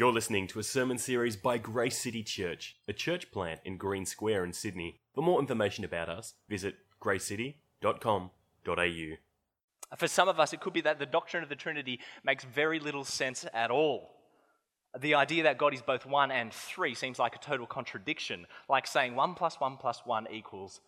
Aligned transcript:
You're 0.00 0.14
listening 0.14 0.46
to 0.46 0.58
a 0.58 0.62
sermon 0.62 0.96
series 0.96 1.36
by 1.36 1.58
Grace 1.58 1.98
City 1.98 2.22
Church, 2.22 2.74
a 2.88 2.94
church 2.94 3.30
plant 3.30 3.60
in 3.66 3.76
Green 3.76 4.06
Square 4.06 4.46
in 4.46 4.54
Sydney. 4.54 4.98
For 5.14 5.22
more 5.22 5.38
information 5.38 5.84
about 5.84 6.08
us, 6.08 6.32
visit 6.48 6.76
gracecity.com.au. 7.02 9.16
For 9.98 10.08
some 10.08 10.28
of 10.30 10.40
us, 10.40 10.54
it 10.54 10.60
could 10.60 10.72
be 10.72 10.80
that 10.80 10.98
the 10.98 11.04
doctrine 11.04 11.42
of 11.42 11.50
the 11.50 11.54
Trinity 11.54 12.00
makes 12.24 12.44
very 12.44 12.80
little 12.80 13.04
sense 13.04 13.44
at 13.52 13.70
all. 13.70 14.14
The 14.98 15.16
idea 15.16 15.42
that 15.42 15.58
God 15.58 15.74
is 15.74 15.82
both 15.82 16.06
one 16.06 16.30
and 16.30 16.50
three 16.50 16.94
seems 16.94 17.18
like 17.18 17.36
a 17.36 17.38
total 17.38 17.66
contradiction, 17.66 18.46
like 18.70 18.86
saying 18.86 19.14
one 19.14 19.34
plus 19.34 19.60
one 19.60 19.76
plus 19.76 20.00
one 20.06 20.26
equals 20.32 20.80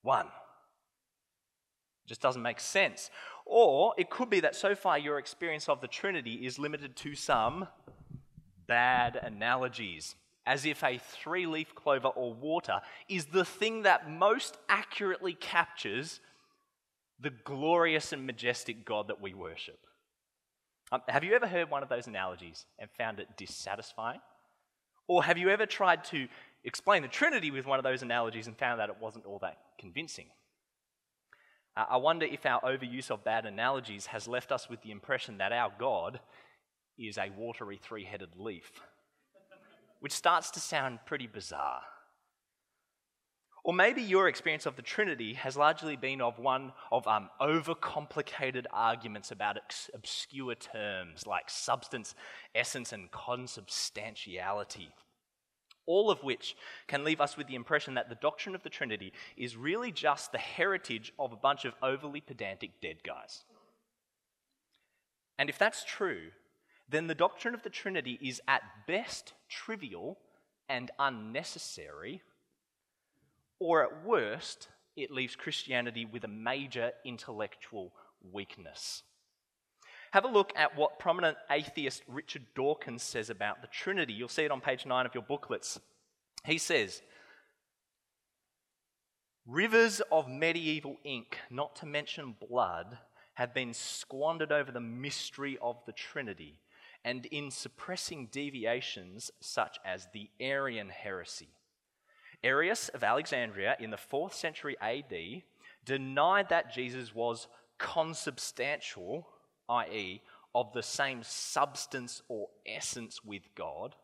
one. 0.00 0.24
It 0.24 2.08
just 2.08 2.22
doesn't 2.22 2.40
make 2.40 2.60
sense. 2.60 3.10
Or 3.44 3.92
it 3.98 4.08
could 4.08 4.30
be 4.30 4.40
that 4.40 4.56
so 4.56 4.74
far 4.74 4.98
your 4.98 5.18
experience 5.18 5.68
of 5.68 5.82
the 5.82 5.86
Trinity 5.86 6.46
is 6.46 6.58
limited 6.58 6.96
to 6.96 7.14
some 7.14 7.68
bad 8.68 9.16
analogies, 9.16 10.14
as 10.46 10.64
if 10.64 10.84
a 10.84 10.98
three 10.98 11.46
leaf 11.46 11.74
clover 11.74 12.08
or 12.08 12.32
water 12.32 12.80
is 13.08 13.26
the 13.26 13.44
thing 13.44 13.82
that 13.82 14.08
most 14.08 14.56
accurately 14.68 15.34
captures 15.34 16.20
the 17.20 17.30
glorious 17.30 18.12
and 18.12 18.26
majestic 18.26 18.84
God 18.84 19.08
that 19.08 19.20
we 19.20 19.34
worship. 19.34 19.78
Um, 20.92 21.02
have 21.08 21.24
you 21.24 21.34
ever 21.34 21.46
heard 21.46 21.70
one 21.70 21.82
of 21.82 21.88
those 21.88 22.06
analogies 22.06 22.64
and 22.78 22.88
found 22.96 23.18
it 23.18 23.36
dissatisfying? 23.36 24.20
Or 25.06 25.24
have 25.24 25.38
you 25.38 25.48
ever 25.50 25.66
tried 25.66 26.04
to 26.04 26.28
explain 26.64 27.02
the 27.02 27.08
Trinity 27.08 27.50
with 27.50 27.66
one 27.66 27.78
of 27.78 27.82
those 27.82 28.02
analogies 28.02 28.46
and 28.46 28.56
found 28.56 28.80
that 28.80 28.88
it 28.88 28.96
wasn't 29.00 29.26
all 29.26 29.38
that 29.40 29.58
convincing? 29.78 30.26
Uh, 31.76 31.84
I 31.90 31.96
wonder 31.96 32.26
if 32.26 32.46
our 32.46 32.60
overuse 32.60 33.10
of 33.10 33.24
bad 33.24 33.46
analogies 33.46 34.06
has 34.06 34.28
left 34.28 34.52
us 34.52 34.68
with 34.68 34.82
the 34.82 34.90
impression 34.90 35.38
that 35.38 35.52
our 35.52 35.72
God 35.78 36.20
is 36.98 37.18
a 37.18 37.30
watery 37.36 37.78
three 37.82 38.04
headed 38.04 38.36
leaf, 38.36 38.70
which 40.00 40.12
starts 40.12 40.50
to 40.52 40.60
sound 40.60 41.00
pretty 41.06 41.26
bizarre. 41.26 41.82
Or 43.64 43.74
maybe 43.74 44.00
your 44.00 44.28
experience 44.28 44.64
of 44.64 44.76
the 44.76 44.82
Trinity 44.82 45.34
has 45.34 45.56
largely 45.56 45.94
been 45.96 46.22
of 46.22 46.38
one 46.38 46.72
of 46.90 47.06
um, 47.06 47.28
overcomplicated 47.40 48.64
arguments 48.72 49.30
about 49.30 49.58
obscure 49.94 50.54
terms 50.54 51.26
like 51.26 51.50
substance, 51.50 52.14
essence, 52.54 52.92
and 52.92 53.10
consubstantiality. 53.10 54.88
All 55.84 56.10
of 56.10 56.22
which 56.22 56.56
can 56.86 57.04
leave 57.04 57.20
us 57.20 57.36
with 57.36 57.46
the 57.46 57.56
impression 57.56 57.94
that 57.94 58.08
the 58.08 58.14
doctrine 58.14 58.54
of 58.54 58.62
the 58.62 58.70
Trinity 58.70 59.12
is 59.36 59.56
really 59.56 59.92
just 59.92 60.32
the 60.32 60.38
heritage 60.38 61.12
of 61.18 61.32
a 61.32 61.36
bunch 61.36 61.64
of 61.64 61.74
overly 61.82 62.20
pedantic 62.20 62.80
dead 62.80 63.02
guys. 63.04 63.44
And 65.38 65.50
if 65.50 65.58
that's 65.58 65.84
true, 65.84 66.30
then 66.88 67.06
the 67.06 67.14
doctrine 67.14 67.54
of 67.54 67.62
the 67.62 67.70
Trinity 67.70 68.18
is 68.22 68.40
at 68.48 68.62
best 68.86 69.34
trivial 69.48 70.18
and 70.68 70.90
unnecessary, 70.98 72.22
or 73.58 73.82
at 73.82 74.04
worst, 74.04 74.68
it 74.96 75.10
leaves 75.10 75.36
Christianity 75.36 76.04
with 76.04 76.24
a 76.24 76.28
major 76.28 76.92
intellectual 77.04 77.92
weakness. 78.32 79.02
Have 80.12 80.24
a 80.24 80.28
look 80.28 80.52
at 80.56 80.76
what 80.76 80.98
prominent 80.98 81.36
atheist 81.50 82.02
Richard 82.08 82.46
Dawkins 82.54 83.02
says 83.02 83.28
about 83.28 83.60
the 83.60 83.68
Trinity. 83.68 84.14
You'll 84.14 84.28
see 84.28 84.44
it 84.44 84.50
on 84.50 84.60
page 84.60 84.86
9 84.86 85.04
of 85.04 85.14
your 85.14 85.22
booklets. 85.22 85.78
He 86.44 86.56
says, 86.56 87.02
Rivers 89.46 90.00
of 90.10 90.28
medieval 90.28 90.96
ink, 91.04 91.38
not 91.50 91.76
to 91.76 91.86
mention 91.86 92.36
blood, 92.48 92.98
have 93.34 93.54
been 93.54 93.74
squandered 93.74 94.52
over 94.52 94.72
the 94.72 94.80
mystery 94.80 95.58
of 95.60 95.76
the 95.86 95.92
Trinity 95.92 96.60
and 97.08 97.24
in 97.24 97.50
suppressing 97.50 98.28
deviations 98.30 99.30
such 99.40 99.78
as 99.82 100.08
the 100.12 100.28
Arian 100.38 100.90
heresy. 100.90 101.48
Arius 102.44 102.90
of 102.90 103.02
Alexandria 103.02 103.76
in 103.80 103.88
the 103.88 103.96
4th 103.96 104.34
century 104.34 104.76
AD 104.78 105.42
denied 105.86 106.50
that 106.50 106.70
Jesus 106.70 107.14
was 107.14 107.48
consubstantial, 107.78 109.26
i.e., 109.70 110.20
of 110.54 110.70
the 110.74 110.82
same 110.82 111.22
substance 111.22 112.20
or 112.28 112.48
essence 112.66 113.24
with 113.24 113.54
God. 113.54 113.94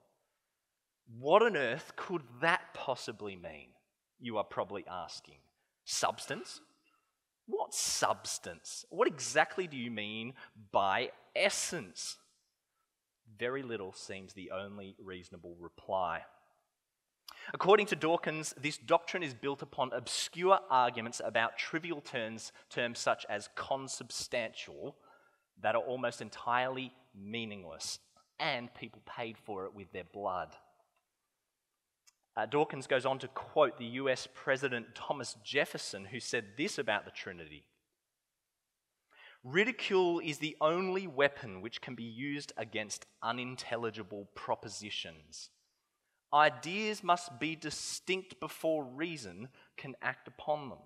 What 1.21 1.43
on 1.43 1.59
earth 1.59 1.93
could 1.97 2.23
that 2.41 2.73
possibly 2.73 3.37
mean? 3.37 3.69
You 4.19 4.39
are 4.39 4.45
probably 4.45 4.87
asking. 4.91 5.41
Substance? 5.85 6.63
What 7.45 7.75
substance? 7.75 8.87
What 8.89 9.09
exactly 9.09 9.67
do 9.67 9.77
you 9.77 9.91
mean 9.91 10.33
by 10.73 11.11
essence? 11.37 12.17
Very 13.39 13.63
little 13.63 13.93
seems 13.93 14.33
the 14.33 14.51
only 14.51 14.95
reasonable 14.99 15.57
reply. 15.59 16.23
According 17.53 17.87
to 17.87 17.97
Dawkins, 17.97 18.55
this 18.61 18.79
doctrine 18.79 19.23
is 19.23 19.35
built 19.35 19.61
upon 19.61 19.93
obscure 19.93 20.61
arguments 20.71 21.21
about 21.23 21.59
trivial 21.59 22.01
terms, 22.01 22.53
terms 22.71 22.99
such 22.99 23.27
as 23.29 23.49
consubstantial 23.55 24.97
that 25.63 25.75
are 25.75 25.83
almost 25.83 26.23
entirely 26.23 26.93
meaningless, 27.15 27.99
and 28.39 28.73
people 28.75 29.03
paid 29.05 29.37
for 29.39 29.67
it 29.67 29.75
with 29.75 29.93
their 29.93 30.05
blood. 30.05 30.55
Uh, 32.37 32.47
Dawkins 32.47 32.87
goes 32.87 33.07
on 33.07 33.19
to 33.21 33.29
quote 33.29 33.79
the 33.79 33.85
US 33.85 34.27
President 34.35 34.95
Thomas 34.95 35.37
Jefferson, 35.45 36.07
who 36.07 36.19
said 36.19 36.45
this 36.57 36.79
about 36.79 37.05
the 37.05 37.11
Trinity 37.11 37.65
Ridicule 39.45 40.21
is 40.21 40.39
the 40.39 40.57
only 40.63 41.07
weapon 41.07 41.61
which 41.61 41.83
can 41.83 41.95
be 41.95 42.03
used 42.03 42.55
against 42.57 43.05
unintelligible 43.23 44.31
propositions. 44.35 45.51
Ideas 46.33 47.05
must 47.05 47.39
be 47.39 47.55
distinct 47.55 48.41
before 48.41 48.85
reason 48.85 49.49
can 49.77 49.97
act 50.01 50.29
upon 50.29 50.71
them. 50.71 50.79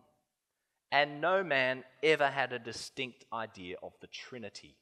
And 0.91 1.21
no 1.21 1.45
man 1.45 1.85
ever 2.03 2.27
had 2.27 2.53
a 2.53 2.59
distinct 2.59 3.25
idea 3.33 3.77
of 3.81 3.93
the 4.01 4.09
Trinity. 4.09 4.75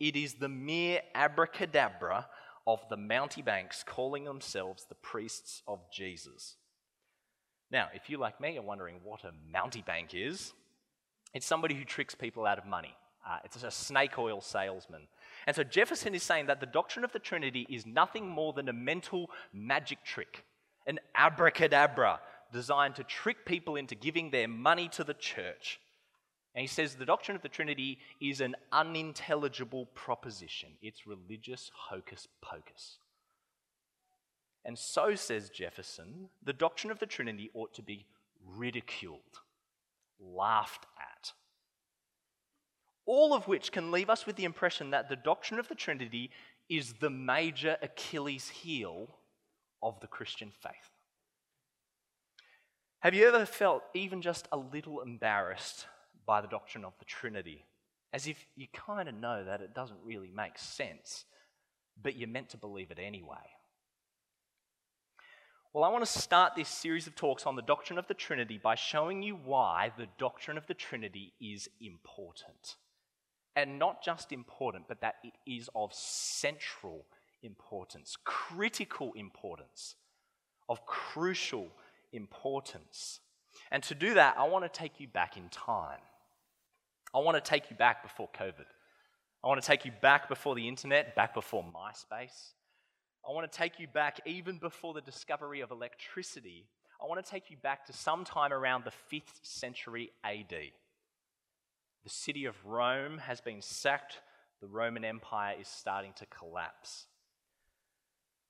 It 0.00 0.16
is 0.16 0.34
the 0.34 0.48
mere 0.48 1.02
abracadabra 1.14 2.28
of 2.66 2.80
the 2.88 2.96
mountebanks 2.96 3.84
calling 3.86 4.24
themselves 4.24 4.86
the 4.88 4.94
priests 4.94 5.62
of 5.68 5.80
Jesus. 5.92 6.56
Now, 7.70 7.88
if 7.94 8.08
you, 8.08 8.16
like 8.16 8.40
me, 8.40 8.56
are 8.56 8.62
wondering 8.62 9.00
what 9.04 9.24
a 9.24 9.32
mountebank 9.54 10.14
is, 10.14 10.54
it's 11.34 11.46
somebody 11.46 11.74
who 11.74 11.84
tricks 11.84 12.14
people 12.14 12.46
out 12.46 12.58
of 12.58 12.66
money. 12.66 12.94
Uh, 13.26 13.38
it's 13.44 13.62
a 13.62 13.70
snake 13.70 14.18
oil 14.18 14.40
salesman. 14.40 15.02
And 15.46 15.54
so 15.54 15.64
Jefferson 15.64 16.14
is 16.14 16.22
saying 16.22 16.46
that 16.46 16.60
the 16.60 16.66
doctrine 16.66 17.04
of 17.04 17.12
the 17.12 17.18
Trinity 17.18 17.66
is 17.68 17.86
nothing 17.86 18.28
more 18.28 18.52
than 18.52 18.68
a 18.68 18.72
mental 18.72 19.30
magic 19.52 20.04
trick, 20.04 20.44
an 20.86 20.98
abracadabra 21.14 22.20
designed 22.52 22.96
to 22.96 23.04
trick 23.04 23.44
people 23.46 23.76
into 23.76 23.94
giving 23.94 24.30
their 24.30 24.48
money 24.48 24.88
to 24.90 25.04
the 25.04 25.14
church. 25.14 25.80
And 26.54 26.60
he 26.60 26.66
says 26.66 26.94
the 26.94 27.06
doctrine 27.06 27.36
of 27.36 27.42
the 27.42 27.48
Trinity 27.48 27.98
is 28.20 28.40
an 28.40 28.56
unintelligible 28.72 29.86
proposition, 29.94 30.70
it's 30.82 31.06
religious 31.06 31.70
hocus 31.88 32.28
pocus. 32.40 32.98
And 34.64 34.78
so, 34.78 35.16
says 35.16 35.50
Jefferson, 35.50 36.28
the 36.44 36.52
doctrine 36.52 36.92
of 36.92 37.00
the 37.00 37.06
Trinity 37.06 37.50
ought 37.52 37.74
to 37.74 37.82
be 37.82 38.06
ridiculed, 38.56 39.40
laughed 40.20 40.86
all 43.06 43.34
of 43.34 43.48
which 43.48 43.72
can 43.72 43.90
leave 43.90 44.10
us 44.10 44.26
with 44.26 44.36
the 44.36 44.44
impression 44.44 44.90
that 44.90 45.08
the 45.08 45.16
doctrine 45.16 45.58
of 45.58 45.68
the 45.68 45.74
Trinity 45.74 46.30
is 46.68 46.94
the 46.94 47.10
major 47.10 47.76
Achilles 47.82 48.48
heel 48.48 49.18
of 49.82 49.98
the 50.00 50.06
Christian 50.06 50.52
faith. 50.62 50.90
Have 53.00 53.14
you 53.14 53.26
ever 53.26 53.44
felt 53.44 53.82
even 53.94 54.22
just 54.22 54.46
a 54.52 54.56
little 54.56 55.00
embarrassed 55.00 55.86
by 56.24 56.40
the 56.40 56.48
doctrine 56.48 56.84
of 56.84 56.92
the 56.98 57.04
Trinity? 57.04 57.64
As 58.12 58.28
if 58.28 58.46
you 58.54 58.68
kind 58.72 59.08
of 59.08 59.14
know 59.14 59.44
that 59.44 59.60
it 59.60 59.74
doesn't 59.74 59.98
really 60.04 60.30
make 60.30 60.56
sense, 60.56 61.24
but 62.00 62.14
you're 62.14 62.28
meant 62.28 62.50
to 62.50 62.56
believe 62.56 62.90
it 62.90 62.98
anyway. 63.00 63.36
Well, 65.72 65.84
I 65.84 65.88
want 65.88 66.04
to 66.04 66.18
start 66.18 66.52
this 66.54 66.68
series 66.68 67.06
of 67.06 67.16
talks 67.16 67.46
on 67.46 67.56
the 67.56 67.62
doctrine 67.62 67.98
of 67.98 68.06
the 68.06 68.14
Trinity 68.14 68.60
by 68.62 68.74
showing 68.74 69.22
you 69.22 69.34
why 69.34 69.90
the 69.96 70.06
doctrine 70.18 70.58
of 70.58 70.66
the 70.66 70.74
Trinity 70.74 71.32
is 71.40 71.68
important. 71.80 72.76
And 73.54 73.78
not 73.78 74.02
just 74.02 74.32
important, 74.32 74.86
but 74.88 75.00
that 75.02 75.16
it 75.22 75.34
is 75.46 75.68
of 75.74 75.92
central 75.92 77.04
importance, 77.42 78.16
critical 78.24 79.12
importance, 79.14 79.96
of 80.68 80.86
crucial 80.86 81.68
importance. 82.12 83.20
And 83.70 83.82
to 83.84 83.94
do 83.94 84.14
that, 84.14 84.36
I 84.38 84.48
want 84.48 84.64
to 84.64 84.70
take 84.70 85.00
you 85.00 85.08
back 85.08 85.36
in 85.36 85.48
time. 85.50 86.00
I 87.14 87.18
want 87.18 87.42
to 87.42 87.42
take 87.42 87.70
you 87.70 87.76
back 87.76 88.02
before 88.02 88.28
COVID. 88.38 88.64
I 89.44 89.48
want 89.48 89.60
to 89.60 89.66
take 89.66 89.84
you 89.84 89.92
back 90.00 90.28
before 90.28 90.54
the 90.54 90.66
internet, 90.68 91.14
back 91.14 91.34
before 91.34 91.62
MySpace. 91.62 92.52
I 93.28 93.32
want 93.32 93.50
to 93.50 93.56
take 93.56 93.78
you 93.78 93.86
back 93.86 94.20
even 94.24 94.56
before 94.56 94.94
the 94.94 95.00
discovery 95.00 95.60
of 95.60 95.70
electricity. 95.70 96.66
I 97.02 97.06
want 97.06 97.24
to 97.24 97.30
take 97.30 97.50
you 97.50 97.56
back 97.56 97.86
to 97.86 97.92
sometime 97.92 98.52
around 98.52 98.84
the 98.84 98.92
5th 99.12 99.40
century 99.42 100.10
AD. 100.24 100.54
The 102.04 102.10
city 102.10 102.46
of 102.46 102.64
Rome 102.64 103.18
has 103.18 103.40
been 103.40 103.62
sacked, 103.62 104.20
the 104.60 104.66
Roman 104.66 105.04
Empire 105.04 105.56
is 105.60 105.68
starting 105.68 106.12
to 106.14 106.26
collapse. 106.26 107.06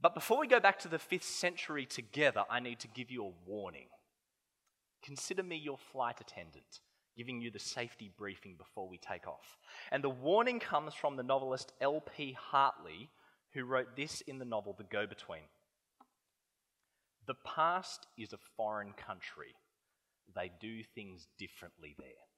But 0.00 0.14
before 0.14 0.40
we 0.40 0.46
go 0.48 0.58
back 0.58 0.78
to 0.80 0.88
the 0.88 0.98
fifth 0.98 1.24
century 1.24 1.86
together, 1.86 2.44
I 2.50 2.60
need 2.60 2.80
to 2.80 2.88
give 2.88 3.10
you 3.10 3.24
a 3.24 3.50
warning. 3.50 3.86
Consider 5.02 5.42
me 5.42 5.56
your 5.56 5.78
flight 5.78 6.20
attendant, 6.20 6.80
giving 7.16 7.40
you 7.40 7.50
the 7.50 7.58
safety 7.58 8.10
briefing 8.16 8.56
before 8.56 8.88
we 8.88 8.98
take 8.98 9.26
off. 9.28 9.58
And 9.90 10.02
the 10.02 10.10
warning 10.10 10.58
comes 10.58 10.94
from 10.94 11.16
the 11.16 11.22
novelist 11.22 11.72
L.P. 11.80 12.36
Hartley, 12.38 13.10
who 13.52 13.64
wrote 13.64 13.96
this 13.96 14.22
in 14.22 14.38
the 14.38 14.44
novel 14.44 14.74
The 14.76 14.84
Go 14.84 15.06
Between. 15.06 15.42
The 17.26 17.34
past 17.44 18.06
is 18.18 18.32
a 18.32 18.38
foreign 18.56 18.92
country. 18.92 19.54
They 20.34 20.50
do 20.60 20.82
things 20.82 21.28
differently 21.38 21.94
there. 21.98 22.31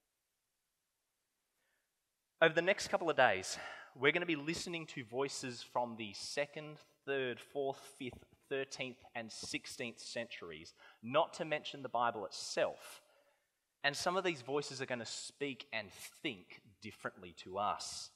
Over 2.41 2.53
the 2.53 2.61
next 2.61 2.89
couple 2.89 3.09
of 3.09 3.15
days, 3.15 3.57
we're 3.97 4.11
going 4.11 4.19
to 4.19 4.25
be 4.25 4.35
listening 4.35 4.85
to 4.87 5.05
voices 5.05 5.63
from 5.71 5.95
the 5.95 6.11
second, 6.11 6.79
third, 7.05 7.39
fourth, 7.39 7.79
fifth, 7.97 8.25
13th, 8.51 8.97
and 9.15 9.29
16th 9.29 10.01
centuries, 10.01 10.73
not 11.01 11.33
to 11.35 11.45
mention 11.45 11.81
the 11.81 11.87
Bible 11.87 12.25
itself. 12.25 13.01
And 13.85 13.95
some 13.95 14.17
of 14.17 14.25
these 14.25 14.41
voices 14.41 14.81
are 14.81 14.85
going 14.85 14.99
to 14.99 15.05
speak 15.05 15.67
and 15.71 15.87
think 16.21 16.59
differently 16.81 17.33
to 17.45 17.57
us. 17.57 18.09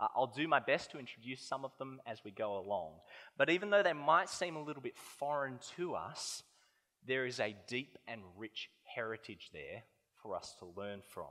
I'll 0.00 0.32
do 0.34 0.48
my 0.48 0.60
best 0.60 0.90
to 0.92 0.98
introduce 0.98 1.42
some 1.42 1.62
of 1.62 1.76
them 1.76 2.00
as 2.06 2.24
we 2.24 2.30
go 2.30 2.56
along. 2.56 2.92
But 3.36 3.50
even 3.50 3.68
though 3.68 3.82
they 3.82 3.92
might 3.92 4.30
seem 4.30 4.56
a 4.56 4.62
little 4.62 4.82
bit 4.82 4.96
foreign 4.96 5.58
to 5.76 5.94
us, 5.94 6.42
there 7.06 7.26
is 7.26 7.40
a 7.40 7.54
deep 7.68 7.98
and 8.08 8.22
rich 8.38 8.70
heritage 8.84 9.50
there 9.52 9.82
for 10.22 10.34
us 10.34 10.54
to 10.60 10.80
learn 10.80 11.02
from. 11.02 11.28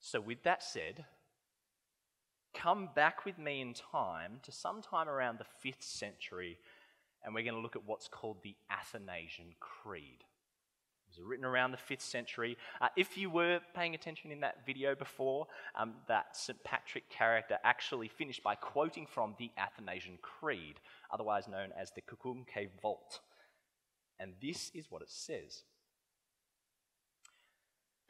So, 0.00 0.20
with 0.20 0.42
that 0.44 0.62
said, 0.62 1.04
come 2.54 2.88
back 2.94 3.26
with 3.26 3.38
me 3.38 3.60
in 3.60 3.74
time 3.74 4.40
to 4.42 4.50
sometime 4.50 5.08
around 5.08 5.38
the 5.38 5.68
5th 5.68 5.82
century, 5.82 6.58
and 7.22 7.34
we're 7.34 7.44
going 7.44 7.54
to 7.54 7.60
look 7.60 7.76
at 7.76 7.84
what's 7.86 8.08
called 8.08 8.38
the 8.42 8.56
Athanasian 8.70 9.54
Creed. 9.60 10.24
It 11.12 11.18
was 11.18 11.26
written 11.26 11.44
around 11.44 11.72
the 11.72 11.94
5th 11.94 12.00
century. 12.00 12.56
Uh, 12.80 12.88
if 12.96 13.18
you 13.18 13.28
were 13.28 13.60
paying 13.74 13.94
attention 13.94 14.30
in 14.30 14.40
that 14.40 14.64
video 14.64 14.94
before, 14.94 15.48
um, 15.74 15.94
that 16.08 16.34
St. 16.34 16.62
Patrick 16.64 17.10
character 17.10 17.58
actually 17.62 18.08
finished 18.08 18.42
by 18.42 18.54
quoting 18.54 19.06
from 19.06 19.34
the 19.38 19.50
Athanasian 19.58 20.18
Creed, 20.22 20.80
otherwise 21.12 21.46
known 21.46 21.72
as 21.78 21.90
the 21.90 22.00
Quicunque 22.00 22.70
Vult. 22.80 23.20
And 24.18 24.32
this 24.40 24.70
is 24.74 24.86
what 24.90 25.02
it 25.02 25.10
says 25.10 25.64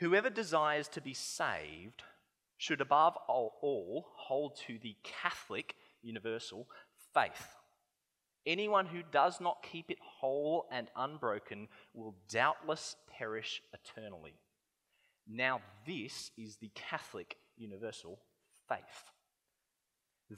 Whoever 0.00 0.30
desires 0.30 0.88
to 0.88 1.00
be 1.00 1.14
saved 1.14 2.02
should 2.56 2.80
above 2.80 3.16
all 3.28 4.06
hold 4.16 4.56
to 4.66 4.78
the 4.78 4.96
Catholic 5.02 5.74
universal 6.02 6.66
faith. 7.14 7.56
Anyone 8.46 8.86
who 8.86 9.02
does 9.12 9.40
not 9.40 9.62
keep 9.62 9.90
it 9.90 9.98
whole 10.02 10.66
and 10.72 10.88
unbroken 10.96 11.68
will 11.92 12.14
doubtless 12.30 12.96
perish 13.10 13.62
eternally. 13.74 14.34
Now, 15.28 15.60
this 15.86 16.30
is 16.38 16.56
the 16.56 16.70
Catholic 16.74 17.36
universal 17.56 18.18
faith 18.68 19.10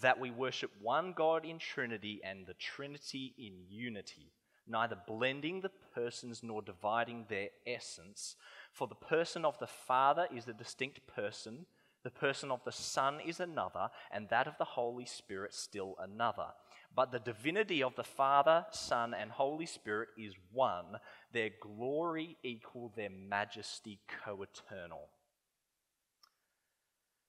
that 0.00 0.18
we 0.18 0.30
worship 0.30 0.70
one 0.80 1.12
God 1.12 1.44
in 1.44 1.58
Trinity 1.58 2.20
and 2.24 2.46
the 2.46 2.54
Trinity 2.54 3.34
in 3.38 3.64
unity, 3.68 4.32
neither 4.66 4.96
blending 5.06 5.60
the 5.60 5.70
persons 5.94 6.42
nor 6.42 6.62
dividing 6.62 7.26
their 7.28 7.48
essence. 7.66 8.36
For 8.72 8.88
the 8.88 8.94
person 8.94 9.44
of 9.44 9.58
the 9.58 9.66
Father 9.66 10.26
is 10.34 10.48
a 10.48 10.52
distinct 10.52 11.06
person 11.06 11.66
the 12.02 12.10
person 12.10 12.50
of 12.50 12.64
the 12.64 12.72
Son 12.72 13.20
is 13.24 13.38
another, 13.38 13.88
and 14.10 14.28
that 14.28 14.48
of 14.48 14.58
the 14.58 14.64
Holy 14.64 15.06
Spirit 15.06 15.54
still 15.54 15.94
another. 16.00 16.48
But 16.94 17.12
the 17.12 17.20
divinity 17.20 17.82
of 17.82 17.94
the 17.94 18.04
Father, 18.04 18.66
Son, 18.70 19.14
and 19.14 19.30
Holy 19.30 19.66
Spirit 19.66 20.08
is 20.18 20.34
one, 20.52 20.98
their 21.32 21.50
glory 21.60 22.36
equal, 22.42 22.92
their 22.96 23.10
majesty 23.10 24.00
co 24.24 24.42
eternal. 24.42 25.08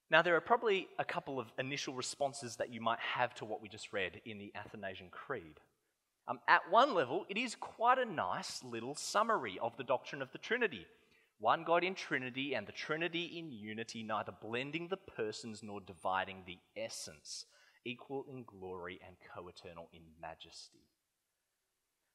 Now, 0.09 0.21
there 0.21 0.35
are 0.35 0.41
probably 0.41 0.87
a 0.99 1.05
couple 1.05 1.39
of 1.39 1.51
initial 1.57 1.93
responses 1.93 2.55
that 2.57 2.73
you 2.73 2.81
might 2.81 2.99
have 2.99 3.33
to 3.35 3.45
what 3.45 3.61
we 3.61 3.69
just 3.69 3.93
read 3.93 4.21
in 4.25 4.37
the 4.37 4.51
Athanasian 4.55 5.09
Creed. 5.09 5.59
Um, 6.27 6.39
at 6.47 6.69
one 6.69 6.93
level, 6.93 7.25
it 7.29 7.37
is 7.37 7.55
quite 7.55 7.99
a 7.99 8.05
nice 8.05 8.63
little 8.63 8.95
summary 8.95 9.57
of 9.61 9.75
the 9.77 9.83
doctrine 9.83 10.21
of 10.21 10.31
the 10.31 10.37
Trinity 10.37 10.85
one 11.43 11.65
God 11.65 11.83
in 11.83 11.93
Trinity 11.93 12.53
and 12.53 12.65
the 12.65 12.71
Trinity 12.71 13.37
in 13.37 13.51
unity, 13.51 14.01
neither 14.01 14.31
blending 14.31 14.87
the 14.87 14.95
persons 14.95 15.61
nor 15.61 15.81
dividing 15.81 16.43
the 16.47 16.57
essence, 16.77 17.45
equal 17.83 18.25
in 18.29 18.45
glory 18.45 19.01
and 19.05 19.17
co 19.35 19.49
eternal 19.49 19.89
in 19.91 20.03
majesty. 20.21 20.87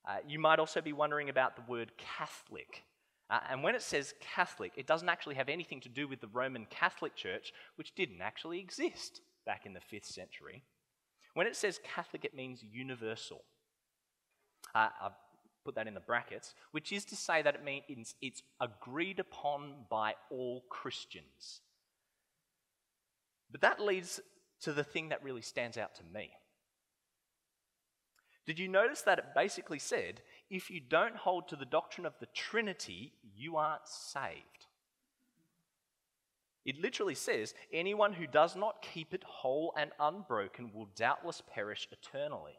Uh, 0.08 0.16
you 0.26 0.38
might 0.38 0.58
also 0.58 0.80
be 0.80 0.94
wondering 0.94 1.28
about 1.28 1.56
the 1.56 1.70
word 1.70 1.92
Catholic. 1.98 2.84
Uh, 3.28 3.40
and 3.50 3.62
when 3.62 3.74
it 3.74 3.82
says 3.82 4.14
Catholic, 4.18 4.72
it 4.76 4.86
doesn't 4.86 5.10
actually 5.10 5.34
have 5.34 5.50
anything 5.50 5.82
to 5.82 5.90
do 5.90 6.08
with 6.08 6.22
the 6.22 6.28
Roman 6.28 6.64
Catholic 6.70 7.14
Church, 7.14 7.52
which 7.76 7.94
didn't 7.94 8.22
actually 8.22 8.58
exist 8.58 9.20
back 9.44 9.66
in 9.66 9.74
the 9.74 9.80
5th 9.80 10.06
century. 10.06 10.62
When 11.34 11.46
it 11.46 11.54
says 11.54 11.78
Catholic, 11.84 12.24
it 12.24 12.34
means 12.34 12.64
universal. 12.72 13.44
Uh, 14.74 14.88
I've 15.02 15.12
put 15.68 15.74
that 15.74 15.86
in 15.86 15.92
the 15.92 16.00
brackets, 16.00 16.54
which 16.70 16.92
is 16.92 17.04
to 17.04 17.14
say 17.14 17.42
that 17.42 17.56
it 17.56 17.62
means 17.62 18.14
it's 18.22 18.42
agreed 18.58 19.20
upon 19.20 19.74
by 19.90 20.14
all 20.30 20.64
Christians. 20.70 21.60
But 23.52 23.60
that 23.60 23.78
leads 23.78 24.18
to 24.62 24.72
the 24.72 24.82
thing 24.82 25.10
that 25.10 25.22
really 25.22 25.42
stands 25.42 25.76
out 25.76 25.94
to 25.96 26.02
me. 26.10 26.30
Did 28.46 28.58
you 28.58 28.66
notice 28.66 29.02
that 29.02 29.18
it 29.18 29.34
basically 29.34 29.78
said, 29.78 30.22
if 30.48 30.70
you 30.70 30.80
don't 30.80 31.16
hold 31.16 31.48
to 31.48 31.56
the 31.56 31.66
doctrine 31.66 32.06
of 32.06 32.14
the 32.18 32.28
Trinity, 32.32 33.12
you 33.36 33.56
aren't 33.56 33.86
saved? 33.86 34.64
It 36.64 36.80
literally 36.80 37.14
says, 37.14 37.52
anyone 37.74 38.14
who 38.14 38.26
does 38.26 38.56
not 38.56 38.80
keep 38.80 39.12
it 39.12 39.22
whole 39.22 39.74
and 39.76 39.90
unbroken 40.00 40.70
will 40.72 40.88
doubtless 40.96 41.42
perish 41.52 41.86
eternally. 41.92 42.56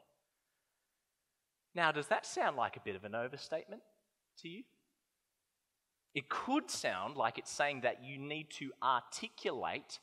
Now, 1.76 1.92
does 1.92 2.08
that 2.08 2.26
sound 2.26 2.58
like 2.58 2.76
a 2.76 2.82
bit 2.82 2.96
of 2.96 3.04
an 3.04 3.16
overstatement 3.16 3.82
to 4.42 4.50
you? 4.50 4.64
It 6.16 6.30
could 6.30 6.70
sound 6.72 7.16
like 7.16 7.38
it's 7.38 7.52
saying 7.52 7.82
that 7.82 8.04
you 8.04 8.18
need 8.18 8.50
to 8.58 8.72
articulate 8.82 10.00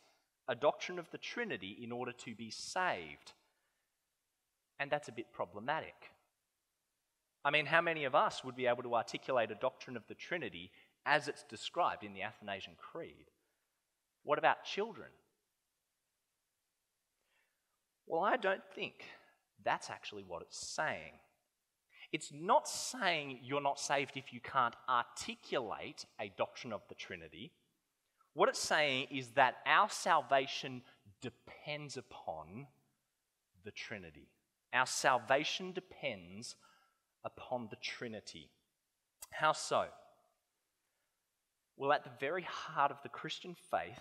a 0.48 0.54
doctrine 0.54 0.98
of 0.98 1.10
the 1.10 1.18
Trinity 1.18 1.76
in 1.82 1.90
order 1.90 2.12
to 2.12 2.34
be 2.34 2.50
saved. 2.50 3.32
And 4.78 4.90
that's 4.90 5.08
a 5.08 5.12
bit 5.12 5.32
problematic. 5.32 5.94
I 7.44 7.50
mean, 7.50 7.66
how 7.66 7.80
many 7.80 8.04
of 8.04 8.14
us 8.14 8.44
would 8.44 8.56
be 8.56 8.66
able 8.66 8.82
to 8.84 8.94
articulate 8.94 9.50
a 9.50 9.56
doctrine 9.56 9.96
of 9.96 10.06
the 10.06 10.14
Trinity 10.14 10.70
as 11.04 11.28
it's 11.28 11.44
described 11.44 12.04
in 12.04 12.12
the 12.12 12.22
Athanasian 12.22 12.74
Creed? 12.76 13.30
What 14.22 14.38
about 14.38 14.64
children? 14.64 15.08
Well, 18.06 18.22
I 18.22 18.36
don't 18.36 18.64
think 18.74 19.04
that's 19.64 19.90
actually 19.90 20.22
what 20.22 20.42
it's 20.42 20.58
saying. 20.58 21.18
It's 22.12 22.32
not 22.32 22.68
saying 22.68 23.40
you're 23.42 23.60
not 23.60 23.80
saved 23.80 24.16
if 24.16 24.32
you 24.32 24.40
can't 24.40 24.74
articulate 24.88 26.06
a 26.20 26.32
doctrine 26.36 26.72
of 26.72 26.82
the 26.88 26.94
Trinity. 26.94 27.52
What 28.34 28.48
it's 28.48 28.60
saying 28.60 29.08
is 29.10 29.28
that 29.30 29.56
our 29.66 29.88
salvation 29.90 30.82
depends 31.20 31.96
upon 31.96 32.66
the 33.64 33.70
Trinity. 33.70 34.28
Our 34.72 34.86
salvation 34.86 35.72
depends 35.72 36.54
upon 37.24 37.68
the 37.70 37.76
Trinity. 37.76 38.50
How 39.30 39.52
so? 39.52 39.86
Well, 41.76 41.92
at 41.92 42.04
the 42.04 42.10
very 42.20 42.42
heart 42.42 42.90
of 42.90 43.02
the 43.02 43.08
Christian 43.08 43.56
faith, 43.70 44.00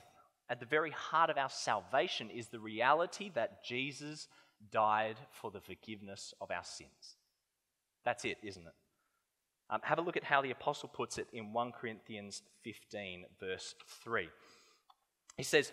at 0.50 0.59
the 0.59 0.65
very 0.65 0.91
heart 0.91 1.29
of 1.29 1.38
our 1.38 1.50
salvation, 1.50 2.29
is 2.29 2.47
the 2.47 2.59
reality 2.59 3.31
that 3.35 3.63
Jesus 3.65 4.27
died 4.71 5.17
for 5.31 5.51
the 5.51 5.59
forgiveness 5.59 6.33
of 6.39 6.51
our 6.51 6.63
sins. 6.63 7.17
That's 8.05 8.24
it, 8.24 8.38
isn't 8.43 8.65
it? 8.65 8.74
Um, 9.69 9.81
have 9.83 9.97
a 9.97 10.01
look 10.01 10.15
at 10.15 10.24
how 10.24 10.41
the 10.41 10.51
apostle 10.51 10.89
puts 10.89 11.17
it 11.17 11.27
in 11.33 11.51
1 11.51 11.71
Corinthians 11.71 12.43
15, 12.63 13.25
verse 13.39 13.74
3. 14.03 14.29
He 15.38 15.43
says, 15.43 15.71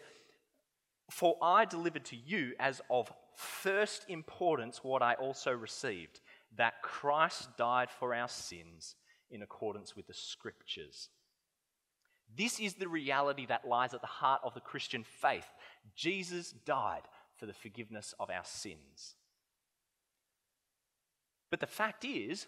For 1.10 1.36
I 1.42 1.66
delivered 1.66 2.06
to 2.06 2.16
you 2.16 2.54
as 2.58 2.80
of 2.90 3.12
first 3.36 4.06
importance 4.08 4.80
what 4.82 5.02
I 5.02 5.14
also 5.14 5.52
received 5.52 6.20
that 6.56 6.82
Christ 6.82 7.48
died 7.56 7.88
for 7.90 8.14
our 8.14 8.28
sins 8.28 8.96
in 9.30 9.42
accordance 9.42 9.94
with 9.94 10.06
the 10.06 10.14
scriptures. 10.14 11.08
This 12.34 12.60
is 12.60 12.74
the 12.74 12.88
reality 12.88 13.46
that 13.46 13.68
lies 13.68 13.92
at 13.92 14.00
the 14.00 14.06
heart 14.06 14.40
of 14.42 14.54
the 14.54 14.60
Christian 14.60 15.04
faith. 15.04 15.46
Jesus 15.94 16.52
died 16.64 17.02
for 17.36 17.46
the 17.46 17.52
forgiveness 17.52 18.14
of 18.18 18.30
our 18.30 18.44
sins. 18.44 19.16
But 21.52 21.60
the 21.60 21.66
fact 21.66 22.06
is, 22.06 22.46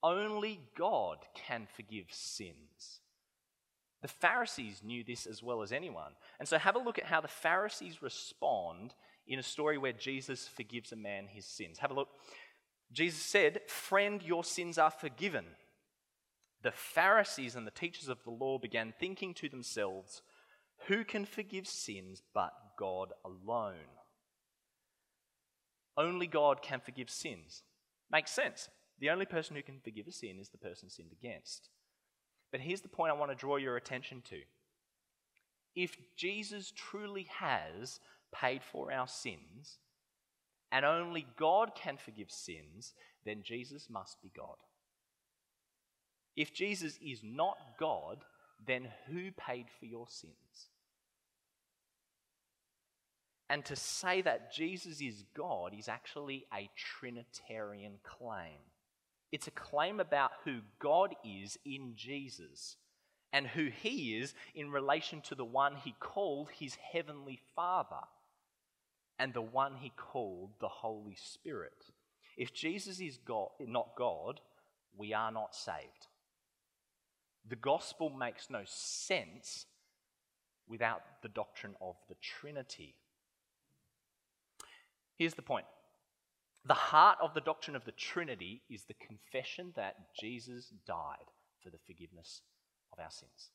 only 0.00 0.60
God 0.78 1.18
can 1.34 1.66
forgive 1.66 2.06
sins. 2.08 3.00
The 4.00 4.06
Pharisees 4.06 4.80
knew 4.84 5.02
this 5.02 5.26
as 5.26 5.42
well 5.42 5.60
as 5.60 5.72
anyone. 5.72 6.12
And 6.38 6.48
so 6.48 6.56
have 6.56 6.76
a 6.76 6.78
look 6.78 7.00
at 7.00 7.06
how 7.06 7.20
the 7.20 7.26
Pharisees 7.26 8.00
respond 8.00 8.94
in 9.26 9.40
a 9.40 9.42
story 9.42 9.76
where 9.76 9.92
Jesus 9.92 10.46
forgives 10.46 10.92
a 10.92 10.96
man 10.96 11.26
his 11.26 11.46
sins. 11.46 11.80
Have 11.80 11.90
a 11.90 11.94
look. 11.94 12.10
Jesus 12.92 13.20
said, 13.20 13.62
Friend, 13.66 14.22
your 14.22 14.44
sins 14.44 14.78
are 14.78 14.92
forgiven. 14.92 15.46
The 16.62 16.70
Pharisees 16.70 17.56
and 17.56 17.66
the 17.66 17.72
teachers 17.72 18.08
of 18.08 18.22
the 18.22 18.30
law 18.30 18.56
began 18.56 18.94
thinking 19.00 19.34
to 19.34 19.48
themselves, 19.48 20.22
Who 20.86 21.04
can 21.04 21.24
forgive 21.24 21.66
sins 21.66 22.22
but 22.32 22.52
God 22.78 23.14
alone? 23.24 23.98
Only 25.96 26.28
God 26.28 26.62
can 26.62 26.78
forgive 26.78 27.10
sins. 27.10 27.64
Makes 28.12 28.30
sense. 28.32 28.68
The 29.00 29.10
only 29.10 29.26
person 29.26 29.56
who 29.56 29.62
can 29.62 29.80
forgive 29.80 30.06
a 30.06 30.12
sin 30.12 30.38
is 30.38 30.50
the 30.50 30.58
person 30.58 30.90
sinned 30.90 31.12
against. 31.12 31.70
But 32.50 32.60
here's 32.60 32.82
the 32.82 32.88
point 32.88 33.10
I 33.10 33.14
want 33.16 33.30
to 33.30 33.36
draw 33.36 33.56
your 33.56 33.76
attention 33.76 34.22
to. 34.28 34.40
If 35.74 35.96
Jesus 36.16 36.70
truly 36.76 37.28
has 37.38 37.98
paid 38.30 38.62
for 38.62 38.92
our 38.92 39.08
sins, 39.08 39.78
and 40.70 40.84
only 40.84 41.26
God 41.36 41.72
can 41.74 41.96
forgive 41.96 42.30
sins, 42.30 42.92
then 43.24 43.42
Jesus 43.42 43.88
must 43.90 44.20
be 44.22 44.30
God. 44.36 44.56
If 46.36 46.54
Jesus 46.54 46.98
is 47.04 47.20
not 47.22 47.56
God, 47.78 48.24
then 48.66 48.88
who 49.06 49.32
paid 49.32 49.66
for 49.78 49.86
your 49.86 50.06
sins? 50.08 50.70
And 53.52 53.66
to 53.66 53.76
say 53.76 54.22
that 54.22 54.50
Jesus 54.50 55.02
is 55.02 55.24
God 55.36 55.74
is 55.78 55.86
actually 55.86 56.46
a 56.54 56.70
Trinitarian 56.74 57.98
claim. 58.02 58.56
It's 59.30 59.46
a 59.46 59.50
claim 59.50 60.00
about 60.00 60.30
who 60.46 60.60
God 60.78 61.14
is 61.22 61.58
in 61.66 61.92
Jesus 61.94 62.78
and 63.30 63.46
who 63.46 63.66
he 63.66 64.16
is 64.16 64.32
in 64.54 64.70
relation 64.70 65.20
to 65.26 65.34
the 65.34 65.44
one 65.44 65.74
he 65.76 65.94
called 66.00 66.48
his 66.58 66.76
heavenly 66.76 67.40
Father 67.54 68.06
and 69.18 69.34
the 69.34 69.42
one 69.42 69.74
he 69.76 69.92
called 69.98 70.52
the 70.58 70.68
Holy 70.68 71.18
Spirit. 71.22 71.90
If 72.38 72.54
Jesus 72.54 73.00
is 73.00 73.18
God, 73.18 73.48
not 73.60 73.90
God, 73.98 74.40
we 74.96 75.12
are 75.12 75.30
not 75.30 75.54
saved. 75.54 76.06
The 77.46 77.56
gospel 77.56 78.08
makes 78.08 78.48
no 78.48 78.62
sense 78.64 79.66
without 80.66 81.02
the 81.20 81.28
doctrine 81.28 81.74
of 81.82 81.96
the 82.08 82.16
Trinity. 82.22 82.94
Here's 85.18 85.34
the 85.34 85.42
point 85.42 85.66
the 86.64 86.74
heart 86.74 87.18
of 87.20 87.34
the 87.34 87.40
doctrine 87.40 87.76
of 87.76 87.84
the 87.84 87.92
Trinity 87.92 88.62
is 88.70 88.84
the 88.84 88.94
confession 88.94 89.72
that 89.74 89.96
Jesus 90.18 90.72
died 90.86 91.30
for 91.62 91.70
the 91.70 91.78
forgiveness 91.86 92.42
of 92.92 93.00
our 93.00 93.10
sins. 93.10 93.50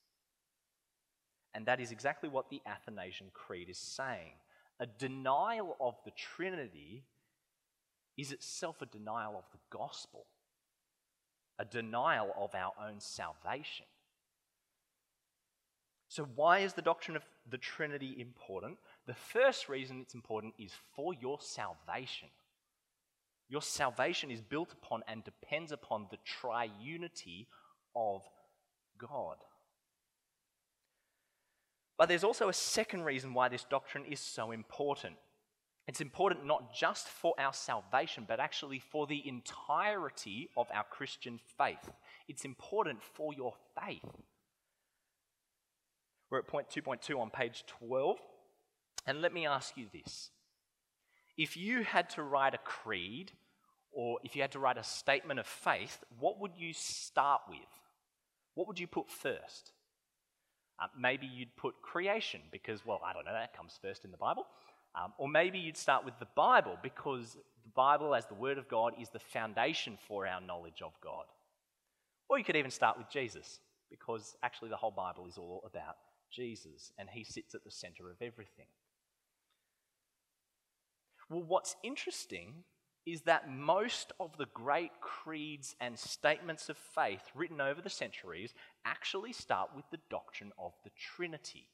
And 1.53 1.65
that 1.65 1.79
is 1.79 1.91
exactly 1.91 2.29
what 2.29 2.49
the 2.49 2.61
Athanasian 2.65 3.27
Creed 3.33 3.69
is 3.69 3.77
saying. 3.77 4.33
A 4.79 4.85
denial 4.85 5.75
of 5.79 5.95
the 6.05 6.11
Trinity 6.11 7.03
is 8.17 8.31
itself 8.31 8.81
a 8.81 8.85
denial 8.85 9.35
of 9.37 9.45
the 9.51 9.59
gospel, 9.69 10.25
a 11.57 11.65
denial 11.65 12.33
of 12.37 12.53
our 12.53 12.73
own 12.79 12.99
salvation. 12.99 13.85
So, 16.09 16.27
why 16.35 16.59
is 16.59 16.73
the 16.73 16.81
doctrine 16.81 17.17
of 17.17 17.23
the 17.49 17.57
Trinity 17.57 18.15
important? 18.19 18.77
The 19.07 19.13
first 19.13 19.69
reason 19.69 20.01
it's 20.01 20.13
important 20.13 20.53
is 20.59 20.71
for 20.93 21.13
your 21.13 21.39
salvation. 21.39 22.27
Your 23.49 23.61
salvation 23.61 24.29
is 24.29 24.41
built 24.41 24.73
upon 24.73 25.01
and 25.07 25.23
depends 25.23 25.71
upon 25.71 26.07
the 26.11 26.17
triunity 26.17 27.47
of 27.95 28.21
God. 28.97 29.37
But 31.97 32.09
there's 32.09 32.25
also 32.25 32.49
a 32.49 32.53
second 32.53 33.03
reason 33.03 33.33
why 33.33 33.47
this 33.47 33.63
doctrine 33.63 34.03
is 34.05 34.19
so 34.19 34.51
important. 34.51 35.15
It's 35.87 36.01
important 36.01 36.45
not 36.45 36.75
just 36.75 37.07
for 37.07 37.33
our 37.39 37.53
salvation, 37.53 38.25
but 38.27 38.41
actually 38.41 38.79
for 38.79 39.07
the 39.07 39.25
entirety 39.25 40.49
of 40.57 40.67
our 40.73 40.83
Christian 40.83 41.39
faith. 41.57 41.91
It's 42.27 42.43
important 42.43 43.01
for 43.01 43.33
your 43.33 43.53
faith. 43.81 44.03
We're 46.29 46.39
at 46.39 46.47
point 46.47 46.67
2.2 46.69 47.17
on 47.17 47.29
page 47.29 47.63
12. 47.67 48.17
And 49.07 49.21
let 49.21 49.33
me 49.33 49.47
ask 49.47 49.77
you 49.77 49.87
this 49.91 50.29
if 51.37 51.55
you 51.55 51.83
had 51.83 52.09
to 52.11 52.23
write 52.23 52.53
a 52.53 52.59
creed 52.59 53.31
or 53.91 54.19
if 54.23 54.35
you 54.35 54.41
had 54.41 54.51
to 54.51 54.59
write 54.59 54.77
a 54.77 54.83
statement 54.83 55.39
of 55.39 55.47
faith, 55.47 56.03
what 56.19 56.39
would 56.39 56.51
you 56.57 56.73
start 56.73 57.41
with? 57.49 57.59
What 58.53 58.67
would 58.67 58.79
you 58.79 58.87
put 58.87 59.09
first? 59.09 59.71
Uh, 60.79 60.87
maybe 60.99 61.25
you'd 61.25 61.55
put 61.55 61.81
creation 61.81 62.41
because, 62.51 62.85
well, 62.85 63.01
I 63.03 63.13
don't 63.13 63.25
know, 63.25 63.33
that 63.33 63.55
comes 63.55 63.79
first 63.81 64.05
in 64.05 64.11
the 64.11 64.17
Bible. 64.17 64.45
Um, 64.93 65.13
or 65.17 65.27
maybe 65.27 65.57
you'd 65.57 65.77
start 65.77 66.05
with 66.05 66.17
the 66.19 66.27
Bible 66.35 66.77
because 66.83 67.33
the 67.33 67.71
Bible, 67.75 68.13
as 68.13 68.25
the 68.25 68.35
Word 68.35 68.57
of 68.57 68.67
God, 68.67 68.93
is 68.99 69.09
the 69.09 69.19
foundation 69.19 69.97
for 70.07 70.27
our 70.27 70.41
knowledge 70.41 70.81
of 70.83 70.93
God. 71.01 71.25
Or 72.29 72.37
you 72.37 72.43
could 72.43 72.55
even 72.55 72.71
start 72.71 72.97
with 72.97 73.09
Jesus 73.09 73.59
because 73.89 74.35
actually 74.43 74.69
the 74.69 74.75
whole 74.75 74.91
Bible 74.91 75.25
is 75.27 75.37
all 75.37 75.63
about 75.65 75.95
Jesus 76.31 76.91
and 76.97 77.09
He 77.09 77.23
sits 77.23 77.55
at 77.55 77.63
the 77.63 77.71
center 77.71 78.09
of 78.09 78.21
everything. 78.21 78.67
Well, 81.29 81.43
what's 81.43 81.75
interesting 81.83 82.63
is 83.05 83.21
that 83.21 83.49
most 83.49 84.11
of 84.19 84.37
the 84.37 84.47
great 84.53 84.91
creeds 85.01 85.75
and 85.79 85.97
statements 85.97 86.69
of 86.69 86.77
faith 86.77 87.21
written 87.33 87.61
over 87.61 87.81
the 87.81 87.89
centuries 87.89 88.53
actually 88.85 89.33
start 89.33 89.69
with 89.75 89.85
the 89.91 89.99
doctrine 90.09 90.51
of 90.59 90.73
the 90.83 90.89
Trinity. 91.15 91.69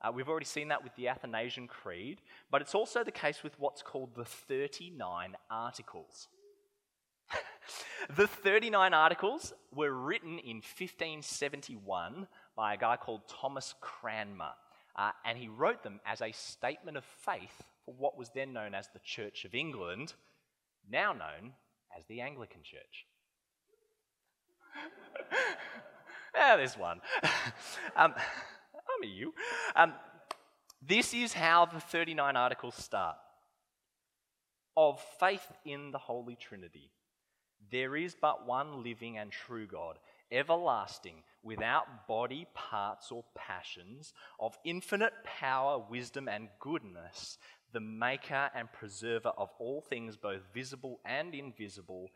Uh, 0.00 0.12
we've 0.12 0.28
already 0.28 0.46
seen 0.46 0.68
that 0.68 0.84
with 0.84 0.94
the 0.94 1.08
Athanasian 1.08 1.66
Creed, 1.66 2.20
but 2.50 2.62
it's 2.62 2.76
also 2.76 3.02
the 3.02 3.10
case 3.10 3.42
with 3.42 3.58
what's 3.58 3.82
called 3.82 4.14
the 4.14 4.24
39 4.24 5.36
Articles. 5.50 6.28
the 8.16 8.28
39 8.28 8.94
Articles 8.94 9.52
were 9.74 9.92
written 9.92 10.38
in 10.38 10.56
1571 10.56 12.28
by 12.56 12.74
a 12.74 12.78
guy 12.78 12.96
called 12.96 13.22
Thomas 13.28 13.74
Cranmer, 13.80 14.52
uh, 14.94 15.10
and 15.24 15.36
he 15.36 15.48
wrote 15.48 15.82
them 15.82 15.98
as 16.06 16.22
a 16.22 16.30
statement 16.30 16.96
of 16.96 17.04
faith 17.04 17.64
for 17.88 17.94
what 17.96 18.18
was 18.18 18.28
then 18.34 18.52
known 18.52 18.74
as 18.74 18.88
the 18.92 18.98
Church 19.02 19.46
of 19.46 19.54
England, 19.54 20.12
now 20.90 21.14
known 21.14 21.52
as 21.96 22.04
the 22.06 22.20
Anglican 22.20 22.60
Church. 22.62 23.06
ah, 26.36 26.56
there's 26.56 26.76
one. 26.76 27.00
um, 27.96 28.12
I'm 28.14 29.02
a 29.02 29.06
you. 29.06 29.32
Um, 29.74 29.94
this 30.86 31.14
is 31.14 31.32
how 31.32 31.64
the 31.64 31.80
39 31.80 32.36
articles 32.36 32.74
start 32.74 33.16
of 34.76 35.00
faith 35.18 35.50
in 35.64 35.90
the 35.90 35.98
Holy 35.98 36.36
Trinity. 36.36 36.90
There 37.72 37.96
is 37.96 38.14
but 38.20 38.46
one 38.46 38.84
living 38.84 39.16
and 39.16 39.32
true 39.32 39.66
God, 39.66 39.98
everlasting, 40.30 41.22
without 41.42 42.06
body, 42.06 42.46
parts, 42.54 43.10
or 43.10 43.24
passions, 43.34 44.12
of 44.38 44.58
infinite 44.64 45.12
power, 45.24 45.78
wisdom, 45.78 46.28
and 46.28 46.48
goodness, 46.60 47.38
the 47.72 47.80
maker 47.80 48.50
and 48.54 48.72
preserver 48.72 49.30
of 49.36 49.50
all 49.58 49.80
things, 49.80 50.16
both 50.16 50.42
visible 50.52 51.00
and 51.04 51.34
invisible. 51.34 52.10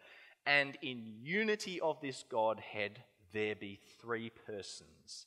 And 0.47 0.77
in 0.83 1.19
unity 1.23 1.81
of 1.81 2.01
this 2.01 2.25
Godhead, 2.29 3.03
there 3.33 3.55
be 3.55 3.79
three 4.01 4.31
persons 4.47 5.27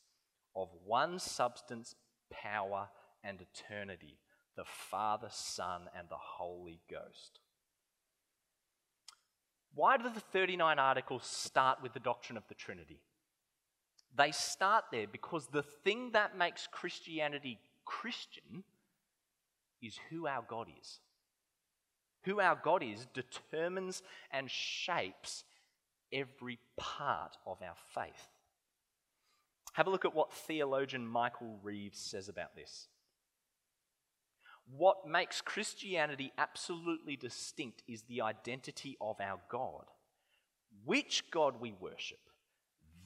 of 0.55 0.69
one 0.85 1.19
substance, 1.19 1.95
power, 2.31 2.89
and 3.23 3.39
eternity 3.41 4.17
the 4.55 4.63
Father, 4.63 5.27
Son, 5.29 5.81
and 5.97 6.07
the 6.09 6.15
Holy 6.15 6.79
Ghost. 6.89 7.39
Why 9.73 9.97
do 9.97 10.03
the 10.09 10.21
39 10.21 10.79
articles 10.79 11.25
start 11.25 11.83
with 11.83 11.93
the 11.93 11.99
doctrine 11.99 12.37
of 12.37 12.47
the 12.47 12.53
Trinity? 12.53 13.01
They 14.17 14.31
start 14.31 14.85
there 14.91 15.07
because 15.07 15.47
the 15.47 15.63
thing 15.63 16.11
that 16.13 16.37
makes 16.37 16.67
Christianity 16.71 17.59
Christian 17.83 18.63
is 19.85 19.99
who 20.09 20.27
our 20.27 20.43
God 20.47 20.67
is. 20.81 20.99
Who 22.23 22.39
our 22.39 22.59
God 22.61 22.83
is 22.83 23.07
determines 23.13 24.01
and 24.31 24.49
shapes 24.49 25.43
every 26.11 26.59
part 26.75 27.37
of 27.45 27.57
our 27.61 27.75
faith. 27.93 28.29
Have 29.73 29.87
a 29.87 29.89
look 29.89 30.05
at 30.05 30.15
what 30.15 30.33
theologian 30.33 31.05
Michael 31.05 31.59
Reeves 31.61 31.99
says 31.99 32.29
about 32.29 32.55
this. 32.55 32.87
What 34.75 35.07
makes 35.07 35.41
Christianity 35.41 36.31
absolutely 36.37 37.15
distinct 37.15 37.83
is 37.87 38.03
the 38.03 38.21
identity 38.21 38.97
of 38.99 39.17
our 39.19 39.39
God. 39.49 39.85
Which 40.85 41.29
God 41.29 41.59
we 41.59 41.73
worship, 41.73 42.19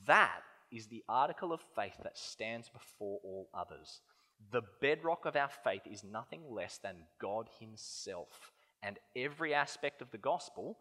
that 0.06 0.42
is 0.72 0.88
the 0.88 1.04
article 1.10 1.52
of 1.52 1.62
faith 1.76 1.98
that 2.04 2.18
stands 2.18 2.70
before 2.70 3.20
all 3.24 3.50
others. 3.54 4.02
The 4.52 4.64
bedrock 4.82 5.26
of 5.26 5.36
our 5.36 5.50
faith 5.64 5.82
is 5.86 6.04
nothing 6.04 6.42
less 6.50 6.78
than 6.78 6.96
God 7.20 7.50
Himself. 7.60 8.52
And 8.82 8.98
every 9.16 9.54
aspect 9.54 10.02
of 10.02 10.12
the 10.12 10.18
gospel 10.18 10.78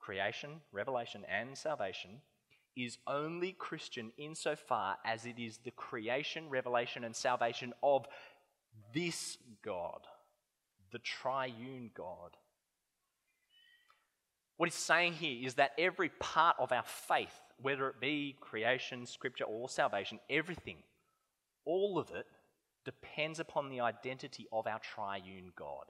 creation, 0.00 0.60
revelation, 0.72 1.24
and 1.28 1.56
salvation 1.56 2.20
is 2.76 2.98
only 3.06 3.52
Christian 3.52 4.12
insofar 4.16 4.96
as 5.04 5.26
it 5.26 5.38
is 5.38 5.58
the 5.58 5.72
creation, 5.72 6.48
revelation, 6.48 7.04
and 7.04 7.14
salvation 7.14 7.72
of 7.82 8.06
this 8.94 9.38
God. 9.62 10.06
the 10.90 10.98
triune 10.98 11.90
God. 11.94 12.36
What 14.56 14.68
he's 14.68 14.74
saying 14.74 15.14
here 15.14 15.46
is 15.46 15.54
that 15.54 15.72
every 15.78 16.08
part 16.08 16.56
of 16.58 16.72
our 16.72 16.84
faith, 16.84 17.40
whether 17.60 17.88
it 17.88 18.00
be 18.00 18.36
creation, 18.40 19.06
scripture, 19.06 19.44
or 19.44 19.68
salvation, 19.68 20.18
everything, 20.28 20.78
all 21.64 21.98
of 21.98 22.10
it 22.10 22.26
depends 22.88 23.38
upon 23.38 23.68
the 23.68 23.80
identity 23.80 24.46
of 24.50 24.66
our 24.66 24.78
triune 24.78 25.52
God. 25.54 25.84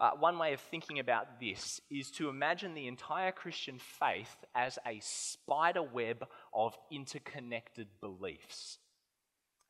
Uh, 0.00 0.10
one 0.18 0.36
way 0.36 0.52
of 0.52 0.60
thinking 0.60 0.98
about 0.98 1.38
this 1.38 1.80
is 1.92 2.10
to 2.10 2.28
imagine 2.28 2.74
the 2.74 2.88
entire 2.88 3.30
Christian 3.30 3.78
faith 3.78 4.44
as 4.56 4.76
a 4.84 4.98
spider 5.00 5.82
web 5.82 6.26
of 6.52 6.76
interconnected 6.90 7.86
beliefs. 8.00 8.78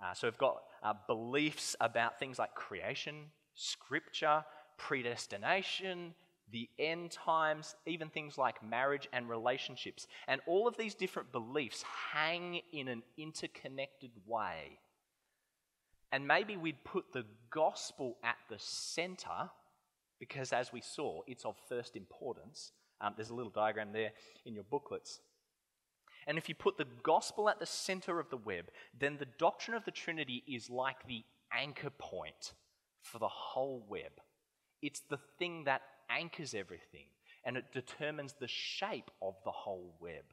Uh, 0.02 0.14
so 0.14 0.26
we've 0.26 0.38
got 0.38 0.62
uh, 0.82 0.94
beliefs 1.06 1.76
about 1.82 2.18
things 2.18 2.38
like 2.38 2.54
creation, 2.54 3.26
scripture, 3.54 4.42
predestination, 4.78 6.14
the 6.52 6.68
end 6.78 7.10
times, 7.10 7.74
even 7.86 8.08
things 8.08 8.38
like 8.38 8.62
marriage 8.62 9.08
and 9.12 9.28
relationships. 9.28 10.06
And 10.26 10.40
all 10.46 10.66
of 10.66 10.76
these 10.76 10.94
different 10.94 11.32
beliefs 11.32 11.84
hang 12.12 12.60
in 12.72 12.88
an 12.88 13.02
interconnected 13.16 14.10
way. 14.26 14.78
And 16.10 16.26
maybe 16.26 16.56
we'd 16.56 16.84
put 16.84 17.12
the 17.12 17.24
gospel 17.50 18.16
at 18.24 18.36
the 18.48 18.58
center 18.58 19.50
because, 20.18 20.52
as 20.52 20.72
we 20.72 20.80
saw, 20.80 21.20
it's 21.26 21.44
of 21.44 21.56
first 21.68 21.96
importance. 21.96 22.72
Um, 23.00 23.14
there's 23.16 23.30
a 23.30 23.34
little 23.34 23.52
diagram 23.52 23.92
there 23.92 24.12
in 24.46 24.54
your 24.54 24.64
booklets. 24.64 25.20
And 26.26 26.36
if 26.36 26.48
you 26.48 26.54
put 26.54 26.76
the 26.76 26.86
gospel 27.02 27.48
at 27.48 27.58
the 27.58 27.66
center 27.66 28.18
of 28.18 28.28
the 28.30 28.36
web, 28.36 28.66
then 28.98 29.16
the 29.18 29.28
doctrine 29.38 29.76
of 29.76 29.84
the 29.84 29.90
Trinity 29.90 30.42
is 30.46 30.68
like 30.68 31.06
the 31.06 31.24
anchor 31.52 31.90
point 31.90 32.52
for 33.02 33.18
the 33.18 33.28
whole 33.28 33.86
web. 33.88 34.12
It's 34.82 35.00
the 35.08 35.18
thing 35.38 35.64
that 35.64 35.82
anchors 36.10 36.54
everything 36.54 37.06
and 37.44 37.56
it 37.56 37.72
determines 37.72 38.34
the 38.34 38.48
shape 38.48 39.10
of 39.22 39.34
the 39.44 39.50
whole 39.50 39.94
web. 40.00 40.24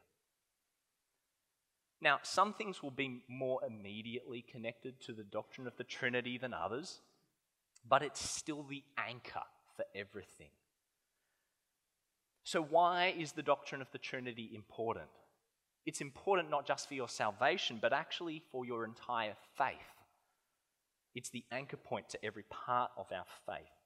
Now, 2.01 2.20
some 2.24 2.53
things 2.53 2.84
will 2.84 2.91
be 2.91 3.24
more 3.29 3.62
immediately 3.65 4.41
connected 4.41 5.00
to 5.01 5.13
the 5.13 5.24
doctrine 5.24 5.65
of 5.65 5.77
the 5.77 5.84
Trinity 5.84 6.38
than 6.38 6.53
others, 6.53 7.00
but 7.88 8.03
it's 8.03 8.22
still 8.22 8.63
the 8.63 8.84
anchor 8.98 9.44
for 9.75 9.86
everything. 9.96 10.50
So, 12.44 12.62
why 12.62 13.13
is 13.17 13.32
the 13.32 13.41
doctrine 13.41 13.82
of 13.82 13.91
the 13.91 13.98
Trinity 13.98 14.51
important? 14.53 15.10
It's 15.86 16.01
important 16.01 16.50
not 16.50 16.67
just 16.67 16.88
for 16.88 16.96
your 16.96 17.10
salvation, 17.10 17.79
but 17.82 17.94
actually 17.94 18.44
for 18.51 18.65
your 18.65 18.86
entire 18.86 19.36
faith. 19.58 19.75
It's 21.15 21.29
the 21.29 21.46
anchor 21.51 21.77
point 21.77 22.10
to 22.10 22.24
every 22.25 22.44
part 22.50 22.91
of 22.98 23.08
our 23.12 23.25
faith. 23.46 23.85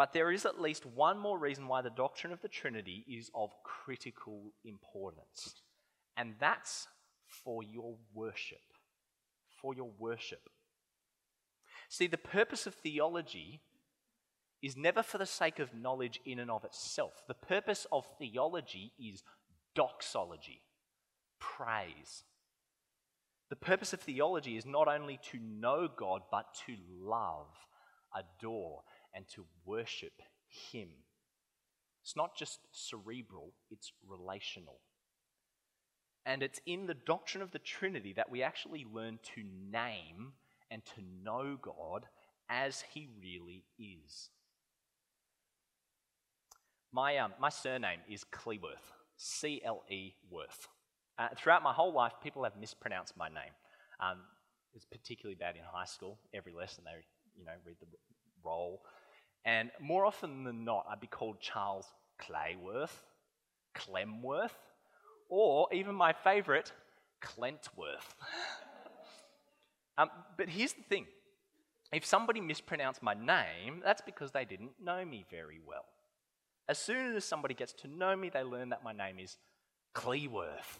But 0.00 0.14
there 0.14 0.32
is 0.32 0.46
at 0.46 0.58
least 0.58 0.86
one 0.86 1.18
more 1.18 1.38
reason 1.38 1.68
why 1.68 1.82
the 1.82 1.90
doctrine 1.90 2.32
of 2.32 2.40
the 2.40 2.48
Trinity 2.48 3.04
is 3.06 3.30
of 3.34 3.50
critical 3.62 4.54
importance, 4.64 5.56
and 6.16 6.36
that's 6.40 6.88
for 7.26 7.62
your 7.62 7.96
worship. 8.14 8.62
For 9.60 9.74
your 9.74 9.90
worship. 9.98 10.48
See, 11.90 12.06
the 12.06 12.16
purpose 12.16 12.66
of 12.66 12.72
theology 12.72 13.60
is 14.62 14.74
never 14.74 15.02
for 15.02 15.18
the 15.18 15.26
sake 15.26 15.58
of 15.58 15.74
knowledge 15.74 16.18
in 16.24 16.38
and 16.38 16.50
of 16.50 16.64
itself. 16.64 17.22
The 17.28 17.34
purpose 17.34 17.86
of 17.92 18.06
theology 18.18 18.94
is 18.98 19.22
doxology, 19.74 20.62
praise. 21.38 22.24
The 23.50 23.56
purpose 23.56 23.92
of 23.92 24.00
theology 24.00 24.56
is 24.56 24.64
not 24.64 24.88
only 24.88 25.20
to 25.30 25.38
know 25.38 25.90
God, 25.94 26.22
but 26.30 26.46
to 26.64 26.76
love, 27.02 27.48
adore, 28.16 28.80
and 29.14 29.26
to 29.34 29.44
worship 29.64 30.22
Him. 30.72 30.88
It's 32.02 32.16
not 32.16 32.36
just 32.36 32.60
cerebral, 32.72 33.52
it's 33.70 33.92
relational. 34.06 34.80
And 36.26 36.42
it's 36.42 36.60
in 36.66 36.86
the 36.86 36.94
doctrine 36.94 37.42
of 37.42 37.50
the 37.50 37.58
Trinity 37.58 38.12
that 38.14 38.30
we 38.30 38.42
actually 38.42 38.86
learn 38.92 39.18
to 39.34 39.42
name 39.70 40.32
and 40.70 40.84
to 40.84 41.02
know 41.24 41.58
God 41.60 42.06
as 42.48 42.84
He 42.92 43.08
really 43.20 43.64
is. 43.78 44.30
My, 46.92 47.18
um, 47.18 47.32
my 47.40 47.48
surname 47.48 48.00
is 48.08 48.24
Cleworth, 48.24 48.92
C 49.16 49.62
L 49.64 49.82
E 49.88 50.14
Worth. 50.30 50.68
Uh, 51.18 51.28
throughout 51.36 51.62
my 51.62 51.72
whole 51.72 51.92
life, 51.92 52.12
people 52.22 52.44
have 52.44 52.56
mispronounced 52.56 53.16
my 53.16 53.28
name. 53.28 53.52
Um, 54.00 54.18
it 54.72 54.76
was 54.76 54.86
particularly 54.86 55.36
bad 55.36 55.56
in 55.56 55.62
high 55.70 55.84
school. 55.84 56.18
Every 56.32 56.52
lesson 56.52 56.84
they, 56.84 57.04
you 57.38 57.44
know, 57.44 57.52
read 57.64 57.76
the 57.80 57.86
roll. 58.44 58.82
And 59.44 59.70
more 59.80 60.04
often 60.04 60.44
than 60.44 60.64
not, 60.64 60.86
I'd 60.90 61.00
be 61.00 61.06
called 61.06 61.40
Charles 61.40 61.86
Clayworth, 62.20 63.02
Clemworth, 63.74 64.56
or 65.28 65.68
even 65.72 65.94
my 65.94 66.12
favorite, 66.12 66.72
Clentworth. 67.22 68.14
um, 69.98 70.10
but 70.36 70.48
here's 70.48 70.72
the 70.72 70.82
thing 70.82 71.06
if 71.92 72.04
somebody 72.04 72.40
mispronounced 72.40 73.02
my 73.02 73.14
name, 73.14 73.80
that's 73.82 74.02
because 74.02 74.30
they 74.30 74.44
didn't 74.44 74.72
know 74.82 75.04
me 75.04 75.24
very 75.30 75.60
well. 75.66 75.84
As 76.68 76.78
soon 76.78 77.16
as 77.16 77.24
somebody 77.24 77.54
gets 77.54 77.72
to 77.74 77.88
know 77.88 78.14
me, 78.14 78.28
they 78.28 78.44
learn 78.44 78.68
that 78.68 78.84
my 78.84 78.92
name 78.92 79.18
is 79.18 79.38
Cleworth. 79.94 80.78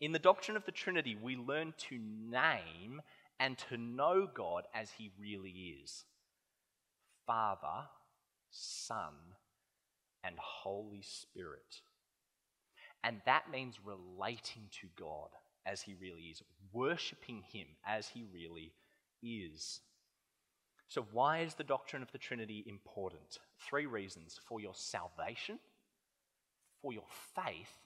In 0.00 0.12
the 0.12 0.18
doctrine 0.18 0.56
of 0.56 0.64
the 0.64 0.72
Trinity, 0.72 1.16
we 1.20 1.36
learn 1.36 1.74
to 1.88 1.98
name 1.98 3.02
and 3.38 3.58
to 3.68 3.76
know 3.76 4.26
God 4.32 4.64
as 4.74 4.90
He 4.92 5.10
really 5.20 5.76
is 5.82 6.04
Father, 7.26 7.88
Son, 8.50 9.14
and 10.22 10.36
Holy 10.38 11.02
Spirit. 11.02 11.80
And 13.02 13.20
that 13.26 13.50
means 13.50 13.78
relating 13.84 14.68
to 14.80 14.88
God 14.98 15.28
as 15.66 15.82
He 15.82 15.94
really 15.94 16.22
is, 16.22 16.42
worshipping 16.72 17.42
Him 17.52 17.66
as 17.86 18.08
He 18.08 18.24
really 18.32 18.72
is. 19.22 19.80
So, 20.88 21.06
why 21.12 21.40
is 21.40 21.54
the 21.54 21.64
doctrine 21.64 22.02
of 22.02 22.12
the 22.12 22.18
Trinity 22.18 22.64
important? 22.66 23.38
Three 23.68 23.86
reasons 23.86 24.38
for 24.46 24.60
your 24.60 24.74
salvation, 24.74 25.58
for 26.80 26.92
your 26.92 27.06
faith, 27.34 27.78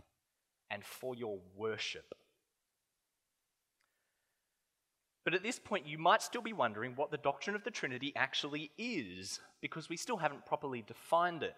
and 0.70 0.84
for 0.84 1.14
your 1.14 1.38
worship. 1.56 2.14
But 5.28 5.34
at 5.34 5.42
this 5.42 5.58
point, 5.58 5.86
you 5.86 5.98
might 5.98 6.22
still 6.22 6.40
be 6.40 6.54
wondering 6.54 6.94
what 6.96 7.10
the 7.10 7.18
doctrine 7.18 7.54
of 7.54 7.62
the 7.62 7.70
Trinity 7.70 8.14
actually 8.16 8.70
is, 8.78 9.40
because 9.60 9.86
we 9.86 9.98
still 9.98 10.16
haven't 10.16 10.46
properly 10.46 10.80
defined 10.80 11.42
it. 11.42 11.54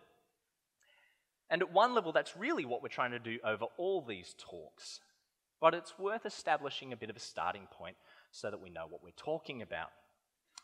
And 1.48 1.62
at 1.62 1.72
one 1.72 1.94
level, 1.94 2.10
that's 2.10 2.36
really 2.36 2.64
what 2.64 2.82
we're 2.82 2.88
trying 2.88 3.12
to 3.12 3.20
do 3.20 3.38
over 3.44 3.66
all 3.76 4.02
these 4.02 4.34
talks. 4.36 4.98
But 5.60 5.74
it's 5.74 5.96
worth 6.00 6.26
establishing 6.26 6.92
a 6.92 6.96
bit 6.96 7.10
of 7.10 7.16
a 7.16 7.20
starting 7.20 7.68
point 7.70 7.94
so 8.32 8.50
that 8.50 8.60
we 8.60 8.70
know 8.70 8.88
what 8.88 9.04
we're 9.04 9.12
talking 9.16 9.62
about. 9.62 9.90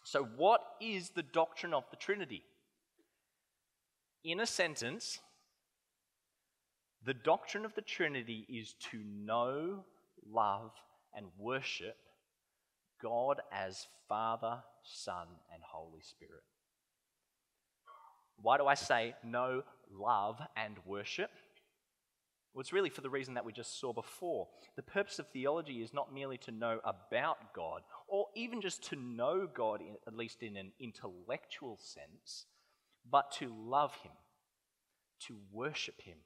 So, 0.02 0.24
what 0.24 0.62
is 0.80 1.10
the 1.10 1.22
doctrine 1.22 1.74
of 1.74 1.84
the 1.92 1.96
Trinity? 1.96 2.42
In 4.24 4.40
a 4.40 4.46
sentence, 4.46 5.20
the 7.04 7.14
doctrine 7.14 7.64
of 7.64 7.76
the 7.76 7.82
Trinity 7.82 8.48
is 8.48 8.74
to 8.90 8.98
know, 8.98 9.84
love, 10.28 10.72
and 11.14 11.26
worship 11.38 11.98
God 13.02 13.40
as 13.52 13.86
Father, 14.08 14.58
Son, 14.82 15.26
and 15.52 15.62
Holy 15.62 16.00
Spirit. 16.00 16.42
Why 18.40 18.58
do 18.58 18.66
I 18.66 18.74
say 18.74 19.14
know, 19.24 19.62
love, 19.90 20.40
and 20.56 20.76
worship? 20.84 21.30
Well, 22.52 22.60
it's 22.62 22.72
really 22.72 22.90
for 22.90 23.02
the 23.02 23.10
reason 23.10 23.34
that 23.34 23.44
we 23.44 23.52
just 23.52 23.78
saw 23.78 23.92
before. 23.92 24.48
The 24.76 24.82
purpose 24.82 25.18
of 25.18 25.28
theology 25.28 25.82
is 25.82 25.92
not 25.92 26.14
merely 26.14 26.38
to 26.38 26.50
know 26.50 26.80
about 26.84 27.52
God, 27.54 27.82
or 28.08 28.28
even 28.34 28.62
just 28.62 28.82
to 28.84 28.96
know 28.96 29.46
God, 29.46 29.80
in, 29.80 29.96
at 30.06 30.16
least 30.16 30.42
in 30.42 30.56
an 30.56 30.72
intellectual 30.80 31.76
sense, 31.76 32.46
but 33.10 33.30
to 33.32 33.54
love 33.54 33.94
Him, 34.02 34.12
to 35.26 35.36
worship 35.52 36.00
Him. 36.00 36.16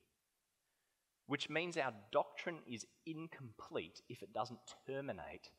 Which 1.27 1.51
means 1.51 1.77
our 1.77 1.95
doctrine 2.13 2.59
is 2.65 2.87
incomplete 3.07 4.03
if 4.09 4.23
it 4.23 4.33
doesn't 4.33 4.61
terminate 4.87 5.51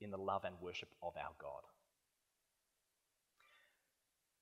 in 0.00 0.10
the 0.10 0.18
love 0.18 0.44
and 0.44 0.54
worship 0.60 0.88
of 1.02 1.14
our 1.16 1.32
God. 1.40 1.62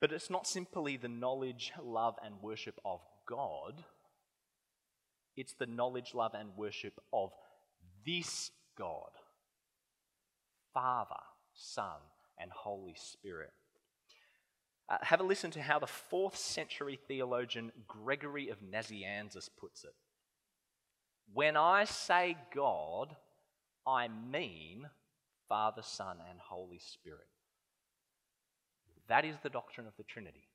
But 0.00 0.12
it's 0.12 0.30
not 0.30 0.46
simply 0.46 0.96
the 0.96 1.08
knowledge, 1.08 1.72
love, 1.82 2.16
and 2.24 2.42
worship 2.42 2.78
of 2.84 3.00
God 3.26 3.84
it's 5.38 5.52
the 5.52 5.66
knowledge, 5.66 6.14
love, 6.14 6.34
and 6.34 6.48
worship 6.56 7.00
of 7.12 7.30
this 8.04 8.50
God 8.76 9.10
Father, 10.74 11.22
Son, 11.54 12.00
and 12.40 12.50
Holy 12.50 12.96
Spirit. 12.96 13.52
Uh, 14.88 14.96
have 15.02 15.20
a 15.20 15.22
listen 15.22 15.52
to 15.52 15.62
how 15.62 15.78
the 15.78 15.86
fourth 15.86 16.36
century 16.36 16.98
theologian 17.06 17.70
Gregory 17.86 18.48
of 18.48 18.58
Nazianzus 18.62 19.48
puts 19.56 19.84
it. 19.84 19.94
When 21.32 21.56
I 21.56 21.84
say 21.84 22.36
God, 22.52 23.14
I 23.86 24.08
mean 24.08 24.88
Father, 25.48 25.82
Son, 25.82 26.18
and 26.30 26.38
Holy 26.38 26.78
Spirit. 26.78 27.26
That 29.08 29.24
is 29.24 29.36
the 29.42 29.50
doctrine 29.50 29.86
of 29.86 29.96
the 29.96 30.02
Trinity. 30.02 30.48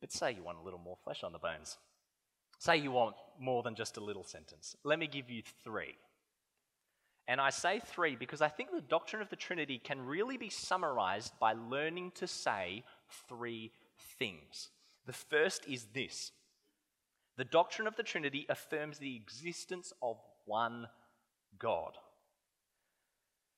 But 0.00 0.12
say 0.12 0.32
you 0.32 0.42
want 0.42 0.58
a 0.58 0.62
little 0.62 0.80
more 0.80 0.98
flesh 1.04 1.22
on 1.24 1.32
the 1.32 1.38
bones. 1.38 1.78
Say 2.58 2.76
you 2.76 2.92
want 2.92 3.16
more 3.40 3.62
than 3.62 3.74
just 3.74 3.96
a 3.96 4.04
little 4.04 4.24
sentence. 4.24 4.76
Let 4.84 4.98
me 4.98 5.06
give 5.06 5.30
you 5.30 5.42
three. 5.64 5.96
And 7.28 7.40
I 7.40 7.50
say 7.50 7.80
three 7.84 8.16
because 8.16 8.42
I 8.42 8.48
think 8.48 8.70
the 8.70 8.80
doctrine 8.80 9.22
of 9.22 9.30
the 9.30 9.36
Trinity 9.36 9.78
can 9.78 10.04
really 10.04 10.36
be 10.36 10.50
summarized 10.50 11.32
by 11.40 11.54
learning 11.54 12.12
to 12.16 12.26
say 12.26 12.84
three 13.28 13.72
things. 14.18 14.70
The 15.06 15.12
first 15.12 15.66
is 15.66 15.86
this 15.94 16.32
the 17.36 17.44
doctrine 17.44 17.88
of 17.88 17.96
the 17.96 18.02
Trinity 18.02 18.44
affirms 18.48 18.98
the 18.98 19.16
existence 19.16 19.92
of 20.02 20.18
one 20.44 20.88
God. 21.58 21.96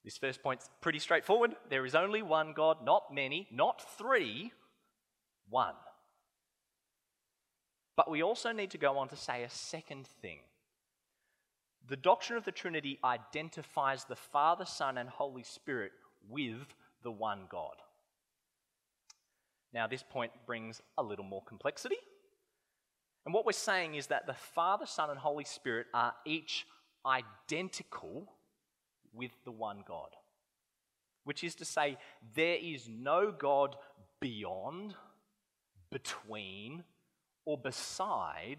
This 0.04 0.18
first 0.18 0.42
point's 0.42 0.68
pretty 0.82 0.98
straightforward. 0.98 1.56
There 1.70 1.86
is 1.86 1.94
only 1.94 2.20
one 2.20 2.52
God, 2.52 2.84
not 2.84 3.12
many, 3.12 3.48
not 3.50 3.82
three, 3.96 4.52
one. 5.48 5.74
But 7.96 8.10
we 8.10 8.22
also 8.22 8.52
need 8.52 8.70
to 8.72 8.78
go 8.78 8.98
on 8.98 9.08
to 9.08 9.16
say 9.16 9.42
a 9.42 9.50
second 9.50 10.06
thing. 10.06 10.40
The 11.88 11.96
doctrine 11.96 12.36
of 12.36 12.44
the 12.44 12.52
Trinity 12.52 12.98
identifies 13.04 14.04
the 14.04 14.16
Father, 14.16 14.64
Son, 14.64 14.98
and 14.98 15.08
Holy 15.08 15.42
Spirit 15.42 15.92
with 16.28 16.74
the 17.02 17.10
one 17.10 17.46
God. 17.48 17.76
Now, 19.72 19.86
this 19.86 20.02
point 20.02 20.32
brings 20.46 20.80
a 20.98 21.02
little 21.02 21.24
more 21.24 21.42
complexity. 21.42 21.96
And 23.24 23.34
what 23.34 23.46
we're 23.46 23.52
saying 23.52 23.94
is 23.94 24.08
that 24.08 24.26
the 24.26 24.34
Father, 24.34 24.86
Son, 24.86 25.10
and 25.10 25.18
Holy 25.18 25.44
Spirit 25.44 25.86
are 25.94 26.14
each 26.26 26.66
identical 27.06 28.28
with 29.14 29.32
the 29.44 29.52
one 29.52 29.84
God. 29.86 30.10
Which 31.24 31.42
is 31.42 31.54
to 31.56 31.64
say, 31.64 31.96
there 32.34 32.58
is 32.60 32.88
no 32.88 33.32
God 33.32 33.76
beyond, 34.20 34.94
between, 35.90 36.84
or 37.44 37.56
beside 37.56 38.58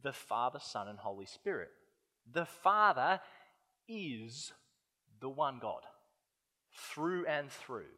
the 0.00 0.12
Father, 0.12 0.60
Son, 0.62 0.88
and 0.88 0.98
Holy 0.98 1.26
Spirit. 1.26 1.70
The 2.32 2.44
Father 2.44 3.20
is 3.88 4.52
the 5.20 5.28
one 5.28 5.58
God, 5.60 5.82
through 6.72 7.26
and 7.26 7.50
through. 7.50 7.90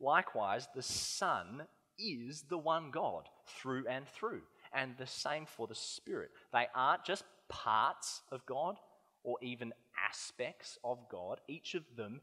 Likewise, 0.00 0.68
the 0.74 0.82
Son 0.82 1.62
is 1.98 2.42
the 2.42 2.58
one 2.58 2.90
God, 2.90 3.28
through 3.46 3.86
and 3.88 4.06
through. 4.06 4.42
And 4.72 4.96
the 4.98 5.06
same 5.06 5.46
for 5.46 5.66
the 5.66 5.74
Spirit. 5.74 6.30
They 6.52 6.66
aren't 6.74 7.04
just 7.04 7.24
parts 7.48 8.22
of 8.30 8.44
God 8.44 8.76
or 9.24 9.38
even 9.42 9.72
aspects 10.08 10.78
of 10.84 11.08
God, 11.10 11.40
each 11.48 11.74
of 11.74 11.84
them 11.96 12.20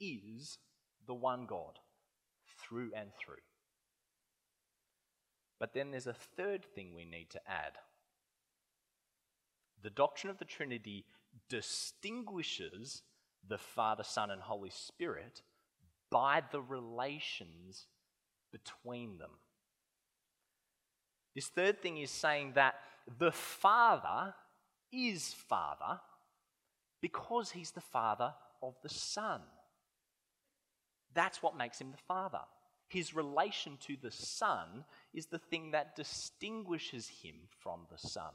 is 0.00 0.58
the 1.06 1.14
one 1.14 1.46
God, 1.46 1.78
through 2.58 2.90
and 2.94 3.10
through. 3.18 3.42
But 5.58 5.74
then 5.74 5.90
there's 5.90 6.06
a 6.06 6.14
third 6.14 6.64
thing 6.64 6.94
we 6.94 7.04
need 7.04 7.30
to 7.30 7.40
add. 7.46 7.72
The 9.82 9.90
doctrine 9.90 10.30
of 10.30 10.38
the 10.38 10.44
Trinity 10.44 11.04
distinguishes 11.48 13.02
the 13.46 13.58
Father, 13.58 14.04
Son, 14.04 14.30
and 14.30 14.40
Holy 14.40 14.70
Spirit 14.70 15.42
by 16.10 16.42
the 16.50 16.60
relations 16.60 17.86
between 18.52 19.18
them. 19.18 19.30
This 21.34 21.48
third 21.48 21.80
thing 21.80 21.98
is 21.98 22.10
saying 22.10 22.52
that 22.54 22.74
the 23.18 23.32
Father 23.32 24.34
is 24.92 25.32
Father 25.48 26.00
because 27.00 27.50
he's 27.50 27.70
the 27.70 27.80
Father 27.80 28.32
of 28.62 28.74
the 28.82 28.88
Son. 28.88 29.40
That's 31.14 31.42
what 31.42 31.56
makes 31.56 31.80
him 31.80 31.90
the 31.90 32.02
Father. 32.06 32.40
His 32.88 33.14
relation 33.14 33.78
to 33.86 33.96
the 34.00 34.10
Son 34.10 34.84
is 35.14 35.26
the 35.26 35.38
thing 35.38 35.70
that 35.72 35.96
distinguishes 35.96 37.08
him 37.08 37.36
from 37.62 37.86
the 37.90 37.98
Son. 37.98 38.32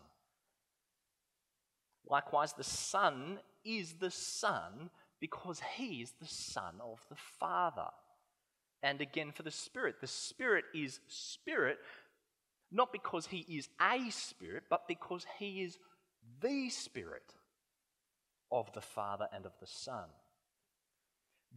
Likewise, 2.07 2.53
the 2.53 2.63
Son 2.63 3.39
is 3.63 3.93
the 3.93 4.11
Son 4.11 4.89
because 5.19 5.61
he 5.75 6.01
is 6.01 6.13
the 6.21 6.27
Son 6.27 6.75
of 6.81 6.99
the 7.09 7.15
Father. 7.39 7.89
And 8.83 9.01
again, 9.01 9.31
for 9.31 9.43
the 9.43 9.51
Spirit, 9.51 9.95
the 9.99 10.07
Spirit 10.07 10.65
is 10.73 10.99
Spirit 11.07 11.79
not 12.71 12.91
because 12.91 13.27
he 13.27 13.39
is 13.49 13.69
a 13.81 14.09
Spirit, 14.09 14.63
but 14.69 14.87
because 14.87 15.25
he 15.39 15.63
is 15.63 15.77
the 16.41 16.69
Spirit 16.69 17.33
of 18.51 18.71
the 18.73 18.81
Father 18.81 19.27
and 19.33 19.45
of 19.45 19.53
the 19.59 19.67
Son. 19.67 20.09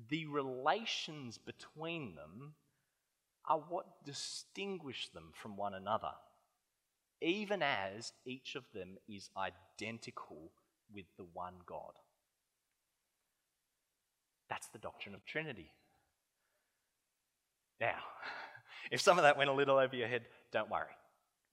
The 0.08 0.26
relations 0.26 1.38
between 1.38 2.14
them 2.14 2.54
are 3.46 3.58
what 3.58 4.04
distinguish 4.04 5.08
them 5.08 5.30
from 5.32 5.56
one 5.56 5.74
another, 5.74 6.12
even 7.20 7.62
as 7.62 8.12
each 8.24 8.54
of 8.54 8.64
them 8.72 8.96
is 9.08 9.30
identical 9.36 10.52
with 10.94 11.06
the 11.16 11.26
one 11.32 11.54
God. 11.66 11.94
That's 14.48 14.68
the 14.68 14.78
doctrine 14.78 15.14
of 15.14 15.24
Trinity. 15.24 15.72
Now, 17.80 17.98
if 18.90 19.00
some 19.00 19.18
of 19.18 19.22
that 19.22 19.36
went 19.36 19.50
a 19.50 19.54
little 19.54 19.78
over 19.78 19.96
your 19.96 20.08
head, 20.08 20.26
don't 20.52 20.70
worry. 20.70 20.86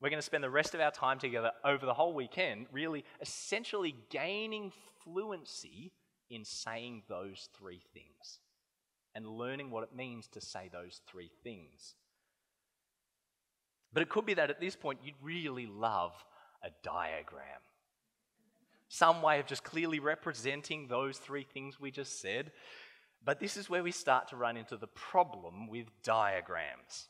We're 0.01 0.09
going 0.09 0.19
to 0.19 0.25
spend 0.25 0.43
the 0.43 0.49
rest 0.49 0.73
of 0.73 0.81
our 0.81 0.91
time 0.91 1.19
together 1.19 1.51
over 1.63 1.85
the 1.85 1.93
whole 1.93 2.13
weekend, 2.13 2.67
really 2.71 3.05
essentially 3.21 3.95
gaining 4.09 4.71
fluency 5.03 5.93
in 6.29 6.43
saying 6.43 7.03
those 7.07 7.49
three 7.57 7.81
things 7.93 8.39
and 9.13 9.25
learning 9.25 9.71
what 9.71 9.83
it 9.83 9.95
means 9.95 10.27
to 10.27 10.41
say 10.41 10.69
those 10.71 10.99
three 11.07 11.31
things. 11.43 11.95
But 13.93 14.03
it 14.03 14.09
could 14.09 14.25
be 14.25 14.33
that 14.33 14.49
at 14.49 14.59
this 14.59 14.75
point 14.75 14.99
you'd 15.03 15.15
really 15.21 15.67
love 15.67 16.13
a 16.61 16.69
diagram. 16.83 17.61
Some 18.89 19.21
way 19.21 19.39
of 19.39 19.45
just 19.45 19.63
clearly 19.63 19.99
representing 19.99 20.87
those 20.87 21.17
three 21.17 21.43
things 21.43 21.79
we 21.79 21.91
just 21.91 22.21
said. 22.21 22.51
But 23.23 23.39
this 23.39 23.55
is 23.55 23.69
where 23.69 23.83
we 23.83 23.91
start 23.91 24.27
to 24.29 24.35
run 24.35 24.57
into 24.57 24.75
the 24.75 24.87
problem 24.87 25.67
with 25.67 25.87
diagrams 26.03 27.07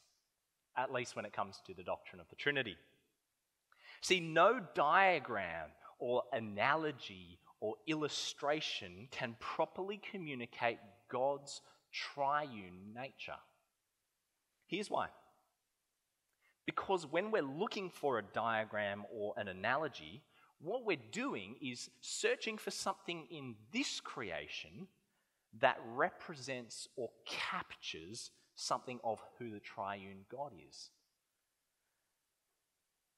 at 0.78 0.92
least 0.92 1.16
when 1.16 1.26
it 1.26 1.34
comes 1.34 1.62
to 1.66 1.74
the 1.74 1.84
doctrine 1.84 2.20
of 2.20 2.30
the 2.30 2.36
Trinity. 2.36 2.78
See, 4.02 4.20
no 4.20 4.60
diagram 4.76 5.70
or 6.00 6.24
analogy 6.34 7.40
or 7.60 7.76
illustration 7.88 9.08
can 9.12 9.36
properly 9.40 10.00
communicate 10.12 10.78
God's 11.10 11.62
triune 11.92 12.94
nature. 12.94 13.40
Here's 14.68 14.90
why. 14.90 15.08
Because 16.66 17.06
when 17.06 17.32
we're 17.32 17.42
looking 17.42 17.90
for 17.90 18.18
a 18.18 18.24
diagram 18.24 19.06
or 19.14 19.34
an 19.38 19.48
analogy, 19.48 20.24
what 20.60 20.86
we're 20.86 20.98
doing 21.12 21.56
is 21.62 21.90
searching 22.02 22.58
for 22.58 22.72
something 22.72 23.28
in 23.30 23.56
this 23.72 24.00
creation 24.00 24.88
that 25.62 25.78
represents 25.94 26.88
or 26.96 27.10
captures 27.26 28.32
something 28.56 29.00
of 29.04 29.20
who 29.38 29.52
the 29.52 29.60
triune 29.60 30.26
God 30.32 30.52
is. 30.70 30.90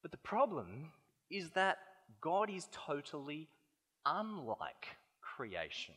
But 0.02 0.12
the 0.12 0.17
problem 0.17 0.91
is 1.30 1.52
that 1.52 1.78
God 2.21 2.50
is 2.50 2.67
totally 2.71 3.50
unlike 4.06 4.88
creation. 5.21 5.95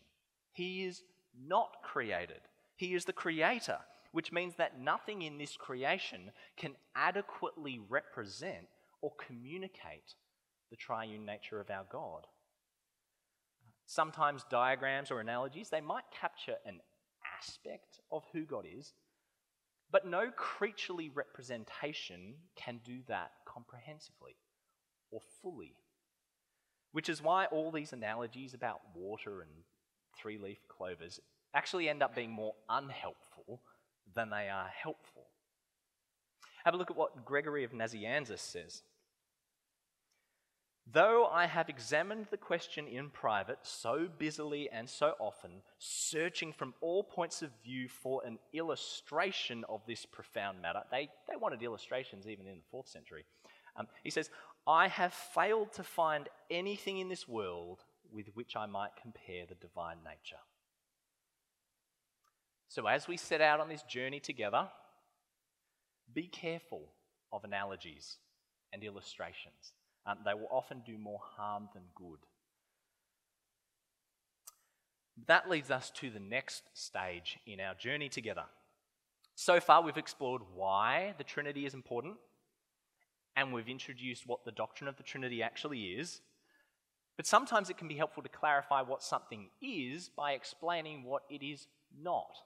He 0.52 0.84
is 0.84 1.02
not 1.46 1.82
created, 1.82 2.40
He 2.76 2.94
is 2.94 3.04
the 3.04 3.12
creator, 3.12 3.78
which 4.12 4.32
means 4.32 4.56
that 4.56 4.80
nothing 4.80 5.22
in 5.22 5.38
this 5.38 5.56
creation 5.56 6.32
can 6.56 6.74
adequately 6.96 7.80
represent 7.88 8.66
or 9.00 9.12
communicate 9.26 10.14
the 10.70 10.76
triune 10.76 11.24
nature 11.24 11.60
of 11.60 11.70
our 11.70 11.84
God. 11.90 12.26
Sometimes 13.86 14.44
diagrams 14.50 15.10
or 15.10 15.20
analogies, 15.20 15.70
they 15.70 15.80
might 15.80 16.04
capture 16.18 16.56
an 16.64 16.80
aspect 17.38 18.00
of 18.12 18.24
who 18.32 18.44
God 18.44 18.64
is, 18.66 18.92
but 19.92 20.06
no 20.06 20.30
creaturely 20.30 21.10
representation 21.10 22.34
can 22.56 22.80
do 22.84 23.00
that 23.08 23.32
comprehensively 23.46 24.36
or 25.10 25.20
fully. 25.42 25.74
Which 26.92 27.08
is 27.08 27.22
why 27.22 27.46
all 27.46 27.70
these 27.70 27.92
analogies 27.92 28.54
about 28.54 28.80
water 28.94 29.42
and 29.42 29.50
three 30.16 30.38
leaf 30.38 30.58
clovers 30.68 31.20
actually 31.54 31.88
end 31.88 32.02
up 32.02 32.14
being 32.14 32.30
more 32.30 32.54
unhelpful 32.68 33.62
than 34.14 34.30
they 34.30 34.48
are 34.48 34.68
helpful. 34.68 35.26
Have 36.64 36.74
a 36.74 36.76
look 36.76 36.90
at 36.90 36.96
what 36.96 37.24
Gregory 37.24 37.64
of 37.64 37.72
Nazianzus 37.72 38.40
says. 38.40 38.82
Though 40.86 41.26
I 41.26 41.46
have 41.46 41.68
examined 41.68 42.26
the 42.30 42.36
question 42.36 42.88
in 42.88 43.10
private 43.10 43.58
so 43.62 44.08
busily 44.18 44.68
and 44.70 44.88
so 44.88 45.14
often, 45.20 45.62
searching 45.78 46.52
from 46.52 46.74
all 46.80 47.04
points 47.04 47.42
of 47.42 47.50
view 47.62 47.88
for 47.88 48.22
an 48.24 48.38
illustration 48.52 49.64
of 49.68 49.82
this 49.86 50.04
profound 50.04 50.60
matter, 50.60 50.82
they, 50.90 51.08
they 51.28 51.36
wanted 51.36 51.62
illustrations 51.62 52.26
even 52.26 52.46
in 52.46 52.56
the 52.56 52.64
fourth 52.70 52.88
century. 52.88 53.24
Um, 53.76 53.86
he 54.02 54.10
says, 54.10 54.30
I 54.66 54.88
have 54.88 55.12
failed 55.12 55.72
to 55.74 55.84
find 55.84 56.28
anything 56.50 56.98
in 56.98 57.08
this 57.08 57.28
world 57.28 57.84
with 58.12 58.26
which 58.34 58.56
I 58.56 58.66
might 58.66 58.90
compare 59.00 59.46
the 59.48 59.54
divine 59.54 59.98
nature. 60.04 60.40
So, 62.68 62.86
as 62.86 63.08
we 63.08 63.16
set 63.16 63.40
out 63.40 63.60
on 63.60 63.68
this 63.68 63.82
journey 63.82 64.20
together, 64.20 64.68
be 66.12 66.26
careful 66.26 66.92
of 67.32 67.44
analogies 67.44 68.18
and 68.72 68.82
illustrations. 68.82 69.72
Um, 70.06 70.18
they 70.24 70.34
will 70.34 70.48
often 70.50 70.82
do 70.84 70.96
more 70.98 71.20
harm 71.36 71.68
than 71.74 71.82
good. 71.94 72.18
That 75.26 75.50
leads 75.50 75.70
us 75.70 75.90
to 75.96 76.10
the 76.10 76.20
next 76.20 76.62
stage 76.72 77.38
in 77.46 77.60
our 77.60 77.74
journey 77.74 78.08
together. 78.08 78.44
So 79.34 79.60
far, 79.60 79.82
we've 79.82 79.96
explored 79.96 80.42
why 80.54 81.14
the 81.18 81.24
Trinity 81.24 81.66
is 81.66 81.74
important, 81.74 82.16
and 83.36 83.52
we've 83.52 83.68
introduced 83.68 84.26
what 84.26 84.44
the 84.44 84.52
doctrine 84.52 84.88
of 84.88 84.96
the 84.96 85.02
Trinity 85.02 85.42
actually 85.42 85.82
is. 85.92 86.20
But 87.16 87.26
sometimes 87.26 87.68
it 87.68 87.76
can 87.76 87.88
be 87.88 87.96
helpful 87.96 88.22
to 88.22 88.28
clarify 88.28 88.82
what 88.82 89.02
something 89.02 89.48
is 89.60 90.08
by 90.08 90.32
explaining 90.32 91.04
what 91.04 91.22
it 91.28 91.44
is 91.44 91.66
not. 92.02 92.36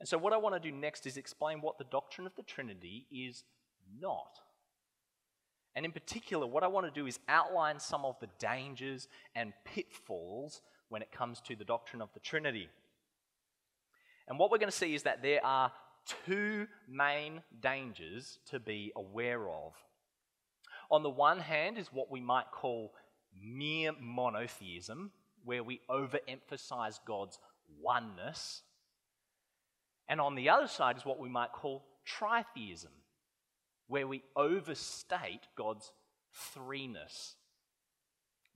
And 0.00 0.08
so, 0.08 0.18
what 0.18 0.32
I 0.32 0.36
want 0.36 0.54
to 0.54 0.60
do 0.60 0.74
next 0.74 1.06
is 1.06 1.16
explain 1.16 1.60
what 1.60 1.78
the 1.78 1.84
doctrine 1.84 2.26
of 2.26 2.36
the 2.36 2.42
Trinity 2.42 3.06
is 3.10 3.44
not. 4.00 4.38
And 5.78 5.86
in 5.86 5.92
particular, 5.92 6.44
what 6.44 6.64
I 6.64 6.66
want 6.66 6.92
to 6.92 7.00
do 7.00 7.06
is 7.06 7.20
outline 7.28 7.78
some 7.78 8.04
of 8.04 8.18
the 8.18 8.26
dangers 8.40 9.06
and 9.36 9.52
pitfalls 9.64 10.60
when 10.88 11.02
it 11.02 11.12
comes 11.12 11.40
to 11.42 11.54
the 11.54 11.64
doctrine 11.64 12.02
of 12.02 12.12
the 12.14 12.18
Trinity. 12.18 12.68
And 14.26 14.40
what 14.40 14.50
we're 14.50 14.58
going 14.58 14.72
to 14.72 14.76
see 14.76 14.96
is 14.96 15.04
that 15.04 15.22
there 15.22 15.38
are 15.44 15.70
two 16.26 16.66
main 16.88 17.42
dangers 17.60 18.40
to 18.46 18.58
be 18.58 18.90
aware 18.96 19.48
of. 19.48 19.74
On 20.90 21.04
the 21.04 21.10
one 21.10 21.38
hand, 21.38 21.78
is 21.78 21.92
what 21.92 22.10
we 22.10 22.20
might 22.20 22.50
call 22.50 22.92
mere 23.40 23.92
monotheism, 24.00 25.12
where 25.44 25.62
we 25.62 25.80
overemphasize 25.88 26.98
God's 27.06 27.38
oneness 27.80 28.62
and 30.08 30.20
on 30.20 30.34
the 30.34 30.48
other 30.48 30.66
side 30.66 30.96
is 30.96 31.04
what 31.04 31.18
we 31.18 31.28
might 31.28 31.52
call 31.52 31.84
tritheism, 32.06 32.88
where 33.88 34.06
we 34.06 34.22
overstate 34.36 35.46
God's 35.56 35.92
threeness. 36.54 37.34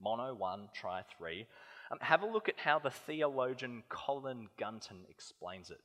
Mono, 0.01 0.33
one, 0.33 0.69
tri, 0.73 1.03
three. 1.17 1.47
Um, 1.91 1.97
have 2.01 2.23
a 2.23 2.27
look 2.27 2.49
at 2.49 2.59
how 2.59 2.79
the 2.79 2.89
theologian 2.89 3.83
Colin 3.89 4.47
Gunton 4.57 5.05
explains 5.09 5.69
it. 5.69 5.81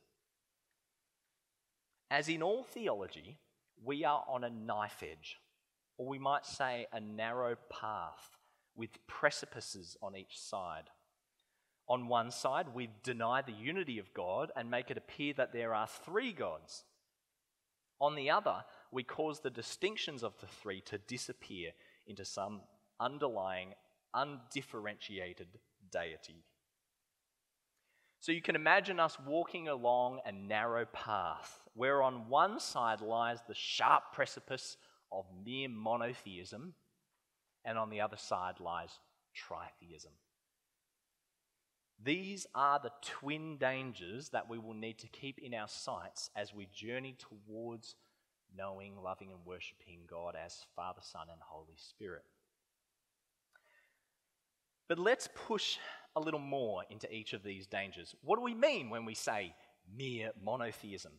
As 2.11 2.29
in 2.29 2.41
all 2.41 2.63
theology, 2.63 3.37
we 3.83 4.03
are 4.03 4.23
on 4.27 4.43
a 4.43 4.49
knife 4.49 5.03
edge, 5.03 5.37
or 5.97 6.07
we 6.07 6.19
might 6.19 6.45
say 6.45 6.87
a 6.91 6.99
narrow 6.99 7.55
path 7.69 8.37
with 8.75 9.05
precipices 9.07 9.97
on 10.01 10.15
each 10.15 10.39
side. 10.39 10.89
On 11.87 12.07
one 12.07 12.31
side, 12.31 12.67
we 12.73 12.89
deny 13.03 13.41
the 13.41 13.51
unity 13.51 13.99
of 13.99 14.13
God 14.13 14.51
and 14.55 14.69
make 14.69 14.91
it 14.91 14.97
appear 14.97 15.33
that 15.33 15.53
there 15.53 15.73
are 15.73 15.87
three 15.87 16.31
gods. 16.31 16.83
On 17.99 18.15
the 18.15 18.29
other, 18.29 18.63
we 18.91 19.03
cause 19.03 19.39
the 19.39 19.49
distinctions 19.49 20.23
of 20.23 20.33
the 20.39 20.47
three 20.47 20.81
to 20.81 20.97
disappear 20.97 21.71
into 22.07 22.25
some 22.25 22.61
underlying, 22.99 23.73
undifferentiated 24.13 25.47
deity. 25.91 26.43
So 28.19 28.31
you 28.31 28.41
can 28.41 28.55
imagine 28.55 28.99
us 28.99 29.17
walking 29.25 29.67
along 29.67 30.19
a 30.25 30.31
narrow 30.31 30.85
path 30.85 31.63
where 31.73 32.03
on 32.03 32.27
one 32.27 32.59
side 32.59 32.99
lies 32.99 33.39
the 33.47 33.55
sharp 33.55 34.11
precipice 34.11 34.75
of 35.11 35.25
mere 35.45 35.69
monotheism, 35.69 36.73
and 37.65 37.77
on 37.77 37.89
the 37.89 38.01
other 38.01 38.17
side 38.17 38.59
lies 38.59 38.99
tritheism. 39.35 40.11
These 42.01 42.47
are 42.55 42.79
the 42.79 42.91
twin 43.01 43.57
dangers 43.57 44.29
that 44.29 44.49
we 44.49 44.57
will 44.57 44.73
need 44.73 44.99
to 44.99 45.07
keep 45.07 45.39
in 45.39 45.53
our 45.53 45.67
sights 45.67 46.29
as 46.35 46.53
we 46.53 46.67
journey 46.73 47.15
towards 47.17 47.95
knowing, 48.55 48.95
loving, 49.01 49.31
and 49.31 49.45
worshipping 49.45 50.01
God 50.09 50.35
as 50.35 50.65
Father, 50.75 51.01
Son, 51.01 51.27
and 51.31 51.39
Holy 51.41 51.75
Spirit. 51.77 52.23
But 54.87 54.99
let's 54.99 55.29
push 55.47 55.77
a 56.15 56.19
little 56.19 56.39
more 56.39 56.83
into 56.89 57.13
each 57.13 57.33
of 57.33 57.43
these 57.43 57.67
dangers. 57.67 58.15
What 58.23 58.37
do 58.37 58.41
we 58.41 58.53
mean 58.53 58.89
when 58.89 59.05
we 59.05 59.13
say 59.13 59.53
mere 59.95 60.31
monotheism? 60.43 61.13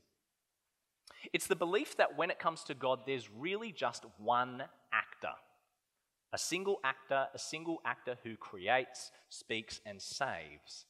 It's 1.33 1.47
the 1.47 1.57
belief 1.57 1.97
that 1.97 2.17
when 2.17 2.31
it 2.31 2.39
comes 2.39 2.65
to 2.65 2.75
God, 2.75 3.01
there's 3.07 3.31
really 3.31 3.73
just 3.73 4.05
one 4.19 4.65
actor 4.93 5.35
a 6.33 6.39
single 6.39 6.79
actor, 6.85 7.27
a 7.35 7.39
single 7.39 7.81
actor 7.85 8.17
who 8.23 8.37
creates, 8.37 9.11
speaks, 9.29 9.81
and 9.85 10.01
saves. 10.01 10.85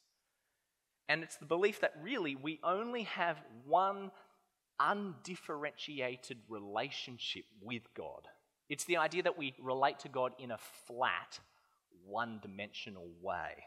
And 1.09 1.23
it's 1.23 1.37
the 1.37 1.47
belief 1.47 1.81
that 1.81 1.95
really 2.03 2.37
we 2.37 2.61
only 2.63 3.05
have 3.05 3.39
one 3.67 4.11
undifferentiated 4.81 6.39
relationship 6.49 7.45
with 7.61 7.83
God. 7.95 8.27
It's 8.69 8.85
the 8.85 8.97
idea 8.97 9.23
that 9.25 9.39
we 9.39 9.55
relate 9.61 9.99
to 10.01 10.09
God 10.09 10.33
in 10.39 10.51
a 10.51 10.59
flat, 10.87 11.39
one 12.07 12.39
dimensional 12.43 13.09
way. 13.21 13.65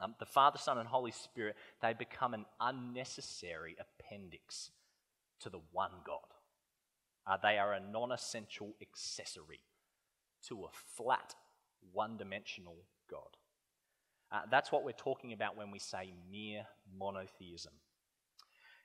Um, 0.00 0.14
the 0.20 0.26
Father, 0.26 0.58
Son, 0.58 0.78
and 0.78 0.88
Holy 0.88 1.10
Spirit, 1.10 1.56
they 1.82 1.92
become 1.92 2.32
an 2.32 2.46
unnecessary 2.60 3.76
appendix 3.80 4.70
to 5.40 5.50
the 5.50 5.60
one 5.72 5.90
God. 6.06 6.18
Uh, 7.26 7.36
they 7.42 7.58
are 7.58 7.74
a 7.74 7.80
non 7.80 8.12
essential 8.12 8.74
accessory 8.80 9.60
to 10.46 10.64
a 10.64 10.68
flat, 10.96 11.34
one 11.92 12.16
dimensional 12.16 12.76
God. 13.10 13.36
Uh, 14.30 14.42
that's 14.50 14.70
what 14.70 14.84
we're 14.84 14.92
talking 14.92 15.32
about 15.32 15.56
when 15.56 15.70
we 15.70 15.78
say 15.78 16.12
mere 16.30 16.66
monotheism. 16.96 17.72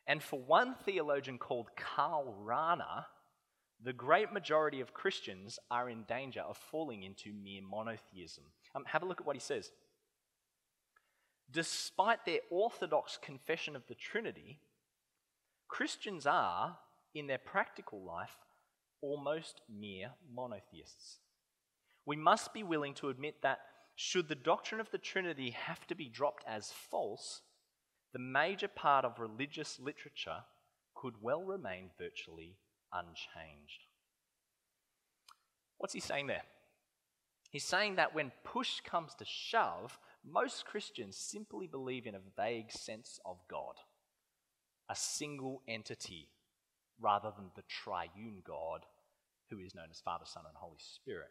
And 0.08 0.22
for 0.22 0.40
one 0.40 0.76
theologian 0.86 1.38
called 1.38 1.70
Karl 1.78 2.36
Rahner, 2.46 3.06
the 3.82 3.94
great 3.94 4.32
majority 4.32 4.80
of 4.80 4.94
Christians 4.94 5.60
are 5.70 5.90
in 5.90 6.04
danger 6.04 6.42
of 6.42 6.58
falling 6.58 7.04
into 7.04 7.34
mere 7.34 7.62
monotheism. 7.62 8.44
Um, 8.76 8.86
have 8.86 9.04
a 9.04 9.06
look 9.06 9.22
at 9.22 9.28
what 9.28 9.36
he 9.36 9.42
says. 9.42 9.72
Despite 11.52 12.26
their 12.26 12.40
orthodox 12.50 13.18
confession 13.22 13.76
of 13.76 13.86
the 13.88 13.96
Trinity, 13.96 14.60
Christians 15.68 16.26
are, 16.26 16.78
in 17.14 17.28
their 17.28 17.38
practical 17.38 18.04
life, 18.04 18.36
almost 19.02 19.62
mere 19.70 20.12
monotheists. 20.34 21.20
We 22.06 22.16
must 22.16 22.54
be 22.54 22.64
willing 22.64 22.94
to 22.96 23.10
admit 23.10 23.42
that 23.42 23.60
should 23.96 24.28
the 24.28 24.36
doctrine 24.36 24.82
of 24.82 24.90
the 24.92 24.98
Trinity 24.98 25.52
have 25.52 25.86
to 25.88 25.96
be 25.96 26.10
dropped 26.10 26.44
as 26.48 26.72
false, 26.72 27.42
the 28.14 28.20
major 28.20 28.68
part 28.68 29.06
of 29.06 29.20
religious 29.20 29.80
literature 29.80 30.44
could 30.96 31.16
well 31.22 31.44
remain 31.44 31.90
virtually 31.98 32.58
unchanged. 32.94 33.88
What's 35.78 35.94
he 35.94 36.00
saying 36.00 36.28
there? 36.28 36.44
He's 37.50 37.66
saying 37.66 37.96
that 37.96 38.16
when 38.16 38.32
push 38.44 38.82
comes 38.82 39.14
to 39.16 39.26
shove, 39.26 40.00
most 40.24 40.66
Christians 40.66 41.18
simply 41.18 41.68
believe 41.68 42.08
in 42.08 42.16
a 42.16 42.22
vague 42.38 42.72
sense 42.72 43.20
of 43.26 43.38
God, 43.50 43.76
a 44.90 44.96
single 44.96 45.62
entity, 45.68 46.30
rather 47.00 47.32
than 47.36 47.52
the 47.56 47.64
triune 47.68 48.42
God 48.46 48.86
who 49.50 49.60
is 49.60 49.76
known 49.76 49.88
as 49.92 50.00
Father, 50.00 50.26
Son, 50.26 50.44
and 50.48 50.56
Holy 50.56 50.80
Spirit. 50.80 51.30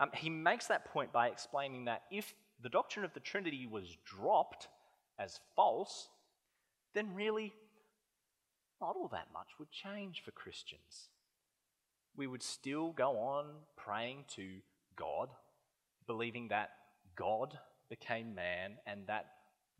Um, 0.00 0.10
he 0.14 0.30
makes 0.30 0.66
that 0.68 0.86
point 0.86 1.12
by 1.12 1.28
explaining 1.28 1.84
that 1.84 2.02
if 2.10 2.34
the 2.60 2.68
doctrine 2.68 3.04
of 3.04 3.14
the 3.14 3.20
Trinity 3.20 3.66
was 3.66 3.96
dropped 4.04 4.68
as 5.18 5.40
false, 5.54 6.08
then 6.94 7.14
really 7.14 7.52
not 8.80 8.96
all 8.96 9.08
that 9.08 9.28
much 9.32 9.48
would 9.58 9.70
change 9.70 10.22
for 10.24 10.30
Christians. 10.30 11.08
We 12.16 12.26
would 12.26 12.42
still 12.42 12.92
go 12.92 13.18
on 13.18 13.46
praying 13.76 14.24
to 14.36 14.60
God, 14.96 15.30
believing 16.06 16.48
that 16.48 16.70
God 17.16 17.58
became 17.88 18.34
man 18.34 18.74
and 18.86 19.06
that 19.06 19.26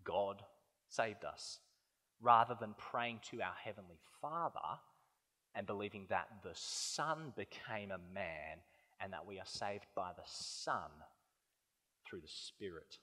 God 0.04 0.42
saved 0.88 1.24
us, 1.24 1.58
rather 2.20 2.56
than 2.58 2.74
praying 2.78 3.20
to 3.30 3.42
our 3.42 3.54
Heavenly 3.62 3.98
Father 4.20 4.80
and 5.54 5.66
believing 5.66 6.06
that 6.08 6.28
the 6.42 6.54
Son 6.54 7.32
became 7.36 7.90
a 7.90 7.98
man 8.12 8.58
and 9.00 9.12
that 9.12 9.26
we 9.26 9.38
are 9.38 9.46
saved 9.46 9.86
by 9.94 10.10
the 10.16 10.22
Son 10.26 10.90
through 12.04 12.20
the 12.20 12.28
Spirit. 12.28 12.98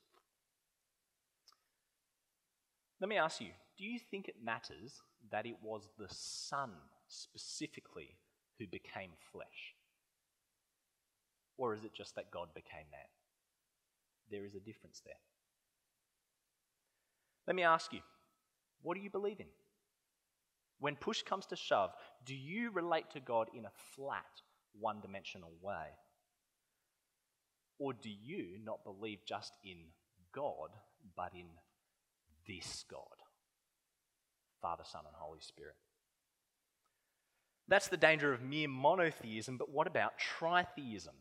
Let 3.02 3.10
me 3.10 3.18
ask 3.18 3.42
you 3.42 3.50
do 3.78 3.84
you 3.84 4.00
think 4.00 4.28
it 4.28 4.36
matters 4.44 5.02
that 5.32 5.48
it 5.48 5.56
was 5.62 5.90
the 5.98 6.08
Son 6.08 6.70
specifically 7.08 8.16
who 8.60 8.68
became 8.68 9.10
flesh? 9.32 9.76
Or 11.58 11.74
is 11.74 11.84
it 11.84 11.94
just 11.94 12.16
that 12.16 12.32
God 12.32 12.50
became 12.54 12.86
man? 12.92 13.02
There 14.30 14.46
is 14.46 14.54
a 14.54 14.60
difference 14.60 15.02
there. 15.04 15.16
Let 17.48 17.56
me 17.56 17.64
ask 17.64 17.92
you 17.92 18.02
what 18.84 18.96
do 18.96 19.02
you 19.02 19.10
believe 19.10 19.40
in? 19.40 19.48
When 20.80 20.96
push 20.96 21.22
comes 21.24 21.46
to 21.48 21.56
shove, 21.56 21.92
do 22.26 22.36
you 22.36 22.72
relate 22.72 23.10
to 23.12 23.20
God 23.20 23.50
in 23.56 23.66
a 23.66 23.72
flat 23.96 24.42
one 24.80 25.00
dimensional 25.02 25.52
way? 25.62 25.88
Or 27.80 27.94
do 27.94 28.10
you 28.10 28.58
not 28.64 28.84
believe 28.84 29.20
just 29.26 29.58
in 29.64 29.78
God, 30.34 30.70
but 31.16 31.32
in 31.34 31.48
this 32.48 32.86
God? 32.90 33.02
Father, 34.62 34.84
Son, 34.86 35.02
and 35.06 35.16
Holy 35.18 35.40
Spirit. 35.42 35.76
That's 37.68 37.88
the 37.88 37.98
danger 37.98 38.34
of 38.34 38.42
mere 38.42 38.68
monotheism, 38.68 39.58
but 39.58 39.70
what 39.70 39.88
about 39.88 40.14
tritheism? 40.20 41.16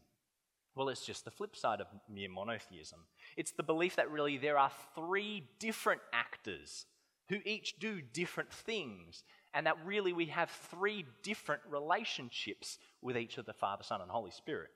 Well, 0.74 0.88
it's 0.88 1.04
just 1.04 1.24
the 1.24 1.30
flip 1.30 1.56
side 1.56 1.80
of 1.80 1.86
mere 2.08 2.28
monotheism. 2.28 3.00
It's 3.36 3.52
the 3.52 3.62
belief 3.62 3.96
that 3.96 4.10
really 4.10 4.38
there 4.38 4.58
are 4.58 4.70
three 4.94 5.48
different 5.58 6.00
actors 6.12 6.86
who 7.28 7.38
each 7.44 7.78
do 7.78 8.00
different 8.00 8.52
things, 8.52 9.22
and 9.54 9.66
that 9.66 9.76
really 9.84 10.12
we 10.12 10.26
have 10.26 10.50
three 10.50 11.06
different 11.22 11.62
relationships 11.68 12.78
with 13.00 13.16
each 13.16 13.38
of 13.38 13.46
the 13.46 13.52
Father, 13.52 13.84
Son, 13.84 14.00
and 14.00 14.10
Holy 14.10 14.32
Spirit. 14.32 14.70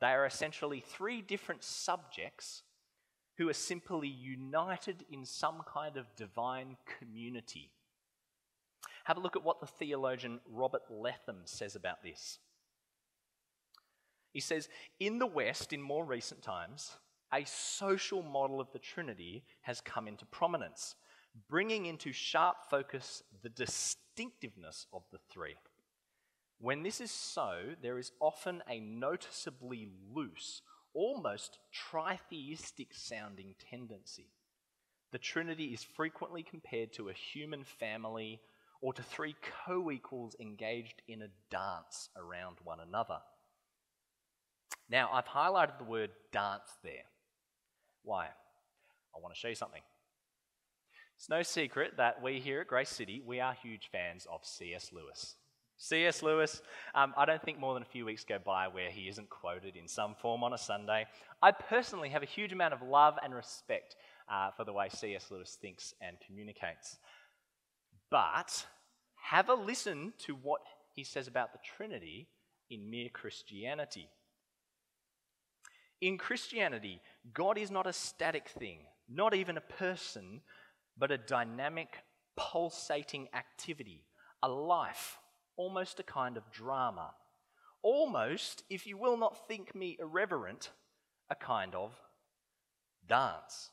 They 0.00 0.08
are 0.08 0.26
essentially 0.26 0.80
three 0.80 1.22
different 1.22 1.62
subjects 1.62 2.62
who 3.40 3.48
are 3.48 3.54
simply 3.54 4.06
united 4.06 5.02
in 5.10 5.24
some 5.24 5.62
kind 5.66 5.96
of 5.96 6.14
divine 6.14 6.76
community. 6.98 7.70
Have 9.04 9.16
a 9.16 9.20
look 9.20 9.34
at 9.34 9.42
what 9.42 9.60
the 9.60 9.66
theologian 9.66 10.40
Robert 10.46 10.82
Letham 10.90 11.38
says 11.46 11.74
about 11.74 12.02
this. 12.02 12.38
He 14.34 14.40
says, 14.40 14.68
In 15.00 15.18
the 15.18 15.26
West, 15.26 15.72
in 15.72 15.80
more 15.80 16.04
recent 16.04 16.42
times, 16.42 16.98
a 17.32 17.46
social 17.46 18.22
model 18.22 18.60
of 18.60 18.70
the 18.72 18.78
Trinity 18.78 19.42
has 19.62 19.80
come 19.80 20.06
into 20.06 20.26
prominence, 20.26 20.94
bringing 21.48 21.86
into 21.86 22.12
sharp 22.12 22.56
focus 22.68 23.22
the 23.42 23.48
distinctiveness 23.48 24.86
of 24.92 25.00
the 25.10 25.18
three. 25.30 25.56
When 26.58 26.82
this 26.82 27.00
is 27.00 27.10
so, 27.10 27.70
there 27.80 27.98
is 27.98 28.12
often 28.20 28.62
a 28.68 28.80
noticeably 28.80 29.88
loose, 30.14 30.60
almost 30.94 31.58
tritheistic 31.92 32.88
sounding 32.92 33.54
tendency. 33.70 34.32
The 35.12 35.18
Trinity 35.18 35.66
is 35.66 35.82
frequently 35.82 36.42
compared 36.42 36.92
to 36.94 37.08
a 37.08 37.12
human 37.12 37.64
family 37.64 38.40
or 38.80 38.92
to 38.92 39.02
three 39.02 39.34
co 39.66 39.90
equals 39.90 40.36
engaged 40.40 41.02
in 41.08 41.22
a 41.22 41.28
dance 41.50 42.08
around 42.16 42.56
one 42.64 42.80
another. 42.80 43.18
Now, 44.88 45.10
I've 45.12 45.26
highlighted 45.26 45.78
the 45.78 45.84
word 45.84 46.10
dance 46.32 46.70
there. 46.82 47.04
Why? 48.02 48.26
I 48.26 49.20
want 49.20 49.34
to 49.34 49.38
show 49.38 49.48
you 49.48 49.54
something. 49.54 49.82
It's 51.16 51.28
no 51.28 51.42
secret 51.42 51.98
that 51.98 52.22
we 52.22 52.40
here 52.40 52.62
at 52.62 52.66
Grace 52.66 52.88
City, 52.88 53.22
we 53.24 53.40
are 53.40 53.52
huge 53.52 53.90
fans 53.92 54.26
of 54.30 54.40
C.S. 54.42 54.90
Lewis. 54.92 55.36
C.S. 55.82 56.22
Lewis, 56.22 56.60
um, 56.94 57.14
I 57.16 57.24
don't 57.24 57.42
think 57.42 57.58
more 57.58 57.72
than 57.72 57.82
a 57.82 57.86
few 57.86 58.04
weeks 58.04 58.22
go 58.22 58.36
by 58.38 58.68
where 58.68 58.90
he 58.90 59.08
isn't 59.08 59.30
quoted 59.30 59.76
in 59.76 59.88
some 59.88 60.14
form 60.14 60.44
on 60.44 60.52
a 60.52 60.58
Sunday. 60.58 61.06
I 61.40 61.52
personally 61.52 62.10
have 62.10 62.22
a 62.22 62.26
huge 62.26 62.52
amount 62.52 62.74
of 62.74 62.82
love 62.82 63.14
and 63.24 63.34
respect 63.34 63.96
uh, 64.30 64.50
for 64.50 64.64
the 64.64 64.74
way 64.74 64.90
C.S. 64.90 65.30
Lewis 65.30 65.56
thinks 65.58 65.94
and 66.02 66.18
communicates. 66.26 66.98
But 68.10 68.66
have 69.22 69.48
a 69.48 69.54
listen 69.54 70.12
to 70.26 70.34
what 70.34 70.60
he 70.94 71.02
says 71.02 71.26
about 71.26 71.54
the 71.54 71.60
Trinity 71.76 72.28
in 72.68 72.90
Mere 72.90 73.08
Christianity. 73.08 74.10
In 76.02 76.18
Christianity, 76.18 77.00
God 77.32 77.56
is 77.56 77.70
not 77.70 77.86
a 77.86 77.94
static 77.94 78.50
thing, 78.50 78.80
not 79.08 79.34
even 79.34 79.56
a 79.56 79.62
person, 79.62 80.42
but 80.98 81.10
a 81.10 81.16
dynamic, 81.16 81.96
pulsating 82.36 83.28
activity, 83.32 84.04
a 84.42 84.48
life, 84.48 85.19
almost 85.60 86.00
a 86.00 86.02
kind 86.02 86.38
of 86.38 86.50
drama. 86.50 87.10
Almost, 87.82 88.64
if 88.70 88.86
you 88.86 88.96
will 88.96 89.18
not 89.18 89.46
think 89.46 89.74
me 89.74 89.98
irreverent, 90.00 90.70
a 91.28 91.34
kind 91.34 91.74
of 91.74 91.92
dance. 93.06 93.68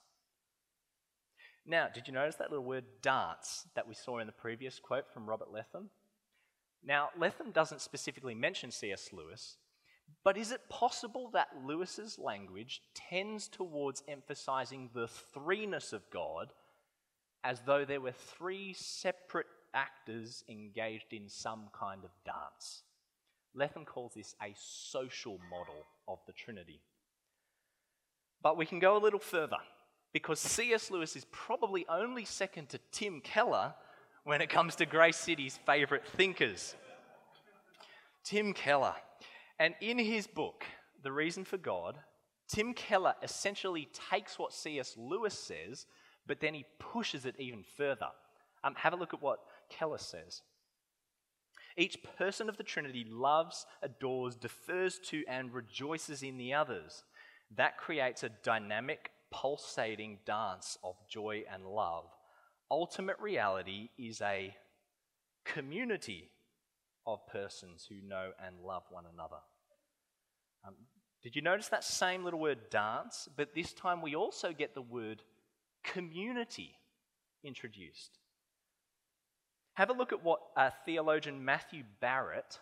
Now, 1.66 1.88
did 1.94 2.06
you 2.06 2.14
notice 2.14 2.36
that 2.36 2.50
little 2.50 2.66
word 2.66 2.84
dance 3.02 3.68
that 3.76 3.88
we 3.88 3.94
saw 3.94 4.20
in 4.20 4.28
the 4.28 4.34
previous 4.34 4.80
quote 4.80 5.10
from 5.14 5.30
Robert 5.30 5.50
Letham? 5.50 5.90
Now, 6.84 7.08
Letham 7.18 7.52
doesn't 7.52 7.82
specifically 7.82 8.36
mention 8.36 8.70
C.S. 8.70 9.10
Lewis, 9.14 9.56
but 10.26 10.38
is 10.38 10.52
it 10.52 10.70
possible 10.70 11.30
that 11.32 11.64
Lewis's 11.66 12.20
language 12.20 12.82
tends 12.96 13.48
towards 13.48 14.04
emphasizing 14.10 14.90
the 14.94 15.08
threeness 15.34 15.94
of 15.94 16.10
God 16.12 16.52
as 17.46 17.62
though 17.66 17.86
there 17.86 18.02
were 18.02 18.12
three 18.12 18.74
separate 18.74 19.48
actors 19.74 20.44
engaged 20.50 21.14
in 21.14 21.30
some 21.30 21.66
kind 21.78 22.04
of 22.04 22.12
dance? 22.26 22.84
Letham 23.54 23.86
calls 23.86 24.14
this 24.14 24.36
a 24.42 24.54
social 24.56 25.40
model 25.50 25.86
of 26.08 26.20
the 26.28 26.34
Trinity. 26.34 26.82
But 28.42 28.58
we 28.58 28.66
can 28.66 28.80
go 28.80 28.98
a 28.98 29.00
little 29.00 29.20
further 29.20 29.58
because 30.14 30.40
C.S. 30.40 30.92
Lewis 30.92 31.16
is 31.16 31.26
probably 31.32 31.86
only 31.90 32.24
second 32.24 32.70
to 32.70 32.80
Tim 32.92 33.22
Keller 33.22 33.74
when 34.24 34.42
it 34.42 34.50
comes 34.50 34.76
to 34.76 34.86
Grace 34.86 35.18
City's 35.18 35.60
favourite 35.66 36.06
thinkers. 36.06 36.76
Tim 38.24 38.54
Keller. 38.54 38.96
And 39.60 39.74
in 39.82 39.98
his 39.98 40.28
book, 40.28 40.66
The 41.04 41.12
Reason 41.12 41.46
for 41.46 41.58
God, 41.58 41.98
Tim 42.48 42.74
Keller 42.74 43.16
essentially 43.24 43.90
takes 44.12 44.38
what 44.38 44.54
C.S. 44.54 44.96
Lewis 44.98 45.34
says, 45.34 45.86
but 46.28 46.40
then 46.40 46.54
he 46.54 46.66
pushes 46.78 47.26
it 47.26 47.36
even 47.40 47.64
further. 47.64 48.10
Um, 48.64 48.76
have 48.76 48.94
a 48.94 48.98
look 48.98 49.14
at 49.14 49.22
what 49.22 49.40
Keller 49.70 49.98
says. 49.98 50.42
Each 51.78 51.98
person 52.18 52.50
of 52.50 52.58
the 52.58 52.64
Trinity 52.64 53.06
loves, 53.08 53.66
adores, 53.84 54.36
defers 54.36 55.00
to, 55.06 55.24
and 55.28 55.54
rejoices 55.54 56.24
in 56.24 56.38
the 56.38 56.54
others. 56.54 57.04
That 57.56 57.78
creates 57.78 58.24
a 58.24 58.30
dynamic, 58.30 59.12
pulsating 59.32 60.20
dance 60.26 60.78
of 60.84 60.96
joy 61.08 61.44
and 61.52 61.66
love. 61.66 62.06
Ultimate 62.72 63.20
reality 63.20 63.90
is 63.98 64.22
a 64.22 64.56
community 65.46 66.32
of 67.06 67.26
persons 67.28 67.88
who 67.88 68.06
know 68.06 68.32
and 68.46 68.60
love 68.60 68.84
one 68.90 69.06
another. 69.14 69.38
Um, 70.68 70.74
did 71.24 71.36
you 71.36 71.42
notice 71.42 71.70
that 71.70 71.84
same 71.84 72.24
little 72.24 72.40
word 72.40 72.70
dance? 72.70 73.30
But 73.38 73.54
this 73.54 73.74
time 73.74 74.02
we 74.02 74.16
also 74.16 74.52
get 74.52 74.74
the 74.74 74.82
word 74.82 75.22
community 75.84 76.76
introduced. 77.44 78.20
Have 79.78 79.92
a 79.92 79.94
look 79.94 80.12
at 80.12 80.24
what 80.24 80.40
uh, 80.56 80.72
theologian 80.86 81.46
Matthew 81.46 81.84
Barrett 82.02 82.58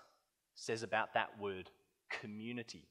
says 0.54 0.84
about 0.84 1.13
that 1.13 1.39
word 1.39 1.69
community. 2.10 2.89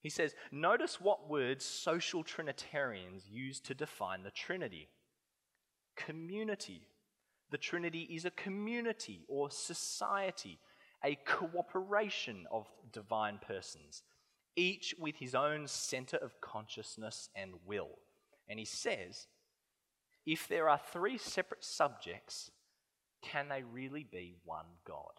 He 0.00 0.08
says, 0.08 0.34
Notice 0.50 0.98
what 1.02 1.28
words 1.28 1.66
social 1.66 2.24
Trinitarians 2.24 3.28
use 3.30 3.60
to 3.60 3.74
define 3.74 4.22
the 4.22 4.30
Trinity 4.30 4.88
community. 5.96 6.86
The 7.50 7.58
Trinity 7.58 8.08
is 8.10 8.24
a 8.24 8.30
community 8.30 9.26
or 9.28 9.50
society, 9.50 10.60
a 11.04 11.18
cooperation 11.26 12.46
of 12.50 12.66
divine 12.90 13.38
persons, 13.46 14.02
each 14.56 14.94
with 14.98 15.16
his 15.16 15.34
own 15.34 15.66
center 15.66 16.16
of 16.16 16.40
consciousness 16.40 17.28
and 17.36 17.52
will. 17.66 17.98
And 18.48 18.58
he 18.58 18.64
says, 18.64 19.26
if 20.26 20.48
there 20.48 20.68
are 20.68 20.80
three 20.92 21.18
separate 21.18 21.64
subjects, 21.64 22.50
can 23.22 23.48
they 23.48 23.62
really 23.62 24.06
be 24.10 24.36
one 24.44 24.66
God? 24.86 25.12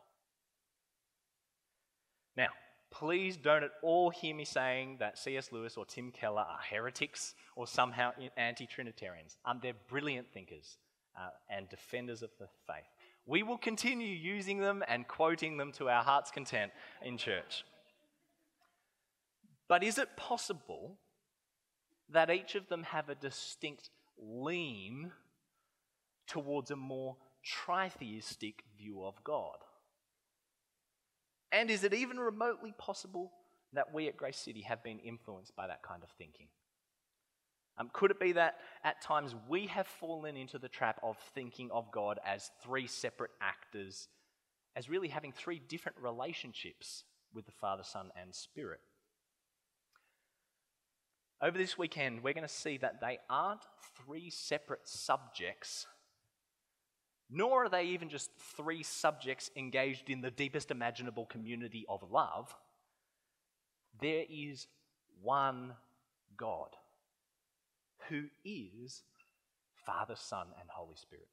Now, 2.37 2.49
please 2.91 3.37
don't 3.37 3.63
at 3.63 3.71
all 3.81 4.09
hear 4.09 4.35
me 4.35 4.45
saying 4.45 4.97
that 4.99 5.17
C.S. 5.17 5.51
Lewis 5.51 5.77
or 5.77 5.85
Tim 5.85 6.11
Keller 6.11 6.41
are 6.41 6.59
heretics 6.69 7.35
or 7.55 7.67
somehow 7.67 8.11
anti 8.37 8.65
Trinitarians. 8.65 9.37
Um, 9.45 9.59
they're 9.61 9.73
brilliant 9.89 10.31
thinkers 10.33 10.77
uh, 11.17 11.29
and 11.49 11.67
defenders 11.69 12.21
of 12.21 12.29
the 12.39 12.47
faith. 12.67 12.85
We 13.25 13.43
will 13.43 13.57
continue 13.57 14.07
using 14.07 14.59
them 14.59 14.83
and 14.87 15.07
quoting 15.07 15.57
them 15.57 15.71
to 15.73 15.89
our 15.89 16.03
heart's 16.03 16.31
content 16.31 16.71
in 17.03 17.17
church. 17.17 17.63
But 19.67 19.83
is 19.83 19.97
it 19.97 20.17
possible 20.17 20.97
that 22.09 22.29
each 22.29 22.55
of 22.55 22.67
them 22.67 22.83
have 22.83 23.09
a 23.09 23.15
distinct 23.15 23.89
lean 24.21 25.11
towards 26.27 26.71
a 26.71 26.75
more 26.75 27.17
tritheistic 27.45 28.55
view 28.77 29.03
of 29.03 29.23
God? 29.23 29.57
And 31.51 31.69
is 31.69 31.83
it 31.83 31.93
even 31.93 32.17
remotely 32.17 32.73
possible 32.77 33.31
that 33.73 33.93
we 33.93 34.07
at 34.07 34.17
Grace 34.17 34.37
City 34.37 34.61
have 34.61 34.83
been 34.83 34.99
influenced 34.99 35.55
by 35.55 35.67
that 35.67 35.83
kind 35.83 36.03
of 36.03 36.09
thinking? 36.17 36.47
Um, 37.77 37.89
could 37.93 38.11
it 38.11 38.19
be 38.19 38.33
that 38.33 38.57
at 38.83 39.01
times 39.01 39.35
we 39.49 39.67
have 39.67 39.87
fallen 39.87 40.37
into 40.37 40.59
the 40.59 40.69
trap 40.69 40.99
of 41.03 41.17
thinking 41.33 41.71
of 41.71 41.91
God 41.91 42.19
as 42.25 42.51
three 42.63 42.87
separate 42.87 43.31
actors, 43.41 44.07
as 44.75 44.89
really 44.89 45.07
having 45.07 45.31
three 45.31 45.59
different 45.67 45.97
relationships 46.01 47.05
with 47.33 47.45
the 47.45 47.51
Father, 47.51 47.83
Son, 47.83 48.11
and 48.21 48.35
Spirit? 48.35 48.81
Over 51.41 51.57
this 51.57 51.77
weekend, 51.77 52.21
we're 52.21 52.33
going 52.33 52.47
to 52.47 52.53
see 52.53 52.77
that 52.77 53.01
they 53.01 53.17
aren't 53.27 53.61
three 54.05 54.29
separate 54.29 54.87
subjects, 54.87 55.87
nor 57.31 57.65
are 57.65 57.69
they 57.69 57.85
even 57.85 58.09
just 58.09 58.29
three 58.55 58.83
subjects 58.83 59.49
engaged 59.55 60.09
in 60.11 60.21
the 60.21 60.29
deepest 60.29 60.69
imaginable 60.69 61.25
community 61.25 61.83
of 61.89 62.03
love. 62.11 62.53
There 64.01 64.25
is 64.29 64.67
one 65.23 65.73
God 66.37 66.75
who 68.09 68.25
is 68.45 69.01
Father, 69.85 70.15
Son, 70.15 70.47
and 70.59 70.69
Holy 70.69 70.95
Spirit. 70.95 71.27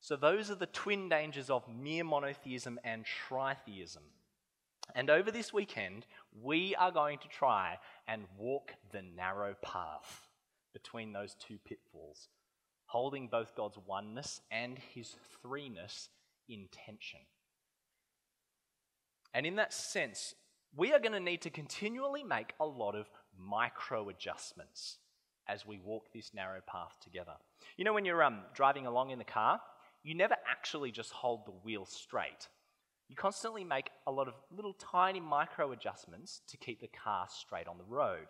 So, 0.00 0.16
those 0.16 0.50
are 0.50 0.54
the 0.56 0.66
twin 0.66 1.08
dangers 1.08 1.50
of 1.50 1.68
mere 1.68 2.04
monotheism 2.04 2.78
and 2.84 3.04
tritheism. 3.04 3.98
And 4.94 5.10
over 5.10 5.30
this 5.30 5.52
weekend, 5.52 6.06
we 6.42 6.74
are 6.76 6.92
going 6.92 7.18
to 7.18 7.28
try 7.28 7.78
and 8.08 8.24
walk 8.38 8.72
the 8.92 9.02
narrow 9.02 9.54
path 9.62 10.28
between 10.72 11.12
those 11.12 11.34
two 11.34 11.58
pitfalls, 11.64 12.28
holding 12.86 13.28
both 13.28 13.54
God's 13.56 13.78
oneness 13.86 14.40
and 14.50 14.78
his 14.78 15.16
threeness 15.44 16.08
in 16.48 16.68
tension. 16.72 17.20
And 19.34 19.46
in 19.46 19.56
that 19.56 19.72
sense, 19.72 20.34
we 20.76 20.92
are 20.92 20.98
going 20.98 21.12
to 21.12 21.20
need 21.20 21.42
to 21.42 21.50
continually 21.50 22.22
make 22.22 22.52
a 22.60 22.66
lot 22.66 22.94
of 22.94 23.10
micro 23.38 24.08
adjustments 24.08 24.98
as 25.48 25.66
we 25.66 25.78
walk 25.78 26.12
this 26.12 26.32
narrow 26.34 26.60
path 26.66 26.96
together. 27.02 27.34
You 27.76 27.84
know, 27.84 27.92
when 27.92 28.04
you're 28.04 28.22
um, 28.22 28.40
driving 28.54 28.86
along 28.86 29.10
in 29.10 29.18
the 29.18 29.24
car, 29.24 29.60
you 30.02 30.14
never 30.14 30.36
actually 30.48 30.92
just 30.92 31.10
hold 31.10 31.46
the 31.46 31.52
wheel 31.64 31.84
straight. 31.86 32.48
You 33.10 33.16
constantly 33.16 33.64
make 33.64 33.90
a 34.06 34.12
lot 34.12 34.28
of 34.28 34.34
little 34.54 34.72
tiny 34.74 35.18
micro 35.18 35.72
adjustments 35.72 36.42
to 36.46 36.56
keep 36.56 36.80
the 36.80 36.86
car 36.86 37.26
straight 37.28 37.66
on 37.66 37.76
the 37.76 37.84
road. 37.84 38.28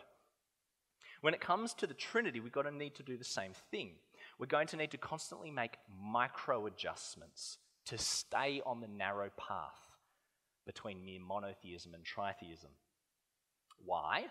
When 1.20 1.34
it 1.34 1.40
comes 1.42 1.74
to 1.74 1.86
the 1.86 1.92
Trinity, 1.92 2.40
we've 2.40 2.50
got 2.50 2.62
to 2.62 2.70
need 2.70 2.94
to 2.94 3.02
do 3.02 3.18
the 3.18 3.24
same 3.24 3.52
thing. 3.70 3.90
We're 4.38 4.46
going 4.46 4.68
to 4.68 4.78
need 4.78 4.90
to 4.92 4.96
constantly 4.96 5.50
make 5.50 5.76
micro 6.02 6.64
adjustments 6.64 7.58
to 7.84 7.98
stay 7.98 8.62
on 8.64 8.80
the 8.80 8.88
narrow 8.88 9.28
path 9.36 9.78
between 10.64 11.04
mere 11.04 11.20
monotheism 11.20 11.92
and 11.92 12.02
tritheism. 12.02 12.72
Why? 13.84 14.28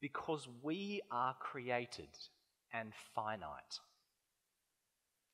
Because 0.00 0.48
we 0.60 1.02
are 1.12 1.36
created 1.38 2.08
and 2.72 2.92
finite. 3.14 3.78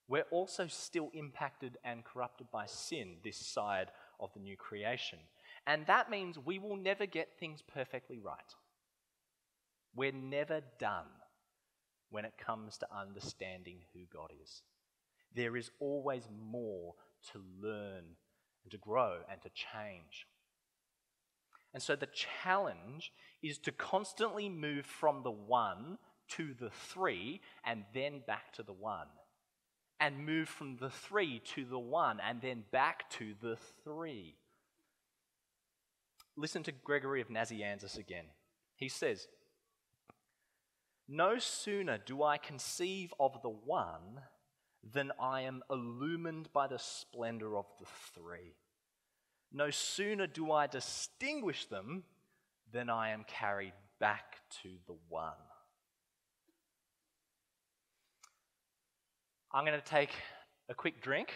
We're 0.07 0.26
also 0.30 0.66
still 0.66 1.11
impacted 1.14 1.78
and 1.84 2.05
corrupted 2.05 2.50
by 2.50 2.66
sin 2.66 3.16
this 3.24 3.38
side 3.38 3.88
of 4.20 4.32
the 4.34 4.40
new 4.40 4.57
creation. 4.57 5.18
And 5.66 5.86
that 5.86 6.11
means 6.11 6.38
we 6.38 6.59
will 6.59 6.76
never 6.76 7.07
get 7.07 7.38
things 7.38 7.62
perfectly 7.62 8.18
right. 8.18 8.55
We're 9.96 10.12
never 10.12 10.61
done 10.78 11.07
when 12.11 12.24
it 12.24 12.34
comes 12.38 12.76
to 12.78 12.86
understanding 12.94 13.78
who 13.94 14.00
God 14.12 14.30
is. 14.42 14.62
There 15.34 15.57
is 15.57 15.70
always 15.80 16.28
more 16.30 16.94
to 17.32 17.40
learn 17.61 18.05
and 18.62 18.70
to 18.70 18.78
grow 18.78 19.18
and 19.30 19.40
to 19.42 19.48
change. 19.48 20.26
And 21.72 21.82
so 21.82 21.96
the 21.96 22.09
challenge 22.42 23.11
is 23.42 23.59
to 23.59 23.72
constantly 23.72 24.48
move 24.48 24.86
from 24.86 25.22
the 25.22 25.30
one 25.30 25.98
to 26.28 26.55
the 26.55 26.70
three 26.70 27.40
and 27.64 27.84
then 27.94 28.22
back 28.26 28.52
to 28.55 28.62
the 28.62 28.72
one 28.72 29.09
and 30.05 30.26
move 30.26 30.50
from 30.50 30.76
the 30.76 30.90
three 30.90 31.40
to 31.55 31.64
the 31.64 31.78
one 31.78 32.20
and 32.20 32.42
then 32.42 32.62
back 32.70 33.09
to 33.09 33.32
the 33.40 33.57
three. 33.84 34.34
Listen 36.36 36.62
to 36.62 36.72
Gregory 36.72 37.22
of 37.22 37.28
Nazianzus 37.28 37.96
again. 37.96 38.26
He 38.76 38.90
says, 38.90 39.28
No 41.09 41.38
sooner 41.38 41.96
do 41.96 42.22
I 42.22 42.36
conceive 42.36 43.14
of 43.18 43.40
the 43.40 43.48
one 43.48 44.20
than 44.92 45.11
I 45.18 45.40
am 45.42 45.62
illumined 45.70 46.52
by 46.52 46.66
the 46.66 46.78
splendor 46.78 47.57
of 47.57 47.64
the 47.80 47.86
three. 48.12 48.57
No 49.50 49.70
sooner 49.70 50.26
do 50.26 50.52
I 50.52 50.66
distinguish 50.66 51.64
them 51.64 52.05
than 52.70 52.90
I 52.90 53.11
am 53.11 53.24
carried 53.26 53.72
back 53.98 54.40
to 54.62 54.68
the 54.86 54.96
one. 55.09 55.32
I'm 59.55 59.64
going 59.64 59.80
to 59.80 59.86
take 59.86 60.11
a 60.68 60.74
quick 60.74 61.00
drink 61.00 61.32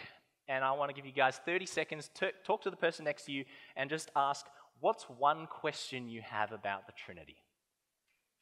and 0.49 0.61
I 0.61 0.73
want 0.73 0.89
to 0.89 0.93
give 0.93 1.05
you 1.05 1.13
guys 1.13 1.39
30 1.45 1.65
seconds 1.65 2.09
to 2.15 2.31
talk 2.43 2.61
to 2.63 2.69
the 2.69 2.75
person 2.75 3.05
next 3.05 3.23
to 3.27 3.31
you 3.31 3.45
and 3.77 3.89
just 3.89 4.11
ask, 4.13 4.45
what's 4.81 5.05
one 5.05 5.47
question 5.47 6.09
you 6.09 6.21
have 6.21 6.51
about 6.51 6.85
the 6.85 6.91
Trinity? 6.91 7.37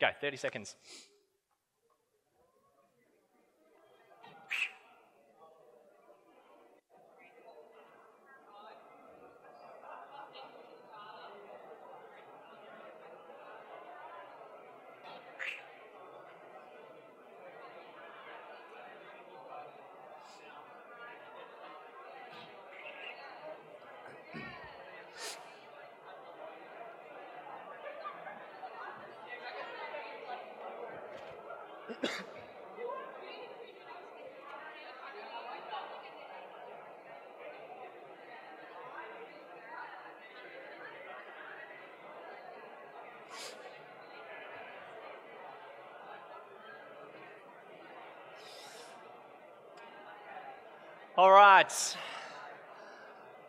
Go, 0.02 0.08
30 0.20 0.38
seconds. 0.38 0.76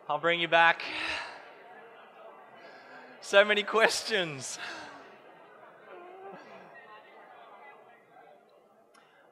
I'll 0.09 0.19
bring 0.19 0.41
you 0.41 0.47
back. 0.47 0.81
So 3.21 3.45
many 3.45 3.63
questions. 3.63 4.59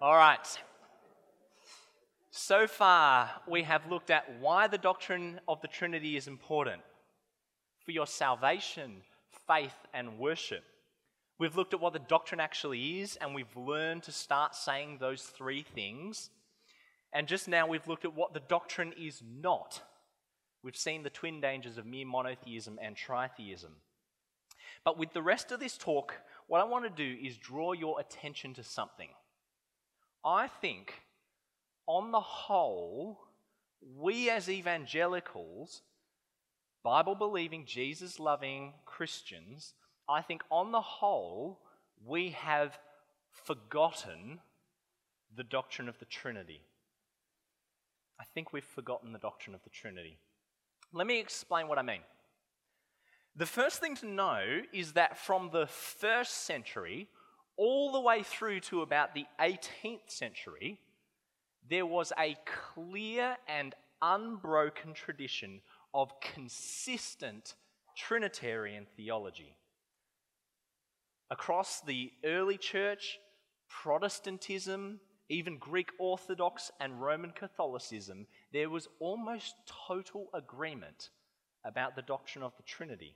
All 0.01 0.15
right. 0.15 0.59
So 2.31 2.65
far, 2.65 3.29
we 3.45 3.63
have 3.63 3.89
looked 3.89 4.09
at 4.09 4.39
why 4.39 4.67
the 4.67 4.77
doctrine 4.77 5.41
of 5.49 5.59
the 5.59 5.67
Trinity 5.67 6.15
is 6.15 6.27
important 6.27 6.81
for 7.83 7.91
your 7.91 8.07
salvation, 8.07 9.01
faith, 9.47 9.75
and 9.93 10.17
worship. 10.17 10.63
We've 11.39 11.57
looked 11.57 11.73
at 11.73 11.81
what 11.81 11.91
the 11.93 11.99
doctrine 11.99 12.39
actually 12.39 13.01
is, 13.01 13.17
and 13.17 13.35
we've 13.35 13.57
learned 13.57 14.03
to 14.03 14.11
start 14.13 14.55
saying 14.55 14.99
those 14.99 15.23
three 15.23 15.61
things 15.61 16.29
and 17.13 17.27
just 17.27 17.47
now 17.47 17.67
we've 17.67 17.87
looked 17.87 18.05
at 18.05 18.15
what 18.15 18.33
the 18.33 18.41
doctrine 18.41 18.93
is 18.99 19.21
not. 19.25 19.81
We've 20.63 20.75
seen 20.75 21.03
the 21.03 21.09
twin 21.09 21.39
dangers 21.39 21.77
of 21.77 21.85
mere 21.85 22.05
monotheism 22.05 22.79
and 22.81 22.95
tritheism. 22.95 23.71
But 24.83 24.97
with 24.97 25.13
the 25.13 25.21
rest 25.21 25.51
of 25.51 25.59
this 25.59 25.77
talk, 25.77 26.13
what 26.47 26.61
I 26.61 26.65
want 26.65 26.85
to 26.85 26.89
do 26.89 27.17
is 27.21 27.37
draw 27.37 27.73
your 27.73 27.99
attention 27.99 28.53
to 28.55 28.63
something. 28.63 29.09
I 30.25 30.47
think, 30.47 30.93
on 31.87 32.11
the 32.11 32.19
whole, 32.19 33.19
we 33.97 34.29
as 34.29 34.49
evangelicals, 34.49 35.81
Bible 36.83 37.15
believing, 37.15 37.65
Jesus 37.65 38.19
loving 38.19 38.73
Christians, 38.85 39.73
I 40.09 40.21
think 40.21 40.41
on 40.49 40.71
the 40.71 40.81
whole, 40.81 41.59
we 42.05 42.29
have 42.29 42.77
forgotten 43.31 44.39
the 45.35 45.43
doctrine 45.43 45.89
of 45.89 45.99
the 45.99 46.05
Trinity. 46.05 46.61
I 48.19 48.23
think 48.33 48.53
we've 48.53 48.63
forgotten 48.63 49.13
the 49.13 49.19
doctrine 49.19 49.55
of 49.55 49.63
the 49.63 49.69
Trinity. 49.69 50.17
Let 50.93 51.07
me 51.07 51.19
explain 51.19 51.67
what 51.67 51.77
I 51.77 51.83
mean. 51.83 52.01
The 53.35 53.45
first 53.45 53.79
thing 53.79 53.95
to 53.97 54.07
know 54.07 54.61
is 54.73 54.93
that 54.93 55.17
from 55.17 55.49
the 55.51 55.67
first 55.67 56.45
century 56.45 57.07
all 57.55 57.91
the 57.91 58.01
way 58.01 58.23
through 58.23 58.61
to 58.61 58.81
about 58.81 59.13
the 59.13 59.25
18th 59.39 60.09
century, 60.09 60.79
there 61.69 61.85
was 61.85 62.13
a 62.17 62.35
clear 62.73 63.37
and 63.47 63.75
unbroken 64.01 64.93
tradition 64.93 65.61
of 65.93 66.11
consistent 66.21 67.55
Trinitarian 67.95 68.85
theology. 68.95 69.55
Across 71.29 71.81
the 71.81 72.11
early 72.23 72.57
church, 72.57 73.19
Protestantism, 73.69 74.99
even 75.29 75.57
Greek 75.57 75.89
Orthodox 75.99 76.71
and 76.79 77.01
Roman 77.01 77.31
Catholicism, 77.31 78.27
there 78.53 78.69
was 78.69 78.87
almost 78.99 79.55
total 79.87 80.29
agreement 80.33 81.09
about 81.65 81.95
the 81.95 82.01
doctrine 82.01 82.43
of 82.43 82.55
the 82.55 82.63
Trinity. 82.63 83.15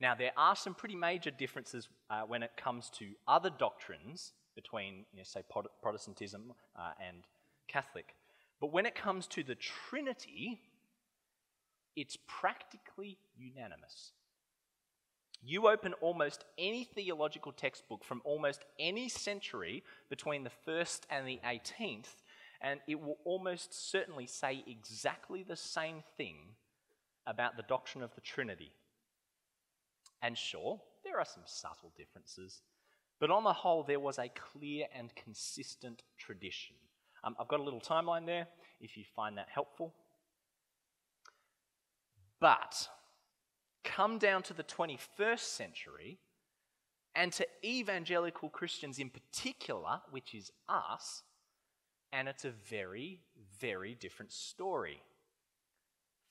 Now, 0.00 0.14
there 0.14 0.32
are 0.36 0.54
some 0.54 0.74
pretty 0.74 0.94
major 0.94 1.32
differences 1.32 1.88
uh, 2.08 2.22
when 2.22 2.42
it 2.42 2.52
comes 2.56 2.90
to 2.98 3.08
other 3.26 3.50
doctrines 3.50 4.32
between, 4.54 5.04
you 5.12 5.18
know, 5.18 5.24
say, 5.24 5.42
Protestantism 5.82 6.52
uh, 6.76 6.92
and 7.04 7.24
Catholic. 7.66 8.14
But 8.60 8.72
when 8.72 8.86
it 8.86 8.94
comes 8.94 9.26
to 9.28 9.42
the 9.42 9.56
Trinity, 9.56 10.60
it's 11.96 12.16
practically 12.28 13.18
unanimous. 13.36 14.12
You 15.42 15.68
open 15.68 15.94
almost 15.94 16.44
any 16.58 16.84
theological 16.84 17.52
textbook 17.52 18.04
from 18.04 18.22
almost 18.24 18.64
any 18.78 19.08
century 19.08 19.84
between 20.10 20.44
the 20.44 20.50
1st 20.66 21.02
and 21.10 21.26
the 21.26 21.40
18th, 21.44 22.16
And 22.60 22.80
it 22.88 23.00
will 23.00 23.18
almost 23.24 23.72
certainly 23.90 24.26
say 24.26 24.64
exactly 24.66 25.44
the 25.44 25.56
same 25.56 26.02
thing 26.16 26.56
about 27.24 27.56
the 27.56 27.62
doctrine 27.62 28.02
of 28.02 28.14
the 28.16 28.20
Trinity. 28.20 28.72
And 30.22 30.36
sure, 30.36 30.80
there 31.04 31.18
are 31.18 31.24
some 31.24 31.44
subtle 31.46 31.92
differences, 31.96 32.62
but 33.20 33.30
on 33.30 33.44
the 33.44 33.52
whole, 33.52 33.84
there 33.84 34.00
was 34.00 34.18
a 34.18 34.28
clear 34.28 34.86
and 34.92 35.14
consistent 35.14 36.02
tradition. 36.16 36.74
Um, 37.24 37.36
I've 37.38 37.48
got 37.48 37.60
a 37.60 37.62
little 37.62 37.80
timeline 37.80 38.26
there 38.26 38.46
if 38.80 38.96
you 38.96 39.04
find 39.14 39.38
that 39.38 39.48
helpful. 39.48 39.94
But 42.40 42.88
come 43.96 44.18
down 44.18 44.42
to 44.44 44.54
the 44.54 44.64
21st 44.64 45.40
century, 45.40 46.18
and 47.14 47.32
to 47.32 47.46
evangelical 47.64 48.48
Christians 48.48 48.98
in 48.98 49.10
particular, 49.10 50.00
which 50.10 50.34
is 50.34 50.52
us, 50.68 51.22
and 52.12 52.28
it's 52.28 52.44
a 52.44 52.50
very, 52.50 53.20
very 53.60 53.94
different 53.94 54.32
story. 54.32 55.02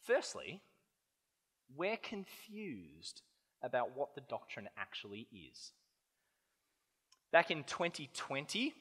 Firstly, 0.04 0.62
we're 1.76 1.98
confused 1.98 3.22
about 3.62 3.98
what 3.98 4.16
the 4.16 4.22
doctrine 4.22 4.70
actually 4.78 5.28
is. 5.34 5.74
Back 7.32 7.52
in 7.52 7.64
2020, 7.66 8.74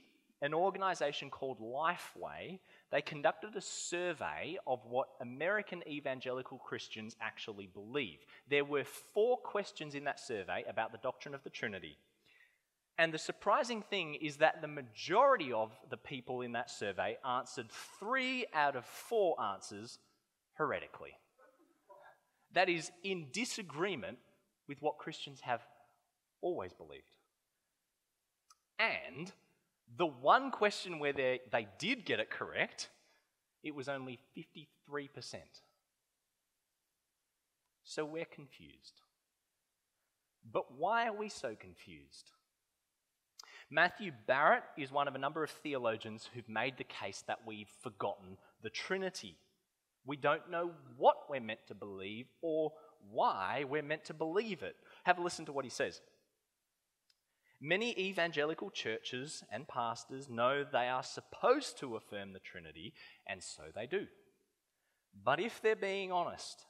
an 0.43 0.55
organization 0.55 1.31
called 1.31 1.59
Lifeway, 1.61 2.61
they 2.93 3.03
conducted 3.03 3.57
a 3.57 3.61
survey 3.61 4.59
of 4.67 4.81
what 4.89 5.09
American 5.21 5.87
evangelical 5.89 6.59
Christians 6.59 7.17
actually 7.21 7.67
believe. 7.67 8.19
There 8.49 8.65
were 8.65 8.85
four 8.85 9.39
questions 9.39 9.95
in 9.95 10.05
that 10.05 10.21
survey 10.21 10.65
about 10.69 10.93
the 10.93 10.99
doctrine 10.99 11.35
of 11.35 11.43
the 11.43 11.51
Trinity. 11.51 11.99
And 12.99 13.13
the 13.13 13.19
surprising 13.19 13.83
thing 13.83 14.15
is 14.15 14.37
that 14.39 14.63
the 14.63 14.69
majority 14.69 15.53
of 15.53 15.73
the 15.91 15.97
people 15.97 16.41
in 16.41 16.53
that 16.53 16.71
survey 16.71 17.19
answered 17.29 17.71
three 17.99 18.47
out 18.55 18.77
of 18.77 18.87
four 18.87 19.39
answers 19.41 19.99
heretically. 20.55 21.13
That 22.55 22.69
is 22.69 22.91
in 23.03 23.27
disagreement 23.33 24.19
with 24.69 24.81
what 24.81 24.99
Christians 24.99 25.41
have 25.41 25.61
always 26.41 26.73
believed. 26.73 27.17
And 28.79 29.33
the 29.97 30.07
one 30.07 30.51
question 30.51 30.99
where 30.99 31.13
they, 31.13 31.41
they 31.53 31.69
did 31.79 32.05
get 32.05 32.21
it 32.21 32.31
correct, 32.31 32.89
it 33.63 33.75
was 33.75 33.89
only 33.89 34.19
53%. 34.37 35.37
So 37.85 38.05
we're 38.05 38.25
confused. 38.25 39.01
But 40.51 40.77
why 40.77 41.07
are 41.07 41.17
we 41.17 41.29
so 41.29 41.55
confused? 41.59 42.31
Matthew 43.71 44.13
Barrett 44.27 44.63
is 44.77 44.93
one 44.93 45.09
of 45.09 45.15
a 45.15 45.19
number 45.19 45.43
of 45.43 45.51
theologians 45.51 46.29
who've 46.33 46.49
made 46.49 46.77
the 46.77 46.85
case 46.85 47.25
that 47.27 47.41
we've 47.45 47.71
forgotten 47.83 48.39
the 48.63 48.71
Trinity. 48.71 49.37
We 50.05 50.17
don't 50.17 50.51
know 50.51 50.71
what 50.97 51.29
we're 51.29 51.41
meant 51.41 51.67
to 51.69 51.75
believe 51.75 52.27
or 52.43 52.73
why 53.11 53.65
we're 53.69 53.83
meant 53.83 54.05
to 54.05 54.15
believe 54.15 54.63
it. 54.63 54.77
Have 55.05 55.19
a 55.19 55.23
listen 55.23 55.45
to 55.47 55.53
what 55.53 55.65
he 55.65 55.71
says. 55.71 56.01
Many 57.61 57.99
evangelical 57.99 58.71
churches 58.71 59.43
and 59.51 59.67
pastors 59.67 60.29
know 60.29 60.63
they 60.63 60.89
are 60.89 61.03
supposed 61.03 61.79
to 61.79 61.97
affirm 61.97 62.33
the 62.33 62.39
Trinity, 62.39 62.93
and 63.27 63.43
so 63.43 63.63
they 63.75 63.87
do. 63.87 64.07
But 65.25 65.41
if 65.41 65.63
they're 65.63 65.75
being 65.75 66.13
honest, 66.13 66.67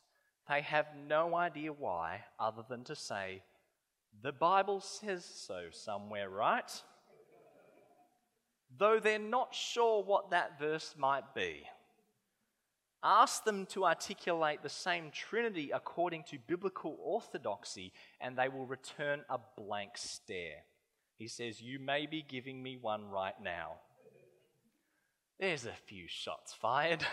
they 0.48 0.60
have 0.60 0.86
no 1.08 1.34
idea 1.34 1.72
why, 1.72 2.22
other 2.38 2.62
than 2.68 2.84
to 2.84 2.94
say, 2.94 3.42
the 4.22 4.32
Bible 4.32 4.80
says 4.80 5.24
so 5.24 5.64
somewhere, 5.72 6.30
right? 6.30 6.70
Though 8.78 9.00
they're 9.00 9.18
not 9.18 9.54
sure 9.54 10.04
what 10.04 10.30
that 10.30 10.58
verse 10.58 10.94
might 10.96 11.34
be. 11.34 11.64
Ask 13.02 13.44
them 13.44 13.66
to 13.66 13.84
articulate 13.84 14.62
the 14.62 14.68
same 14.68 15.10
Trinity 15.10 15.70
according 15.72 16.24
to 16.30 16.38
biblical 16.46 16.96
orthodoxy, 17.02 17.92
and 18.20 18.36
they 18.36 18.48
will 18.48 18.66
return 18.66 19.22
a 19.28 19.38
blank 19.56 19.92
stare. 19.96 20.62
He 21.16 21.28
says, 21.28 21.60
You 21.60 21.78
may 21.78 22.06
be 22.06 22.22
giving 22.22 22.62
me 22.62 22.76
one 22.76 23.08
right 23.08 23.34
now. 23.42 23.72
There's 25.38 25.66
a 25.66 25.72
few 25.86 26.06
shots 26.08 26.54
fired. 26.54 27.04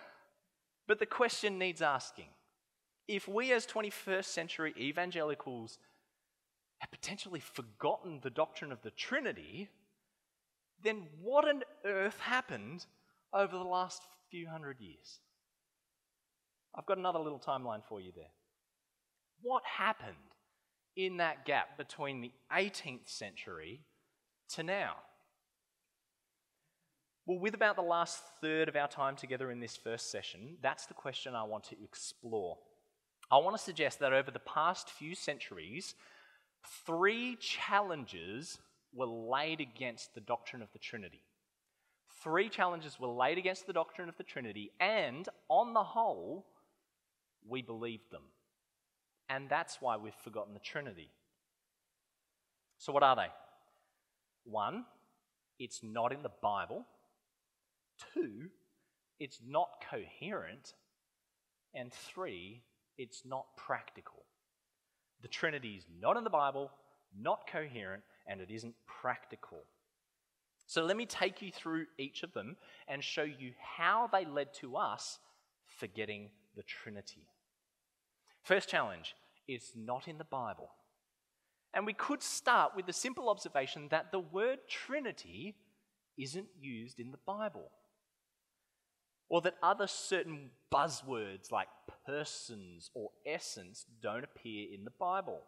but 0.86 0.98
the 0.98 1.06
question 1.06 1.58
needs 1.58 1.82
asking. 1.82 2.28
If 3.08 3.28
we, 3.28 3.52
as 3.52 3.66
21st 3.66 4.24
century 4.24 4.74
evangelicals, 4.78 5.78
have 6.78 6.90
potentially 6.90 7.40
forgotten 7.40 8.20
the 8.22 8.30
doctrine 8.30 8.72
of 8.72 8.82
the 8.82 8.90
Trinity, 8.90 9.68
then 10.82 11.06
what 11.20 11.46
on 11.46 11.62
earth 11.84 12.18
happened 12.20 12.86
over 13.32 13.56
the 13.56 13.64
last 13.64 14.02
few 14.30 14.48
hundred 14.48 14.80
years? 14.80 15.20
I've 16.74 16.86
got 16.86 16.98
another 16.98 17.18
little 17.18 17.38
timeline 17.38 17.82
for 17.88 18.00
you 18.00 18.12
there. 18.14 18.30
What 19.42 19.62
happened 19.64 20.16
in 20.96 21.18
that 21.18 21.44
gap 21.44 21.76
between 21.76 22.20
the 22.20 22.32
18th 22.52 23.08
century 23.08 23.80
to 24.50 24.62
now? 24.62 24.96
Well, 27.24 27.38
with 27.38 27.54
about 27.54 27.76
the 27.76 27.82
last 27.82 28.20
third 28.40 28.68
of 28.68 28.74
our 28.74 28.88
time 28.88 29.14
together 29.14 29.50
in 29.50 29.60
this 29.60 29.76
first 29.76 30.10
session, 30.10 30.56
that's 30.60 30.86
the 30.86 30.94
question 30.94 31.34
I 31.34 31.44
want 31.44 31.64
to 31.64 31.76
explore. 31.82 32.58
I 33.30 33.38
want 33.38 33.56
to 33.56 33.62
suggest 33.62 34.00
that 34.00 34.12
over 34.12 34.30
the 34.30 34.40
past 34.40 34.90
few 34.90 35.14
centuries, 35.14 35.94
three 36.84 37.36
challenges 37.36 38.58
were 38.92 39.06
laid 39.06 39.60
against 39.60 40.14
the 40.14 40.20
doctrine 40.20 40.62
of 40.62 40.72
the 40.72 40.78
Trinity. 40.78 41.22
Three 42.22 42.48
challenges 42.48 42.98
were 43.00 43.08
laid 43.08 43.38
against 43.38 43.66
the 43.66 43.72
doctrine 43.72 44.08
of 44.08 44.16
the 44.16 44.24
Trinity, 44.24 44.72
and 44.80 45.28
on 45.48 45.74
the 45.74 45.82
whole, 45.82 46.46
we 47.48 47.62
believed 47.62 48.10
them. 48.10 48.22
And 49.32 49.48
that's 49.48 49.80
why 49.80 49.96
we've 49.96 50.14
forgotten 50.22 50.52
the 50.52 50.60
Trinity. 50.60 51.08
So, 52.76 52.92
what 52.92 53.02
are 53.02 53.16
they? 53.16 53.28
One, 54.44 54.84
it's 55.58 55.82
not 55.82 56.12
in 56.12 56.22
the 56.22 56.32
Bible. 56.42 56.84
Two, 58.12 58.50
it's 59.18 59.38
not 59.46 59.68
coherent. 59.90 60.74
And 61.74 61.90
three, 61.90 62.60
it's 62.98 63.22
not 63.24 63.46
practical. 63.56 64.24
The 65.22 65.28
Trinity 65.28 65.76
is 65.78 65.86
not 65.98 66.18
in 66.18 66.24
the 66.24 66.30
Bible, 66.30 66.70
not 67.18 67.46
coherent, 67.50 68.02
and 68.26 68.42
it 68.42 68.50
isn't 68.50 68.74
practical. 68.86 69.60
So 70.66 70.84
let 70.84 70.96
me 70.96 71.06
take 71.06 71.40
you 71.40 71.50
through 71.50 71.86
each 71.96 72.22
of 72.22 72.34
them 72.34 72.56
and 72.86 73.02
show 73.02 73.22
you 73.22 73.52
how 73.58 74.10
they 74.12 74.26
led 74.26 74.52
to 74.54 74.76
us 74.76 75.20
forgetting 75.78 76.28
the 76.54 76.62
Trinity. 76.64 77.26
First 78.42 78.68
challenge 78.68 79.14
it's 79.48 79.72
not 79.76 80.08
in 80.08 80.18
the 80.18 80.24
Bible. 80.24 80.70
And 81.74 81.86
we 81.86 81.94
could 81.94 82.22
start 82.22 82.72
with 82.76 82.86
the 82.86 82.92
simple 82.92 83.28
observation 83.28 83.88
that 83.90 84.12
the 84.12 84.20
word 84.20 84.58
Trinity 84.68 85.54
isn't 86.18 86.48
used 86.60 87.00
in 87.00 87.10
the 87.10 87.18
Bible. 87.26 87.70
Or 89.28 89.40
that 89.40 89.54
other 89.62 89.86
certain 89.86 90.50
buzzwords 90.72 91.50
like 91.50 91.68
persons 92.06 92.90
or 92.94 93.10
essence 93.26 93.86
don't 94.02 94.24
appear 94.24 94.66
in 94.72 94.84
the 94.84 94.90
Bible. 94.90 95.40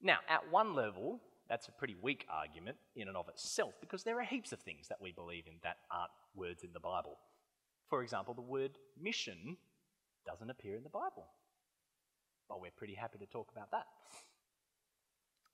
Now, 0.00 0.18
at 0.28 0.50
one 0.50 0.74
level, 0.74 1.20
that's 1.48 1.68
a 1.68 1.72
pretty 1.72 1.94
weak 2.02 2.26
argument 2.28 2.76
in 2.96 3.06
and 3.06 3.16
of 3.16 3.28
itself 3.28 3.74
because 3.80 4.02
there 4.02 4.18
are 4.18 4.24
heaps 4.24 4.52
of 4.52 4.58
things 4.60 4.88
that 4.88 5.00
we 5.00 5.12
believe 5.12 5.46
in 5.46 5.54
that 5.62 5.76
aren't 5.92 6.10
words 6.34 6.64
in 6.64 6.72
the 6.72 6.80
Bible. 6.80 7.18
For 7.88 8.02
example, 8.02 8.34
the 8.34 8.40
word 8.40 8.78
mission 9.00 9.56
doesn't 10.26 10.50
appear 10.50 10.76
in 10.76 10.82
the 10.82 10.88
Bible. 10.88 11.28
But 12.52 12.60
we're 12.60 12.70
pretty 12.76 12.94
happy 12.94 13.16
to 13.16 13.24
talk 13.24 13.48
about 13.50 13.70
that. 13.70 13.86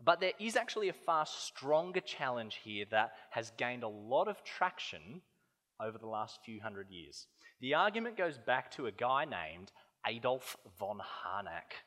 But 0.04 0.18
there 0.18 0.32
is 0.40 0.56
actually 0.56 0.88
a 0.88 0.92
far 0.92 1.26
stronger 1.26 2.00
challenge 2.00 2.58
here 2.64 2.86
that 2.90 3.12
has 3.30 3.52
gained 3.56 3.84
a 3.84 3.88
lot 3.88 4.26
of 4.26 4.42
traction 4.42 5.22
over 5.80 5.96
the 5.96 6.08
last 6.08 6.40
few 6.44 6.60
hundred 6.60 6.90
years. 6.90 7.28
The 7.60 7.74
argument 7.74 8.16
goes 8.16 8.36
back 8.36 8.72
to 8.72 8.86
a 8.86 8.92
guy 8.92 9.24
named 9.24 9.70
Adolf 10.08 10.56
von 10.76 10.98
Harnack. 10.98 11.84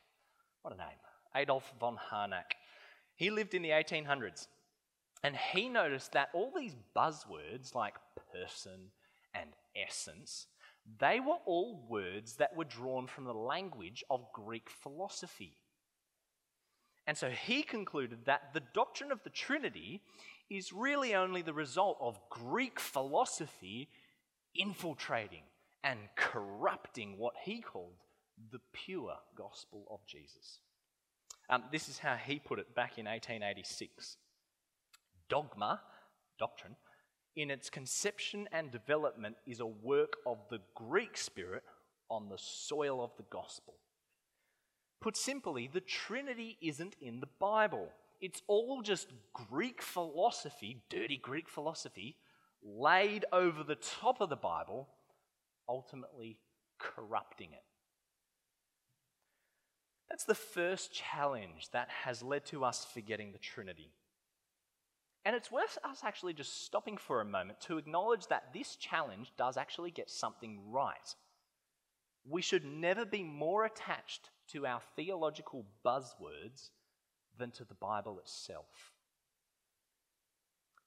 What 0.62 0.72
a 0.72 0.78
name! 0.78 0.96
Adolf 1.36 1.70
von 1.78 1.98
Harnack. 2.10 2.54
He 3.14 3.28
lived 3.28 3.52
in 3.52 3.60
the 3.60 3.68
1800s 3.68 4.46
and 5.22 5.36
he 5.36 5.68
noticed 5.68 6.12
that 6.12 6.30
all 6.32 6.54
these 6.56 6.74
buzzwords 6.96 7.74
like 7.74 7.96
person 8.32 8.92
and 9.34 9.50
essence, 9.76 10.46
they 10.98 11.20
were 11.20 11.38
all 11.46 11.86
words 11.88 12.36
that 12.36 12.56
were 12.56 12.64
drawn 12.64 13.06
from 13.06 13.24
the 13.24 13.34
language 13.34 14.02
of 14.10 14.32
Greek 14.32 14.68
philosophy. 14.68 15.56
And 17.06 17.16
so 17.16 17.30
he 17.30 17.62
concluded 17.62 18.26
that 18.26 18.52
the 18.54 18.62
doctrine 18.74 19.12
of 19.12 19.22
the 19.24 19.30
Trinity 19.30 20.02
is 20.50 20.72
really 20.72 21.14
only 21.14 21.42
the 21.42 21.52
result 21.52 21.98
of 22.00 22.20
Greek 22.30 22.78
philosophy 22.78 23.88
infiltrating 24.54 25.42
and 25.82 25.98
corrupting 26.16 27.18
what 27.18 27.34
he 27.44 27.60
called 27.60 27.96
the 28.50 28.60
pure 28.72 29.16
gospel 29.36 29.86
of 29.90 30.00
Jesus. 30.06 30.60
Um, 31.48 31.64
this 31.72 31.88
is 31.88 31.98
how 31.98 32.14
he 32.14 32.38
put 32.38 32.58
it 32.58 32.74
back 32.74 32.98
in 32.98 33.06
1886. 33.06 34.16
Dogma, 35.28 35.80
doctrine, 36.38 36.76
in 37.36 37.50
its 37.50 37.70
conception 37.70 38.48
and 38.52 38.70
development 38.70 39.36
is 39.46 39.60
a 39.60 39.66
work 39.66 40.16
of 40.26 40.38
the 40.50 40.60
Greek 40.74 41.16
spirit 41.16 41.62
on 42.10 42.28
the 42.28 42.38
soil 42.38 43.02
of 43.02 43.10
the 43.16 43.24
gospel. 43.30 43.74
Put 45.00 45.16
simply, 45.16 45.68
the 45.72 45.80
Trinity 45.80 46.58
isn't 46.60 46.96
in 47.00 47.20
the 47.20 47.28
Bible. 47.38 47.88
It's 48.20 48.42
all 48.46 48.82
just 48.82 49.12
Greek 49.32 49.82
philosophy, 49.82 50.82
dirty 50.88 51.16
Greek 51.16 51.48
philosophy, 51.48 52.16
laid 52.62 53.24
over 53.32 53.64
the 53.64 53.74
top 53.74 54.20
of 54.20 54.28
the 54.28 54.36
Bible, 54.36 54.88
ultimately 55.68 56.38
corrupting 56.78 57.52
it. 57.52 57.64
That's 60.08 60.24
the 60.24 60.34
first 60.34 60.92
challenge 60.92 61.70
that 61.72 61.88
has 62.04 62.22
led 62.22 62.44
to 62.46 62.64
us 62.64 62.86
forgetting 62.92 63.32
the 63.32 63.38
Trinity. 63.38 63.90
And 65.24 65.36
it's 65.36 65.52
worth 65.52 65.78
us 65.84 66.00
actually 66.02 66.34
just 66.34 66.64
stopping 66.64 66.96
for 66.96 67.20
a 67.20 67.24
moment 67.24 67.60
to 67.62 67.78
acknowledge 67.78 68.26
that 68.26 68.52
this 68.52 68.74
challenge 68.76 69.32
does 69.38 69.56
actually 69.56 69.92
get 69.92 70.10
something 70.10 70.58
right. 70.70 71.14
We 72.28 72.42
should 72.42 72.64
never 72.64 73.04
be 73.04 73.22
more 73.22 73.64
attached 73.64 74.30
to 74.48 74.66
our 74.66 74.80
theological 74.96 75.64
buzzwords 75.84 76.70
than 77.38 77.52
to 77.52 77.64
the 77.64 77.74
Bible 77.74 78.18
itself. 78.18 78.92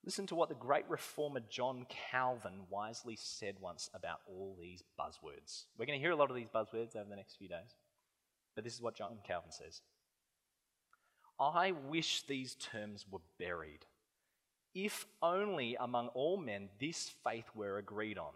Listen 0.04 0.28
to 0.28 0.36
what 0.36 0.50
the 0.50 0.56
great 0.56 0.88
reformer 0.88 1.42
John 1.50 1.88
Calvin 2.12 2.62
wisely 2.70 3.18
said 3.20 3.56
once 3.60 3.90
about 3.94 4.20
all 4.28 4.56
these 4.60 4.84
buzzwords. 5.00 5.64
We're 5.78 5.88
going 5.88 5.98
to 5.98 6.04
hear 6.04 6.12
a 6.12 6.16
lot 6.16 6.30
of 6.30 6.36
these 6.36 6.50
buzzwords 6.54 6.96
over 6.96 7.10
the 7.10 7.16
next 7.16 7.38
few 7.38 7.48
days, 7.48 7.76
but 8.54 8.64
this 8.64 8.76
is 8.76 8.82
what 8.82 8.96
John 8.96 9.18
Calvin 9.26 9.52
says 9.52 9.82
I 11.40 11.72
wish 11.72 12.22
these 12.28 12.56
terms 12.56 13.06
were 13.10 13.22
buried 13.40 13.86
if 14.76 15.08
only 15.22 15.78
among 15.80 16.10
all 16.10 16.38
men 16.38 16.70
this 16.80 17.10
faith 17.24 17.50
were 17.56 17.78
agreed 17.78 18.18
on 18.18 18.34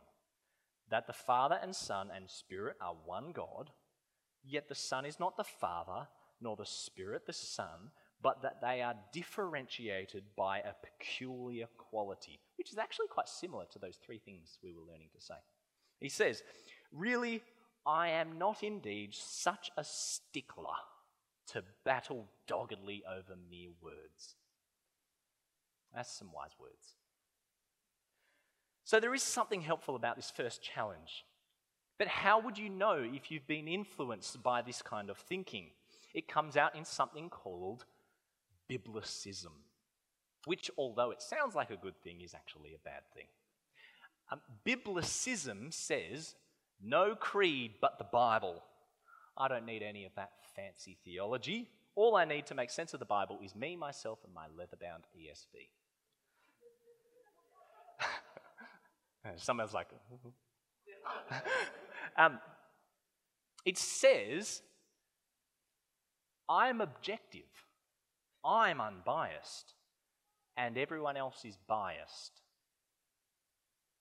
that 0.89 1.05
the 1.05 1.13
Father 1.13 1.59
and 1.61 1.75
Son 1.75 2.09
and 2.15 2.29
Spirit 2.29 2.77
are 2.81 2.95
one 3.05 3.31
God, 3.31 3.69
yet 4.43 4.67
the 4.67 4.75
Son 4.75 5.05
is 5.05 5.19
not 5.19 5.37
the 5.37 5.43
Father, 5.43 6.07
nor 6.41 6.55
the 6.55 6.65
Spirit 6.65 7.27
the 7.27 7.33
Son, 7.33 7.91
but 8.21 8.41
that 8.41 8.59
they 8.61 8.81
are 8.81 8.95
differentiated 9.13 10.23
by 10.35 10.59
a 10.59 10.73
peculiar 10.81 11.67
quality, 11.77 12.39
which 12.57 12.71
is 12.71 12.77
actually 12.77 13.07
quite 13.07 13.29
similar 13.29 13.65
to 13.71 13.79
those 13.79 13.97
three 13.97 14.17
things 14.17 14.57
we 14.63 14.73
were 14.73 14.91
learning 14.91 15.09
to 15.13 15.21
say. 15.21 15.35
He 15.99 16.09
says, 16.09 16.43
Really, 16.91 17.43
I 17.85 18.09
am 18.09 18.37
not 18.37 18.63
indeed 18.63 19.13
such 19.13 19.69
a 19.77 19.83
stickler 19.83 20.79
to 21.47 21.63
battle 21.85 22.27
doggedly 22.47 23.03
over 23.07 23.35
mere 23.49 23.69
words. 23.81 24.35
That's 25.93 26.11
some 26.11 26.31
wise 26.33 26.51
words. 26.59 26.95
So 28.83 28.99
there 28.99 29.13
is 29.13 29.23
something 29.23 29.61
helpful 29.61 29.95
about 29.95 30.15
this 30.15 30.31
first 30.35 30.63
challenge. 30.63 31.25
But 31.99 32.07
how 32.07 32.39
would 32.39 32.57
you 32.57 32.69
know 32.69 33.05
if 33.05 33.29
you've 33.29 33.45
been 33.45 33.67
influenced 33.67 34.41
by 34.41 34.61
this 34.61 34.81
kind 34.81 35.09
of 35.09 35.17
thinking? 35.17 35.67
It 36.13 36.27
comes 36.27 36.57
out 36.57 36.75
in 36.75 36.85
something 36.85 37.29
called 37.29 37.85
biblicism, 38.69 39.51
which, 40.45 40.71
although 40.77 41.11
it 41.11 41.21
sounds 41.21 41.55
like 41.55 41.69
a 41.69 41.77
good 41.77 42.01
thing, 42.01 42.21
is 42.21 42.33
actually 42.33 42.73
a 42.73 42.79
bad 42.83 43.01
thing. 43.13 43.27
Um, 44.31 44.41
biblicism 44.65 45.73
says 45.73 46.35
no 46.81 47.15
creed 47.15 47.73
but 47.81 47.97
the 47.97 48.05
Bible. 48.05 48.63
I 49.37 49.47
don't 49.47 49.65
need 49.65 49.83
any 49.83 50.05
of 50.05 50.15
that 50.15 50.31
fancy 50.55 50.97
theology. 51.03 51.69
All 51.95 52.15
I 52.15 52.25
need 52.25 52.45
to 52.47 52.55
make 52.55 52.69
sense 52.69 52.93
of 52.93 52.99
the 52.99 53.05
Bible 53.05 53.39
is 53.43 53.55
me, 53.55 53.75
myself, 53.75 54.19
and 54.23 54.33
my 54.33 54.45
leather 54.57 54.77
bound 54.79 55.03
ESV. 55.17 55.69
Someone's 59.37 59.73
like, 59.73 59.87
um, 62.17 62.39
it 63.65 63.77
says, 63.77 64.61
I'm 66.47 66.81
objective, 66.81 67.67
I'm 68.43 68.81
unbiased, 68.81 69.73
and 70.57 70.77
everyone 70.77 71.17
else 71.17 71.43
is 71.45 71.57
biased. 71.67 72.41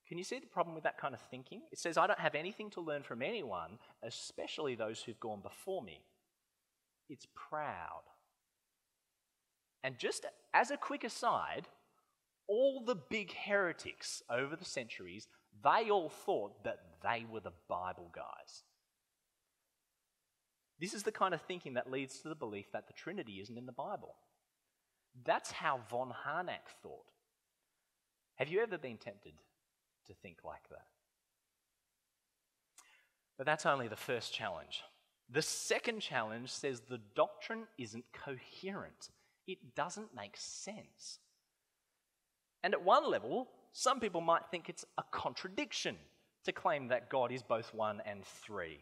Can 0.09 0.17
you 0.17 0.25
see 0.25 0.39
the 0.39 0.47
problem 0.47 0.75
with 0.75 0.85
that 0.85 0.99
kind 0.99 1.13
of 1.13 1.21
thinking? 1.21 1.63
It 1.71 1.79
says, 1.79 1.99
I 1.99 2.07
don't 2.07 2.19
have 2.19 2.35
anything 2.35 2.71
to 2.71 2.81
learn 2.81 3.03
from 3.03 3.21
anyone, 3.21 3.79
especially 4.03 4.75
those 4.75 5.03
who've 5.03 5.21
gone 5.21 5.43
before 5.43 5.83
me. 5.83 6.01
It's 7.11 7.27
proud. 7.35 8.03
And 9.85 9.99
just 9.99 10.25
as 10.55 10.71
a 10.71 10.79
quick 10.79 11.05
aside, 11.05 11.69
all 12.49 12.83
the 12.85 12.95
big 12.95 13.33
heretics 13.33 14.23
over 14.31 14.57
the 14.57 14.65
centuries, 14.65 15.29
they 15.63 15.91
all 15.91 16.09
thought 16.09 16.65
that 16.65 16.79
they 17.03 17.27
were 17.31 17.41
the 17.41 17.53
Bible 17.69 18.11
guys. 18.15 18.65
This 20.81 20.95
is 20.95 21.03
the 21.03 21.13
kind 21.13 21.35
of 21.35 21.43
thinking 21.43 21.75
that 21.75 21.91
leads 21.91 22.21
to 22.21 22.29
the 22.29 22.35
belief 22.35 22.67
that 22.73 22.87
the 22.87 22.93
Trinity 22.93 23.41
isn't 23.41 23.59
in 23.59 23.67
the 23.67 23.73
Bible. 23.73 24.15
That's 25.25 25.51
how 25.51 25.81
von 25.91 26.13
Harnack 26.25 26.69
thought. 26.83 27.07
Have 28.37 28.49
you 28.49 28.61
ever 28.61 28.79
been 28.79 28.99
tempted 28.99 29.35
to 30.07 30.15
think 30.15 30.39
like 30.45 30.69
that? 30.71 30.87
But 33.37 33.47
that's 33.47 33.67
only 33.67 33.89
the 33.89 33.97
first 33.97 34.33
challenge. 34.33 34.83
The 35.29 35.43
second 35.43 36.01
challenge 36.01 36.51
says 36.51 36.81
the 36.81 37.01
doctrine 37.15 37.65
isn't 37.77 38.05
coherent, 38.13 39.11
it 39.47 39.75
doesn't 39.75 40.15
make 40.15 40.37
sense. 40.37 41.19
And 42.63 42.75
at 42.75 42.83
one 42.83 43.09
level, 43.09 43.49
some 43.73 44.01
people 44.01 44.21
might 44.21 44.47
think 44.51 44.69
it's 44.69 44.85
a 44.97 45.03
contradiction 45.11 45.97
to 46.45 46.53
claim 46.53 46.89
that 46.89 47.11
God 47.11 47.33
is 47.33 47.43
both 47.43 47.75
one 47.75 48.03
and 48.07 48.25
three. 48.25 48.81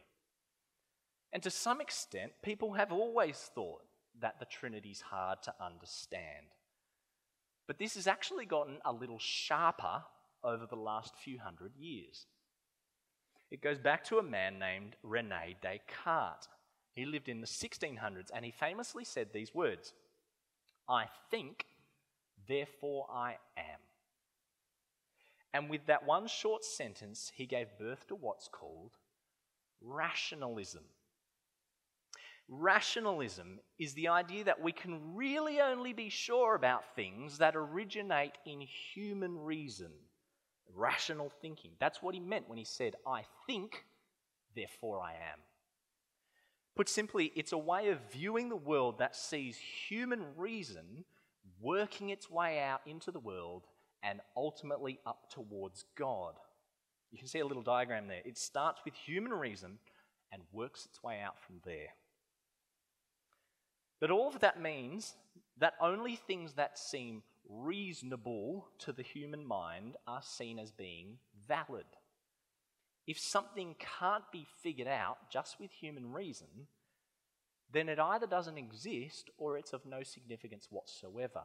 And 1.33 1.43
to 1.43 1.51
some 1.51 1.81
extent, 1.81 2.33
people 2.43 2.75
have 2.75 2.93
always 2.93 3.37
thought 3.55 3.83
that 4.21 4.39
the 4.39 4.47
Trinity's 4.47 5.01
hard 5.01 5.43
to 5.43 5.55
understand. 5.61 6.47
But 7.67 7.79
this 7.79 7.95
has 7.97 8.07
actually 8.07 8.47
gotten 8.47 8.79
a 8.85 8.93
little 8.93 9.19
sharper 9.19 10.03
over 10.43 10.67
the 10.67 10.77
last 10.77 11.15
few 11.17 11.39
hundred 11.39 11.73
years. 11.77 12.27
It 13.51 13.61
goes 13.61 13.79
back 13.79 14.05
to 14.05 14.19
a 14.19 14.23
man 14.23 14.59
named 14.59 14.97
Rene 15.03 15.57
Descartes. 15.61 16.49
He 16.95 17.05
lived 17.05 17.29
in 17.29 17.41
the 17.41 17.47
1600s 17.47 18.31
and 18.35 18.45
he 18.45 18.51
famously 18.51 19.05
said 19.05 19.29
these 19.33 19.55
words 19.55 19.93
I 20.89 21.07
think 21.31 21.67
Therefore 22.47 23.07
I 23.13 23.37
am. 23.57 23.81
And 25.53 25.71
with 25.71 25.87
that 25.87 26.05
one 26.05 26.27
short 26.27 26.65
sentence, 26.65 27.33
he 27.35 27.47
gave 27.47 27.79
birth 27.79 28.07
to 28.09 28.15
what's 28.15 28.49
called 28.49 28.99
rationalism. 29.81 30.85
Rationalism 32.49 33.59
is 33.79 33.95
the 33.95 34.09
idea 34.09 34.45
that 34.45 34.63
we 34.63 34.71
can 34.71 35.17
really 35.17 35.61
only 35.61 35.93
be 35.93 36.09
sure 36.09 36.55
about 36.55 36.95
things 36.95 37.39
that 37.39 37.57
originate 37.57 38.39
in 38.45 38.61
human 38.61 39.37
reason, 39.39 39.91
rational 40.75 41.33
thinking. 41.41 41.73
That's 41.81 42.03
what 42.03 42.15
he 42.15 42.21
meant 42.21 42.49
when 42.49 42.59
he 42.59 42.65
said, 42.65 42.95
I 43.07 43.25
think, 43.47 43.85
therefore 44.55 45.01
I 45.01 45.13
am. 45.13 45.41
Put 46.77 46.89
simply, 46.89 47.33
it's 47.35 47.53
a 47.53 47.59
way 47.59 47.89
of 47.89 48.13
viewing 48.13 48.49
the 48.49 48.57
world 48.57 48.99
that 48.99 49.17
sees 49.17 49.57
human 49.57 50.23
reason 50.37 51.05
working 51.61 52.11
its 52.11 52.31
way 52.31 52.61
out 52.61 52.81
into 52.87 53.11
the 53.11 53.21
world 53.21 53.67
and 54.03 54.21
ultimately 54.37 54.99
up 55.07 55.31
towards 55.31 55.85
God. 55.97 56.35
You 57.11 57.19
can 57.19 57.29
see 57.29 57.41
a 57.41 57.47
little 57.47 57.63
diagram 57.63 58.09
there. 58.09 58.23
It 58.25 58.39
starts 58.39 58.81
with 58.85 58.95
human 58.95 59.33
reason 59.33 59.79
and 60.33 60.43
works 60.53 60.87
its 60.87 61.03
way 61.03 61.21
out 61.21 61.39
from 61.41 61.61
there. 61.65 61.95
But 64.01 64.11
all 64.11 64.29
of 64.29 64.41
that 64.41 64.61
means 64.61 65.15
that 65.59 65.75
only 65.81 66.17
things 66.17 66.55
that 66.55 66.79
seem 66.79 67.23
reasonable 67.49 68.69
to 68.79 68.93
the 68.93 69.03
human 69.03 69.47
mind 69.47 69.97
are 70.07 70.23
seen 70.23 70.59
as 70.59 70.71
being 70.71 71.19
valid. 71.49 71.87
If 73.07 73.19
something 73.19 73.77
can't 73.99 74.31
be 74.33 74.47
figured 74.63 74.89
out 74.89 75.31
just 75.31 75.61
with 75.61 75.71
human 75.71 76.13
reason, 76.13 76.67
then 77.73 77.89
it 77.89 77.99
either 77.99 78.27
doesn't 78.27 78.59
exist 78.59 79.31
or 79.39 79.59
it's 79.59 79.73
of 79.73 79.85
no 79.85 80.03
significance 80.03 80.69
whatsoever. 80.71 81.43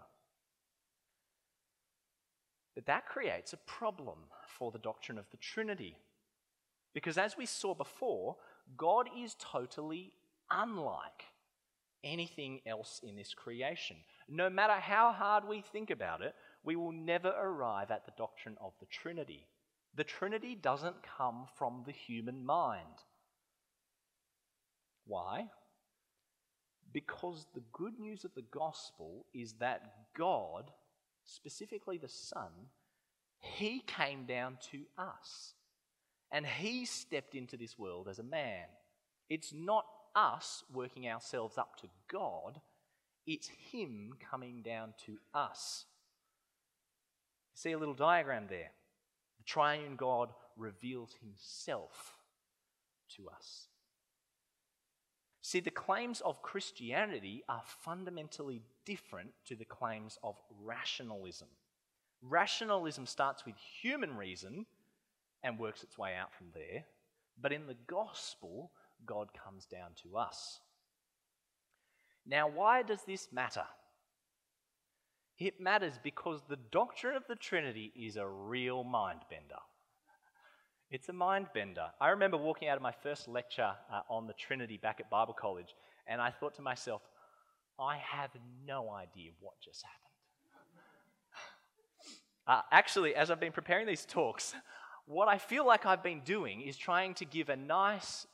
But 2.76 2.86
that 2.86 3.08
creates 3.08 3.54
a 3.54 3.58
problem 3.58 4.18
for 4.48 4.72
the 4.72 4.80
doctrine 4.80 5.18
of 5.18 5.30
the 5.32 5.38
Trinity. 5.38 5.98
Because 6.94 7.18
as 7.18 7.38
we 7.38 7.46
saw 7.46 7.74
before, 7.74 8.38
God 8.78 9.10
is 9.18 9.36
totally 9.40 10.14
unlike 10.50 11.26
anything 12.04 12.62
else 12.66 13.02
in 13.04 13.16
this 13.16 13.34
creation. 13.34 13.98
No 14.28 14.50
matter 14.50 14.74
how 14.74 15.12
hard 15.12 15.48
we 15.48 15.62
think 15.62 15.90
about 15.90 16.22
it, 16.22 16.34
we 16.64 16.76
will 16.76 16.92
never 16.92 17.30
arrive 17.30 17.92
at 17.92 18.06
the 18.06 18.14
doctrine 18.18 18.58
of 18.62 18.74
the 18.80 18.86
Trinity. 18.86 19.48
The 19.96 20.04
Trinity 20.04 20.56
doesn't 20.56 20.96
come 21.18 21.48
from 21.58 21.84
the 21.86 21.92
human 21.92 22.46
mind. 22.46 23.04
Why? 25.06 25.48
Because 26.94 27.46
the 27.54 27.64
good 27.72 28.00
news 28.00 28.26
of 28.26 28.34
the 28.36 28.44
gospel 28.52 29.26
is 29.34 29.54
that 29.54 29.94
God, 30.18 30.72
specifically 31.24 31.98
the 31.98 32.10
Son, 32.10 32.52
He 33.40 33.82
came 33.86 34.26
down 34.26 34.58
to 34.72 34.84
us 34.98 35.54
and 36.32 36.46
he 36.46 36.86
stepped 36.86 37.36
into 37.36 37.58
this 37.58 37.78
world 37.78 38.08
as 38.08 38.20
a 38.20 38.24
man. 38.24 38.66
It's 39.30 39.54
not 39.54 39.86
us 40.16 40.64
working 40.74 41.08
ourselves 41.08 41.58
up 41.58 41.78
to 41.82 41.88
God, 42.12 42.62
it's 43.28 43.50
him 43.72 44.14
coming 44.32 44.62
down 44.62 44.94
to 45.06 45.18
us. 45.34 45.86
See 47.54 47.72
a 47.72 47.78
little 47.78 47.94
diagram 47.94 48.48
there. 48.50 48.72
The 49.38 49.44
triune 49.44 49.96
God 49.96 50.30
reveals 50.58 51.16
himself 51.22 52.16
to 53.18 53.30
us. 53.30 53.68
See, 55.42 55.60
the 55.60 55.72
claims 55.72 56.22
of 56.22 56.42
Christianity 56.44 57.44
are 57.50 57.64
fundamentally 57.66 58.62
different 58.86 59.32
to 59.46 59.56
the 59.56 59.66
claims 59.66 60.20
of 60.24 60.36
rationalism. 60.64 61.48
Rationalism 62.22 63.08
starts 63.08 63.46
with 63.46 63.56
human 63.58 64.16
reason 64.16 64.68
and 65.44 65.58
works 65.58 65.84
its 65.84 65.98
way 65.98 66.16
out 66.16 66.32
from 66.32 66.48
there, 66.54 66.86
but 67.42 67.52
in 67.52 67.66
the 67.66 67.78
gospel, 67.88 68.72
God 69.06 69.30
comes 69.34 69.66
down 69.66 69.92
to 70.04 70.18
us. 70.18 70.60
Now, 72.26 72.48
why 72.48 72.84
does 72.84 73.02
this 73.08 73.30
matter? 73.32 73.66
It 75.40 75.60
matters 75.60 76.00
because 76.04 76.42
the 76.48 76.60
doctrine 76.70 77.16
of 77.16 77.26
the 77.28 77.36
Trinity 77.36 77.92
is 77.96 78.16
a 78.16 78.28
real 78.28 78.84
mind 78.84 79.22
bender. 79.28 79.62
It's 80.92 81.08
a 81.08 81.14
mind 81.14 81.48
bender. 81.54 81.86
I 82.02 82.10
remember 82.10 82.36
walking 82.36 82.68
out 82.68 82.76
of 82.76 82.84
my 82.84 82.92
first 82.92 83.30
lecture 83.30 83.72
uh, 83.90 84.02
on 84.10 84.28
the 84.28 84.34
Trinity 84.34 84.76
back 84.76 85.00
at 85.00 85.10
Bible 85.10 85.34
College, 85.34 85.74
and 86.06 86.20
I 86.20 86.32
thought 86.32 86.56
to 86.56 86.62
myself, 86.62 87.02
I 87.80 87.96
have 87.98 88.32
no 88.68 88.92
idea 88.92 89.32
what 89.40 89.54
just 89.64 89.84
happened. 89.84 89.98
Uh, 92.46 92.62
actually, 92.72 93.16
as 93.16 93.32
I've 93.32 93.40
been 93.40 93.54
preparing 93.54 93.88
these 93.88 94.04
talks, 94.04 94.54
what 95.06 95.30
I 95.30 95.38
feel 95.38 95.66
like 95.66 95.86
I've 95.86 96.04
been 96.04 96.22
doing 96.26 96.60
is 96.60 96.76
trying 96.76 97.14
to 97.16 97.26
give 97.26 97.48
a 97.48 97.56
nice, 97.56 98.28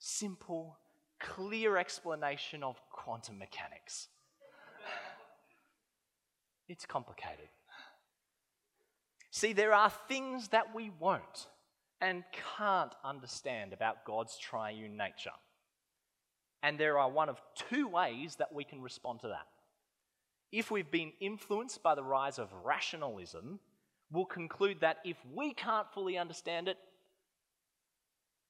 simple, 0.00 0.76
clear 1.20 1.76
explanation 1.76 2.64
of 2.64 2.80
quantum 2.90 3.38
mechanics. 3.38 4.08
It's 6.66 6.84
complicated. 6.84 7.48
See, 9.30 9.52
there 9.52 9.72
are 9.72 9.92
things 10.08 10.48
that 10.48 10.74
we 10.74 10.90
won't 10.98 11.46
and 12.00 12.24
can't 12.56 12.94
understand 13.04 13.72
about 13.72 14.04
God's 14.04 14.38
triune 14.38 14.96
nature. 14.96 15.30
And 16.62 16.78
there 16.78 16.98
are 16.98 17.10
one 17.10 17.28
of 17.28 17.40
two 17.54 17.88
ways 17.88 18.36
that 18.36 18.52
we 18.52 18.64
can 18.64 18.80
respond 18.80 19.20
to 19.20 19.28
that. 19.28 19.46
If 20.52 20.70
we've 20.70 20.90
been 20.90 21.12
influenced 21.20 21.82
by 21.82 21.94
the 21.94 22.02
rise 22.02 22.38
of 22.38 22.48
rationalism, 22.64 23.60
we'll 24.10 24.24
conclude 24.24 24.80
that 24.80 24.98
if 25.04 25.16
we 25.32 25.54
can't 25.54 25.86
fully 25.92 26.18
understand 26.18 26.68
it, 26.68 26.76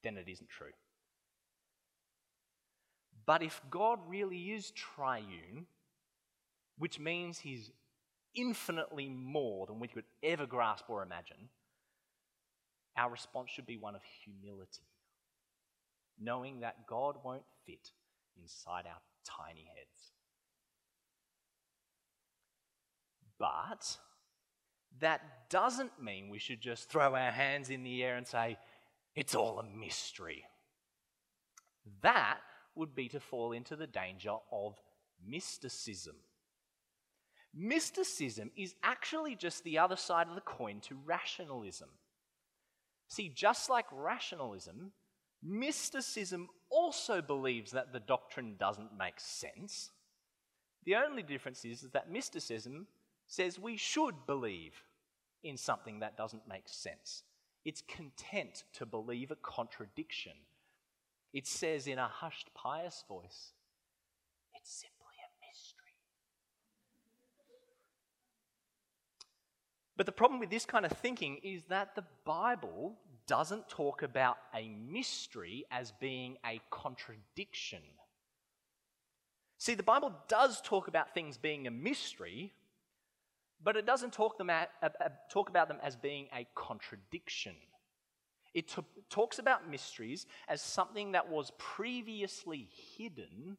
then 0.02 0.16
it 0.16 0.28
isn't 0.28 0.48
true. 0.48 0.72
But 3.26 3.42
if 3.42 3.60
God 3.70 3.98
really 4.08 4.52
is 4.52 4.70
triune, 4.72 5.66
which 6.78 6.98
means 6.98 7.38
he's 7.38 7.70
infinitely 8.34 9.08
more 9.08 9.66
than 9.66 9.78
we 9.78 9.88
could 9.88 10.04
ever 10.22 10.46
grasp 10.46 10.86
or 10.88 11.02
imagine, 11.02 11.48
our 12.96 13.10
response 13.10 13.50
should 13.50 13.66
be 13.66 13.76
one 13.76 13.94
of 13.94 14.02
humility, 14.24 14.88
knowing 16.20 16.60
that 16.60 16.86
God 16.86 17.16
won't 17.24 17.44
fit 17.66 17.90
inside 18.40 18.84
our 18.86 19.00
tiny 19.24 19.68
heads. 19.74 20.12
But 23.38 23.98
that 25.00 25.48
doesn't 25.48 26.02
mean 26.02 26.28
we 26.28 26.38
should 26.38 26.60
just 26.60 26.90
throw 26.90 27.14
our 27.14 27.30
hands 27.30 27.70
in 27.70 27.82
the 27.82 28.02
air 28.04 28.16
and 28.16 28.26
say, 28.26 28.58
it's 29.14 29.34
all 29.34 29.58
a 29.58 29.78
mystery. 29.78 30.44
That 32.02 32.38
would 32.74 32.94
be 32.94 33.08
to 33.08 33.20
fall 33.20 33.52
into 33.52 33.76
the 33.76 33.86
danger 33.86 34.34
of 34.52 34.76
mysticism. 35.26 36.16
Mysticism 37.54 38.50
is 38.56 38.74
actually 38.82 39.34
just 39.34 39.64
the 39.64 39.78
other 39.78 39.96
side 39.96 40.28
of 40.28 40.34
the 40.34 40.40
coin 40.40 40.80
to 40.82 40.96
rationalism. 41.04 41.88
See, 43.10 43.28
just 43.28 43.68
like 43.68 43.86
rationalism, 43.92 44.92
mysticism 45.42 46.48
also 46.70 47.20
believes 47.20 47.72
that 47.72 47.92
the 47.92 47.98
doctrine 47.98 48.54
doesn't 48.56 48.96
make 48.96 49.18
sense. 49.18 49.90
The 50.84 50.94
only 50.94 51.24
difference 51.24 51.64
is, 51.64 51.82
that 51.92 52.10
mysticism 52.10 52.86
says 53.26 53.58
we 53.58 53.76
should 53.76 54.14
believe 54.26 54.84
in 55.42 55.56
something 55.56 55.98
that 56.00 56.16
doesn't 56.16 56.48
make 56.48 56.68
sense. 56.68 57.24
It's 57.64 57.82
content 57.82 58.62
to 58.74 58.86
believe 58.86 59.32
a 59.32 59.36
contradiction. 59.36 60.32
It 61.32 61.48
says 61.48 61.88
in 61.88 61.98
a 61.98 62.06
hushed, 62.06 62.54
pious 62.54 63.04
voice, 63.08 63.52
it's 64.54 64.70
simple. 64.70 64.99
But 70.00 70.06
the 70.06 70.12
problem 70.12 70.40
with 70.40 70.48
this 70.48 70.64
kind 70.64 70.86
of 70.86 70.92
thinking 70.92 71.40
is 71.42 71.64
that 71.64 71.94
the 71.94 72.04
Bible 72.24 72.94
doesn't 73.26 73.68
talk 73.68 74.00
about 74.00 74.38
a 74.54 74.66
mystery 74.66 75.66
as 75.70 75.92
being 76.00 76.38
a 76.42 76.58
contradiction. 76.70 77.82
See, 79.58 79.74
the 79.74 79.82
Bible 79.82 80.14
does 80.26 80.62
talk 80.62 80.88
about 80.88 81.12
things 81.12 81.36
being 81.36 81.66
a 81.66 81.70
mystery, 81.70 82.50
but 83.62 83.76
it 83.76 83.84
doesn't 83.84 84.14
talk, 84.14 84.40
at, 84.40 84.70
uh, 84.82 84.88
uh, 85.04 85.08
talk 85.30 85.50
about 85.50 85.68
them 85.68 85.76
as 85.82 85.96
being 85.96 86.28
a 86.34 86.46
contradiction. 86.54 87.56
It 88.54 88.68
t- 88.68 88.80
talks 89.10 89.38
about 89.38 89.68
mysteries 89.68 90.24
as 90.48 90.62
something 90.62 91.12
that 91.12 91.28
was 91.28 91.52
previously 91.58 92.70
hidden 92.96 93.58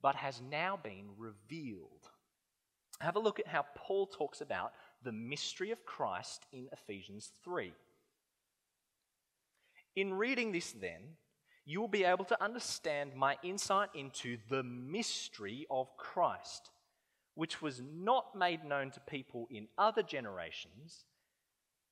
but 0.00 0.14
has 0.14 0.40
now 0.48 0.78
been 0.80 1.06
revealed. 1.18 2.08
Have 3.00 3.16
a 3.16 3.18
look 3.18 3.40
at 3.40 3.46
how 3.46 3.64
Paul 3.74 4.06
talks 4.06 4.42
about 4.42 4.72
the 5.02 5.12
mystery 5.12 5.70
of 5.70 5.84
Christ 5.84 6.46
in 6.52 6.68
Ephesians 6.72 7.30
3. 7.44 7.72
In 9.96 10.14
reading 10.14 10.52
this, 10.52 10.72
then, 10.72 11.16
you 11.64 11.80
will 11.80 11.88
be 11.88 12.04
able 12.04 12.24
to 12.26 12.42
understand 12.42 13.14
my 13.14 13.36
insight 13.42 13.90
into 13.94 14.38
the 14.48 14.62
mystery 14.62 15.66
of 15.70 15.96
Christ, 15.96 16.70
which 17.34 17.60
was 17.62 17.80
not 17.92 18.36
made 18.36 18.64
known 18.64 18.90
to 18.92 19.00
people 19.00 19.46
in 19.50 19.68
other 19.78 20.02
generations, 20.02 21.04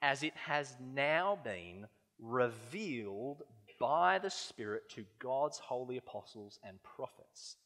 as 0.02 0.22
it 0.22 0.34
has 0.36 0.76
now 0.80 1.38
been 1.42 1.86
revealed 2.20 3.42
by 3.78 4.18
the 4.18 4.30
Spirit 4.30 4.88
to 4.90 5.04
God's 5.18 5.58
holy 5.58 5.96
apostles 5.96 6.58
and 6.64 6.82
prophets. 6.82 7.56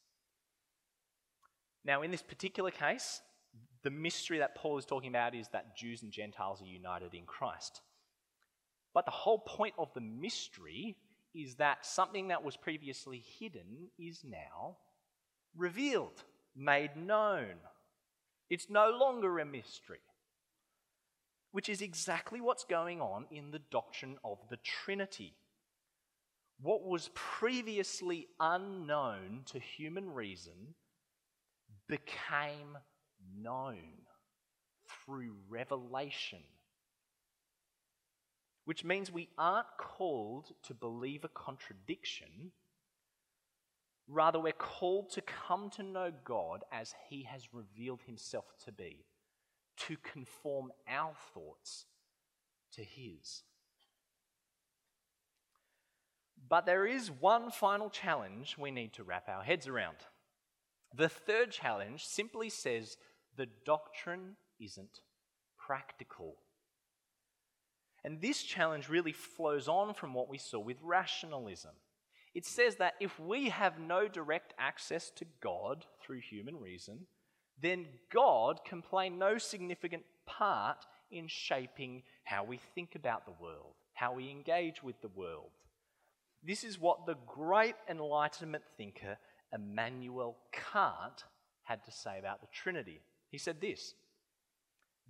Now, 1.85 2.01
in 2.01 2.11
this 2.11 2.21
particular 2.21 2.71
case, 2.71 3.21
the 3.83 3.91
mystery 3.91 4.39
that 4.39 4.55
Paul 4.55 4.77
is 4.77 4.85
talking 4.85 5.09
about 5.09 5.35
is 5.35 5.49
that 5.49 5.75
Jews 5.77 6.03
and 6.03 6.11
Gentiles 6.11 6.61
are 6.61 6.65
united 6.65 7.13
in 7.13 7.25
Christ. 7.25 7.81
But 8.93 9.05
the 9.05 9.11
whole 9.11 9.39
point 9.39 9.73
of 9.77 9.93
the 9.93 10.01
mystery 10.01 10.95
is 11.35 11.55
that 11.55 11.85
something 11.85 12.27
that 12.29 12.43
was 12.43 12.55
previously 12.55 13.23
hidden 13.39 13.89
is 13.99 14.23
now 14.23 14.77
revealed, 15.55 16.23
made 16.55 16.95
known. 16.95 17.55
It's 18.49 18.69
no 18.69 18.91
longer 18.91 19.39
a 19.39 19.45
mystery, 19.45 20.01
which 21.51 21.69
is 21.69 21.81
exactly 21.81 22.39
what's 22.39 22.63
going 22.63 23.01
on 23.01 23.25
in 23.31 23.51
the 23.51 23.61
doctrine 23.71 24.17
of 24.23 24.37
the 24.49 24.57
Trinity. 24.57 25.33
What 26.61 26.83
was 26.83 27.09
previously 27.15 28.27
unknown 28.39 29.41
to 29.47 29.59
human 29.59 30.13
reason 30.13 30.75
became 31.87 32.77
known 33.41 33.77
through 35.05 35.35
revelation. 35.49 36.39
Which 38.65 38.83
means 38.83 39.11
we 39.11 39.29
aren't 39.37 39.67
called 39.77 40.51
to 40.63 40.73
believe 40.73 41.23
a 41.23 41.29
contradiction. 41.29 42.51
Rather, 44.07 44.39
we're 44.39 44.53
called 44.53 45.09
to 45.11 45.21
come 45.21 45.69
to 45.71 45.83
know 45.83 46.11
God 46.23 46.63
as 46.71 46.93
He 47.09 47.23
has 47.23 47.53
revealed 47.53 48.01
Himself 48.05 48.45
to 48.65 48.71
be, 48.71 49.05
to 49.87 49.97
conform 49.97 50.71
our 50.87 51.13
thoughts 51.33 51.85
to 52.75 52.83
His. 52.83 53.43
But 56.47 56.65
there 56.65 56.85
is 56.85 57.09
one 57.09 57.51
final 57.51 57.89
challenge 57.89 58.57
we 58.57 58.71
need 58.71 58.93
to 58.93 59.03
wrap 59.03 59.27
our 59.27 59.43
heads 59.43 59.67
around. 59.67 59.95
The 60.95 61.09
third 61.09 61.51
challenge 61.51 62.05
simply 62.05 62.49
says 62.49 62.97
the 63.37 63.47
doctrine 63.65 64.35
isn't 64.59 64.99
practical. 65.57 66.35
And 68.03 68.21
this 68.21 68.43
challenge 68.43 68.89
really 68.89 69.13
flows 69.13 69.67
on 69.67 69.93
from 69.93 70.13
what 70.13 70.29
we 70.29 70.37
saw 70.37 70.59
with 70.59 70.77
rationalism. 70.81 71.71
It 72.35 72.45
says 72.45 72.75
that 72.77 72.95
if 72.99 73.19
we 73.19 73.49
have 73.49 73.79
no 73.79 74.07
direct 74.07 74.53
access 74.57 75.11
to 75.11 75.25
God 75.41 75.85
through 76.01 76.19
human 76.19 76.59
reason, 76.59 77.05
then 77.61 77.85
God 78.11 78.61
can 78.65 78.81
play 78.81 79.09
no 79.09 79.37
significant 79.37 80.03
part 80.25 80.85
in 81.11 81.27
shaping 81.27 82.03
how 82.23 82.43
we 82.43 82.59
think 82.73 82.95
about 82.95 83.25
the 83.25 83.35
world, 83.39 83.75
how 83.93 84.13
we 84.13 84.31
engage 84.31 84.81
with 84.81 84.99
the 85.01 85.09
world. 85.09 85.51
This 86.43 86.63
is 86.63 86.79
what 86.79 87.05
the 87.05 87.17
great 87.27 87.75
Enlightenment 87.87 88.63
thinker 88.75 89.17
Immanuel 89.53 90.37
Kant 90.51 91.23
had 91.63 91.83
to 91.85 91.91
say 91.91 92.19
about 92.19 92.41
the 92.41 92.47
Trinity. 92.51 93.01
He 93.33 93.39
said 93.39 93.59
this 93.59 93.95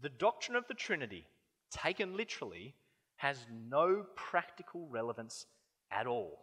The 0.02 0.08
doctrine 0.08 0.56
of 0.56 0.66
the 0.70 0.74
Trinity, 0.74 1.28
taken 1.70 2.16
literally, 2.16 2.74
has 3.18 3.38
no 3.70 4.06
practical 4.16 4.88
relevance 4.88 5.46
at 5.92 6.08
all, 6.08 6.40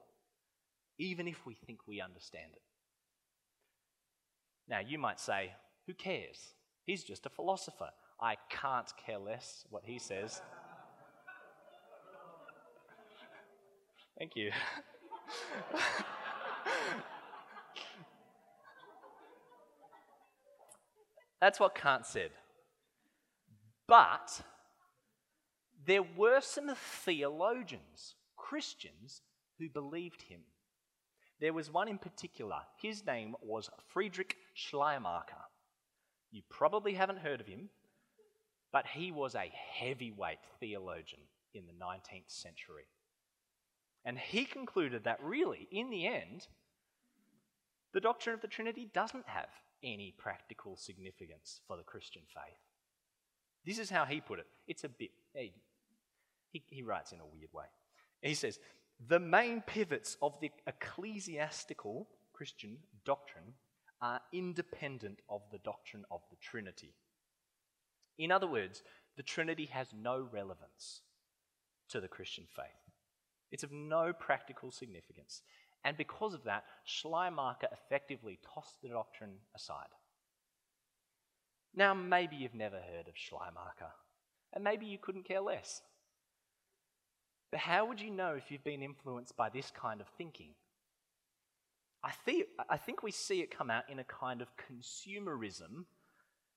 even 0.98 1.26
if 1.26 1.46
we 1.46 1.54
think 1.54 1.88
we 1.88 2.02
understand 2.02 2.52
it. 2.52 2.60
Now, 4.68 4.80
you 4.80 4.98
might 4.98 5.18
say, 5.18 5.52
Who 5.86 5.94
cares? 5.94 6.52
He's 6.84 7.02
just 7.02 7.24
a 7.24 7.30
philosopher. 7.30 7.88
I 8.20 8.36
can't 8.50 8.92
care 9.06 9.18
less 9.18 9.64
what 9.70 9.84
he 9.86 9.98
says. 9.98 10.42
Thank 14.18 14.36
you. 14.36 14.50
That's 21.40 21.58
what 21.58 21.74
Kant 21.74 22.06
said. 22.06 22.30
But 23.86 24.42
there 25.86 26.02
were 26.02 26.40
some 26.40 26.70
theologians, 27.04 28.14
Christians, 28.36 29.22
who 29.58 29.68
believed 29.68 30.22
him. 30.22 30.40
There 31.40 31.52
was 31.52 31.72
one 31.72 31.88
in 31.88 31.98
particular. 31.98 32.58
His 32.80 33.04
name 33.06 33.34
was 33.42 33.70
Friedrich 33.88 34.36
Schleiermacher. 34.54 35.34
You 36.30 36.42
probably 36.50 36.94
haven't 36.94 37.20
heard 37.20 37.40
of 37.40 37.46
him, 37.46 37.70
but 38.72 38.86
he 38.86 39.10
was 39.10 39.34
a 39.34 39.52
heavyweight 39.72 40.38
theologian 40.60 41.22
in 41.54 41.64
the 41.66 41.72
19th 41.72 42.28
century. 42.30 42.84
And 44.04 44.18
he 44.18 44.44
concluded 44.44 45.04
that 45.04 45.22
really, 45.22 45.66
in 45.70 45.90
the 45.90 46.06
end, 46.06 46.46
the 47.92 48.00
doctrine 48.00 48.34
of 48.34 48.42
the 48.42 48.48
Trinity 48.48 48.88
doesn't 48.92 49.26
have 49.26 49.48
any 49.82 50.14
practical 50.16 50.76
significance 50.76 51.60
for 51.66 51.76
the 51.76 51.82
Christian 51.82 52.22
faith. 52.26 52.58
This 53.64 53.78
is 53.78 53.90
how 53.90 54.04
he 54.04 54.20
put 54.20 54.38
it. 54.38 54.46
It's 54.66 54.84
a 54.84 54.88
bit, 54.88 55.10
he, 55.34 56.62
he 56.68 56.82
writes 56.82 57.12
in 57.12 57.20
a 57.20 57.26
weird 57.26 57.52
way. 57.52 57.66
He 58.22 58.34
says, 58.34 58.58
the 59.08 59.20
main 59.20 59.62
pivots 59.62 60.16
of 60.20 60.38
the 60.40 60.50
ecclesiastical 60.66 62.08
Christian 62.32 62.78
doctrine 63.04 63.54
are 64.02 64.20
independent 64.32 65.20
of 65.28 65.42
the 65.52 65.58
doctrine 65.58 66.04
of 66.10 66.20
the 66.30 66.36
Trinity. 66.36 66.94
In 68.18 68.32
other 68.32 68.46
words, 68.46 68.82
the 69.16 69.22
Trinity 69.22 69.66
has 69.66 69.88
no 69.94 70.26
relevance 70.30 71.00
to 71.90 72.00
the 72.00 72.08
Christian 72.08 72.44
faith. 72.54 72.66
It's 73.50 73.64
of 73.64 73.72
no 73.72 74.12
practical 74.12 74.70
significance. 74.70 75.42
And 75.84 75.96
because 75.96 76.34
of 76.34 76.44
that, 76.44 76.64
Schleiermacher 76.84 77.68
effectively 77.72 78.38
tossed 78.54 78.80
the 78.82 78.88
doctrine 78.88 79.36
aside. 79.54 79.88
Now, 81.74 81.94
maybe 81.94 82.36
you've 82.36 82.54
never 82.54 82.76
heard 82.76 83.08
of 83.08 83.14
Schleiermacher, 83.16 83.92
and 84.52 84.64
maybe 84.64 84.86
you 84.86 84.98
couldn't 84.98 85.24
care 85.24 85.40
less. 85.40 85.82
But 87.50 87.60
how 87.60 87.86
would 87.86 88.00
you 88.00 88.10
know 88.10 88.34
if 88.34 88.50
you've 88.50 88.64
been 88.64 88.82
influenced 88.82 89.36
by 89.36 89.48
this 89.48 89.70
kind 89.70 90.00
of 90.00 90.06
thinking? 90.18 90.50
I, 92.02 92.12
th- 92.24 92.46
I 92.68 92.76
think 92.76 93.02
we 93.02 93.10
see 93.10 93.40
it 93.40 93.56
come 93.56 93.70
out 93.70 93.88
in 93.90 93.98
a 93.98 94.04
kind 94.04 94.40
of 94.40 94.48
consumerism, 94.56 95.84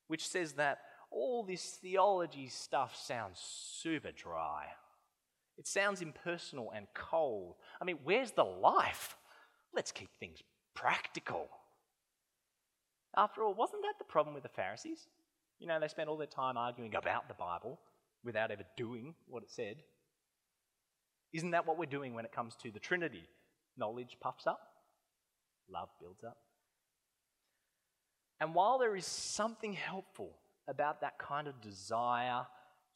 which 0.07 0.27
says 0.27 0.53
that 0.53 0.79
all 1.11 1.43
this 1.43 1.77
theology 1.81 2.47
stuff 2.47 2.95
sounds 2.95 3.39
super 3.39 4.11
dry. 4.11 4.67
It 5.57 5.67
sounds 5.67 6.01
impersonal 6.01 6.71
and 6.75 6.87
cold. 6.93 7.55
I 7.79 7.85
mean, 7.85 7.99
where's 8.03 8.31
the 8.31 8.43
life? 8.43 9.15
Let's 9.73 9.91
keep 9.91 10.09
things 10.19 10.41
practical. 10.73 11.47
After 13.15 13.43
all, 13.43 13.53
wasn't 13.53 13.83
that 13.83 13.95
the 13.99 14.05
problem 14.05 14.33
with 14.33 14.43
the 14.43 14.49
Pharisees? 14.49 15.07
You 15.59 15.67
know, 15.67 15.79
they 15.79 15.87
spent 15.87 16.09
all 16.09 16.17
their 16.17 16.27
time 16.27 16.57
arguing 16.57 16.95
about 16.95 17.27
the 17.27 17.35
Bible 17.35 17.79
without 18.23 18.51
ever 18.51 18.63
doing 18.75 19.13
what 19.27 19.43
it 19.43 19.51
said. 19.51 19.77
Isn't 21.31 21.51
that 21.51 21.65
what 21.65 21.77
we're 21.77 21.85
doing 21.85 22.13
when 22.13 22.25
it 22.25 22.31
comes 22.31 22.55
to 22.57 22.71
the 22.71 22.79
Trinity? 22.79 23.27
Knowledge 23.77 24.17
puffs 24.21 24.45
up, 24.45 24.59
love 25.69 25.89
builds 25.99 26.23
up. 26.23 26.37
And 28.39 28.53
while 28.53 28.77
there 28.77 28.95
is 28.95 29.05
something 29.05 29.73
helpful 29.73 30.31
about 30.67 31.01
that 31.01 31.17
kind 31.17 31.47
of 31.47 31.61
desire 31.61 32.45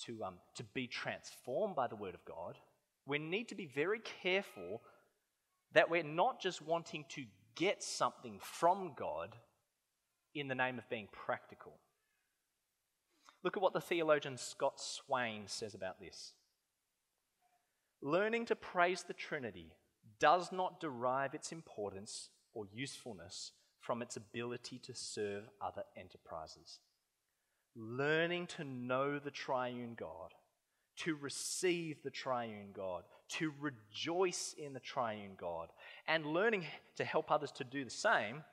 to, 0.06 0.24
um, 0.24 0.36
to 0.56 0.64
be 0.64 0.88
transformed 0.88 1.76
by 1.76 1.88
the 1.88 1.96
Word 1.96 2.16
of 2.16 2.26
God, 2.26 2.58
we 3.06 3.20
need 3.20 3.48
to 3.50 3.56
be 3.56 3.66
very 3.66 4.00
careful 4.22 4.82
that 5.74 5.90
we're 5.90 6.04
not 6.04 6.42
just 6.42 6.62
wanting 6.62 7.06
to 7.10 7.24
get 7.56 7.84
something 7.84 8.40
from 8.42 8.94
God 8.96 9.36
in 10.36 10.48
the 10.48 10.56
name 10.56 10.78
of 10.78 10.90
being 10.90 11.08
practical. 11.12 11.74
Look 13.44 13.58
at 13.58 13.64
what 13.64 13.74
the 13.74 13.82
theologian 13.82 14.38
Scott 14.38 14.80
Swain 14.80 15.44
says 15.48 15.74
about 15.74 16.00
this. 16.00 16.34
Learning 18.02 18.46
to 18.46 18.56
praise 18.56 19.04
the 19.04 19.14
Trinity 19.14 19.74
does 20.20 20.52
not 20.52 20.80
derive 20.80 21.34
its 21.34 21.52
importance 21.52 22.30
or 22.54 22.66
usefulness 22.74 23.52
from 23.80 24.02
its 24.02 24.18
ability 24.18 24.80
to 24.80 24.94
serve 24.94 25.50
other 25.62 25.84
enterprises 25.96 26.80
learning 27.78 28.48
to 28.48 28.64
know 28.64 29.20
the 29.20 29.32
triune 29.32 29.96
God, 29.96 30.34
to 30.98 31.16
receive 31.16 32.02
the 32.04 32.10
triune 32.10 32.72
God, 32.74 33.04
to 33.30 33.54
rejoice 33.60 34.56
in 34.58 34.74
the 34.74 34.80
triune 34.80 35.36
God, 35.38 35.70
and 36.08 36.26
learning 36.26 36.66
to 36.96 37.06
help 37.06 37.32
others 37.32 37.52
to 37.54 37.64
do 37.64 37.84
the 37.84 37.92
same 37.92 38.44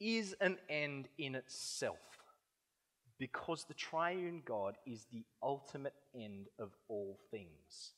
is 0.00 0.34
an 0.40 0.58
end 0.68 1.08
in 1.18 1.34
itself. 1.34 1.98
Because 3.18 3.64
the 3.64 3.74
triune 3.74 4.42
God 4.44 4.76
is 4.84 5.06
the 5.12 5.24
ultimate 5.42 5.94
end 6.14 6.48
of 6.58 6.70
all 6.88 7.18
things. 7.30 7.92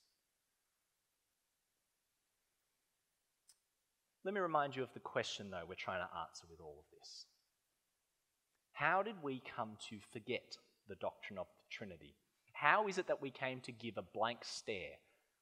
Let 4.25 4.35
me 4.35 4.41
remind 4.41 4.77
you 4.77 4.83
of 4.83 4.93
the 4.93 5.01
question, 5.01 5.51
though, 5.51 5.63
we're 5.67 5.75
trying 5.75 6.01
to 6.01 6.19
answer 6.19 6.45
with 6.51 6.61
all 6.61 6.77
of 6.79 6.99
this. 6.99 7.25
How 8.77 9.03
did 9.03 9.23
we 9.23 9.43
come 9.57 9.79
to 9.89 9.97
forget 10.13 10.59
the 10.87 10.97
doctrine 10.97 11.39
of 11.39 11.47
the 11.47 11.75
Trinity? 11.75 12.15
How 12.53 12.89
is 12.89 12.99
it 12.99 13.07
that 13.07 13.23
we 13.23 13.31
came 13.31 13.61
to 13.63 13.73
give 13.73 13.97
a 13.97 14.03
blank 14.03 14.41
stare 14.43 14.99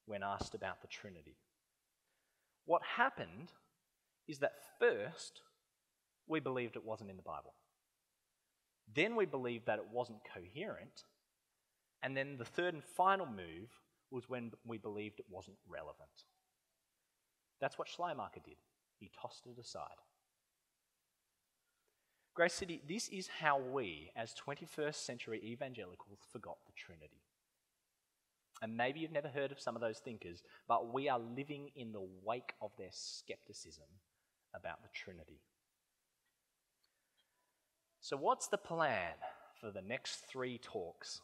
when 0.06 0.22
asked 0.22 0.54
about 0.54 0.82
the 0.82 0.86
Trinity? 0.86 1.36
What 2.64 2.82
happened 2.96 3.50
is 4.28 4.38
that 4.38 4.52
first, 4.78 5.40
we 6.28 6.38
believed 6.38 6.76
it 6.76 6.84
wasn't 6.84 7.10
in 7.10 7.16
the 7.16 7.24
Bible. 7.24 7.54
Then 8.94 9.16
we 9.16 9.26
believed 9.26 9.66
that 9.66 9.80
it 9.80 9.88
wasn't 9.92 10.20
coherent. 10.32 11.02
And 12.04 12.16
then 12.16 12.36
the 12.38 12.44
third 12.44 12.74
and 12.74 12.84
final 12.84 13.26
move 13.26 13.68
was 14.12 14.28
when 14.28 14.52
we 14.64 14.78
believed 14.78 15.18
it 15.18 15.26
wasn't 15.28 15.56
relevant. 15.68 16.22
That's 17.60 17.80
what 17.80 17.88
Schleiermacher 17.88 18.42
did. 18.44 18.58
He 19.00 19.10
tossed 19.20 19.48
it 19.48 19.58
aside. 19.60 19.98
Grace 22.34 22.54
City, 22.54 22.82
this 22.88 23.08
is 23.10 23.28
how 23.28 23.60
we, 23.60 24.10
as 24.16 24.34
21st 24.34 24.96
century 24.96 25.40
evangelicals, 25.44 26.18
forgot 26.32 26.56
the 26.66 26.72
Trinity. 26.72 27.22
And 28.60 28.76
maybe 28.76 28.98
you've 28.98 29.12
never 29.12 29.28
heard 29.28 29.52
of 29.52 29.60
some 29.60 29.76
of 29.76 29.80
those 29.80 29.98
thinkers, 29.98 30.42
but 30.66 30.92
we 30.92 31.08
are 31.08 31.20
living 31.20 31.70
in 31.76 31.92
the 31.92 32.04
wake 32.24 32.54
of 32.60 32.72
their 32.76 32.90
skepticism 32.90 33.84
about 34.52 34.82
the 34.82 34.88
Trinity. 34.92 35.42
So, 38.00 38.16
what's 38.16 38.48
the 38.48 38.58
plan 38.58 39.14
for 39.60 39.70
the 39.70 39.82
next 39.82 40.24
three 40.28 40.58
talks? 40.58 41.20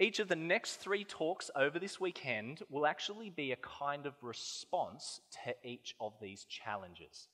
Each 0.00 0.18
of 0.18 0.28
the 0.28 0.36
next 0.36 0.76
three 0.76 1.04
talks 1.04 1.50
over 1.54 1.78
this 1.78 2.00
weekend 2.00 2.62
will 2.70 2.86
actually 2.86 3.28
be 3.28 3.52
a 3.52 3.56
kind 3.56 4.06
of 4.06 4.14
response 4.22 5.20
to 5.44 5.54
each 5.62 5.94
of 6.00 6.14
these 6.20 6.44
challenges. 6.44 7.28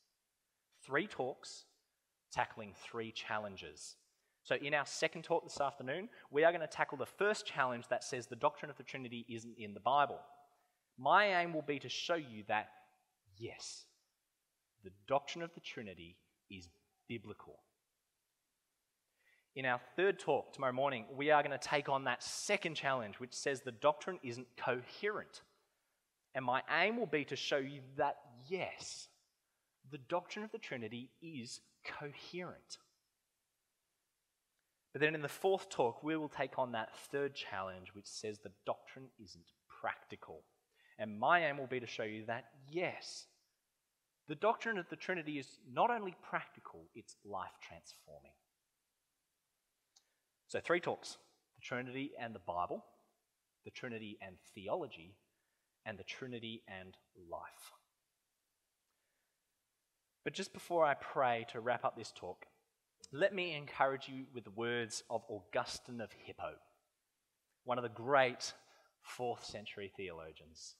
Three 0.84 1.07
talks, 1.07 1.64
tackling 2.33 2.74
three 2.74 3.12
challenges. 3.12 3.97
So, 4.45 4.57
in 4.57 4.74
our 4.74 4.87
second 4.87 5.22
talk 5.22 5.45
this 5.45 5.61
afternoon, 5.61 6.09
we 6.30 6.43
are 6.43 6.51
going 6.51 6.62
to 6.62 6.66
tackle 6.66 6.99
the 6.99 7.07
first 7.07 7.47
challenge 7.47 7.87
that 7.89 8.03
says 8.03 8.26
the 8.26 8.37
doctrine 8.37 8.70
of 8.70 8.76
the 8.76 8.83
Trinity 8.83 9.24
isn't 9.28 9.57
in 9.57 9.74
the 9.74 9.80
Bible. 9.80 10.18
My 10.99 11.41
aim 11.41 11.55
will 11.55 11.62
be 11.62 11.78
to 11.78 11.89
show 11.89 12.16
you 12.16 12.43
that, 12.49 12.68
yes, 13.37 13.85
the 14.83 14.91
doctrine 15.07 15.45
of 15.45 15.55
the 15.55 15.61
Trinity 15.61 16.16
is 16.51 16.68
biblical. 17.09 17.61
In 19.55 19.66
our 19.66 19.80
third 19.97 20.18
talk 20.18 20.53
tomorrow 20.53 20.72
morning, 20.72 21.05
we 21.14 21.30
are 21.30 21.43
going 21.43 21.57
to 21.57 21.68
take 21.68 21.89
on 21.89 22.05
that 22.05 22.22
second 22.22 22.74
challenge, 22.74 23.20
which 23.20 23.35
says 23.35 23.61
the 23.61 23.70
doctrine 23.70 24.18
isn't 24.22 24.47
coherent. 24.57 25.43
And 26.35 26.45
my 26.45 26.62
aim 26.80 26.97
will 26.97 27.07
be 27.07 27.24
to 27.26 27.37
show 27.37 27.59
you 27.59 27.80
that, 27.97 28.16
yes, 28.49 29.09
the 29.91 29.99
doctrine 29.99 30.45
of 30.45 30.51
the 30.51 30.59
Trinity 30.59 31.11
is 31.20 31.61
coherent. 31.85 32.78
But 34.93 35.01
then 35.01 35.14
in 35.14 35.22
the 35.22 35.28
fourth 35.28 35.70
talk, 35.70 36.03
we 36.03 36.16
will 36.16 36.28
take 36.28 36.59
on 36.59 36.72
that 36.72 36.95
third 37.11 37.35
challenge, 37.35 37.89
which 37.95 38.07
says 38.07 38.39
the 38.39 38.53
doctrine 38.66 39.07
isn't 39.22 39.53
practical. 39.80 40.43
And 40.99 41.18
my 41.18 41.47
aim 41.47 41.57
will 41.59 41.66
be 41.66 41.80
to 41.80 41.87
show 41.87 42.03
you 42.03 42.24
that, 42.26 42.45
yes, 42.68 43.26
the 44.28 44.35
doctrine 44.35 44.78
of 44.78 44.89
the 44.91 44.97
Trinity 44.97 45.39
is 45.39 45.59
not 45.72 45.91
only 45.91 46.14
practical, 46.22 46.85
it's 46.95 47.16
life 47.24 47.59
transforming. 47.66 48.33
So, 50.49 50.61
three 50.61 50.80
talks 50.80 51.16
the 51.57 51.62
Trinity 51.62 52.12
and 52.20 52.35
the 52.35 52.41
Bible, 52.41 52.85
the 53.64 53.70
Trinity 53.70 54.18
and 54.20 54.37
theology, 54.55 55.16
and 55.87 55.99
the 55.99 56.05
Trinity 56.05 56.62
and 56.68 56.97
life. 57.30 57.72
But 60.24 60.34
just 60.34 60.52
before 60.52 60.84
I 60.84 60.94
pray 60.94 61.46
to 61.50 61.60
wrap 61.60 61.84
up 61.84 61.96
this 61.96 62.12
talk, 62.12 62.46
let 63.10 63.34
me 63.34 63.54
encourage 63.54 64.08
you 64.08 64.24
with 64.32 64.44
the 64.44 64.50
words 64.50 65.02
of 65.10 65.22
Augustine 65.28 66.00
of 66.00 66.10
Hippo, 66.12 66.52
one 67.64 67.78
of 67.78 67.82
the 67.82 67.90
great 67.90 68.52
fourth 69.02 69.44
century 69.44 69.92
theologians. 69.96 70.76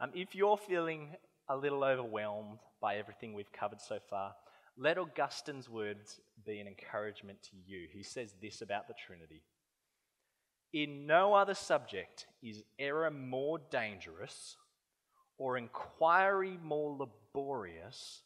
Um, 0.00 0.10
if 0.14 0.34
you're 0.34 0.56
feeling 0.56 1.10
a 1.48 1.56
little 1.56 1.84
overwhelmed 1.84 2.58
by 2.80 2.96
everything 2.96 3.34
we've 3.34 3.52
covered 3.52 3.80
so 3.80 3.98
far, 4.10 4.34
let 4.76 4.98
Augustine's 4.98 5.68
words 5.68 6.20
be 6.44 6.58
an 6.58 6.66
encouragement 6.66 7.42
to 7.44 7.56
you. 7.64 7.86
He 7.92 8.02
says 8.02 8.34
this 8.40 8.62
about 8.62 8.88
the 8.88 8.94
Trinity 9.06 9.42
In 10.72 11.06
no 11.06 11.34
other 11.34 11.54
subject 11.54 12.26
is 12.42 12.64
error 12.78 13.10
more 13.10 13.60
dangerous, 13.70 14.56
or 15.38 15.56
inquiry 15.56 16.58
more 16.62 16.96
laborious, 16.96 18.22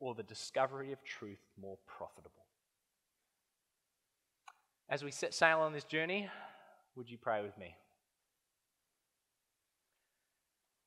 or 0.00 0.14
the 0.14 0.22
discovery 0.22 0.92
of 0.92 1.02
truth 1.02 1.40
more 1.60 1.78
profitable. 1.86 2.44
As 4.88 5.04
we 5.04 5.10
set 5.10 5.34
sail 5.34 5.60
on 5.60 5.72
this 5.72 5.84
journey, 5.84 6.28
would 6.96 7.10
you 7.10 7.18
pray 7.18 7.42
with 7.42 7.56
me? 7.58 7.74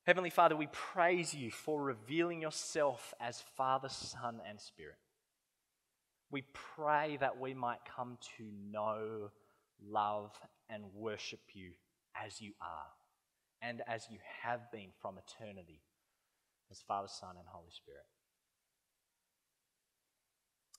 Heavenly 0.04 0.30
Father, 0.30 0.56
we 0.56 0.66
praise 0.72 1.32
you 1.32 1.52
for 1.52 1.80
revealing 1.80 2.42
yourself 2.42 3.14
as 3.20 3.40
Father, 3.56 3.88
Son, 3.88 4.40
and 4.48 4.60
Spirit. 4.60 4.96
We 6.30 6.42
pray 6.52 7.18
that 7.20 7.38
we 7.38 7.54
might 7.54 7.84
come 7.84 8.18
to 8.38 8.44
know, 8.72 9.30
love, 9.80 10.32
and 10.68 10.82
worship 10.94 11.40
you 11.52 11.72
as 12.20 12.40
you 12.40 12.52
are 12.60 12.88
and 13.60 13.82
as 13.86 14.06
you 14.10 14.18
have 14.42 14.72
been 14.72 14.88
from 15.00 15.18
eternity 15.18 15.82
as 16.70 16.80
Father, 16.80 17.08
Son, 17.08 17.36
and 17.38 17.46
Holy 17.46 17.70
Spirit. 17.70 18.06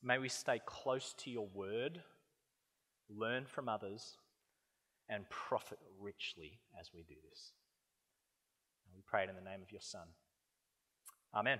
May 0.04 0.18
we 0.18 0.28
stay 0.28 0.60
close 0.66 1.14
to 1.20 1.32
your 1.32 1.48
word, 1.54 2.02
learn 3.10 3.46
from 3.46 3.70
others, 3.70 4.18
and 5.08 5.30
profit 5.30 5.80
richly 6.00 6.60
as 6.80 6.90
we 6.94 7.04
do 7.04 7.16
this. 7.30 7.54
We 8.94 9.02
pray 9.08 9.24
it 9.24 9.30
in 9.30 9.36
the 9.36 9.50
name 9.50 9.62
of 9.62 9.72
your 9.72 9.82
Son. 9.82 10.08
Amen. 11.34 11.60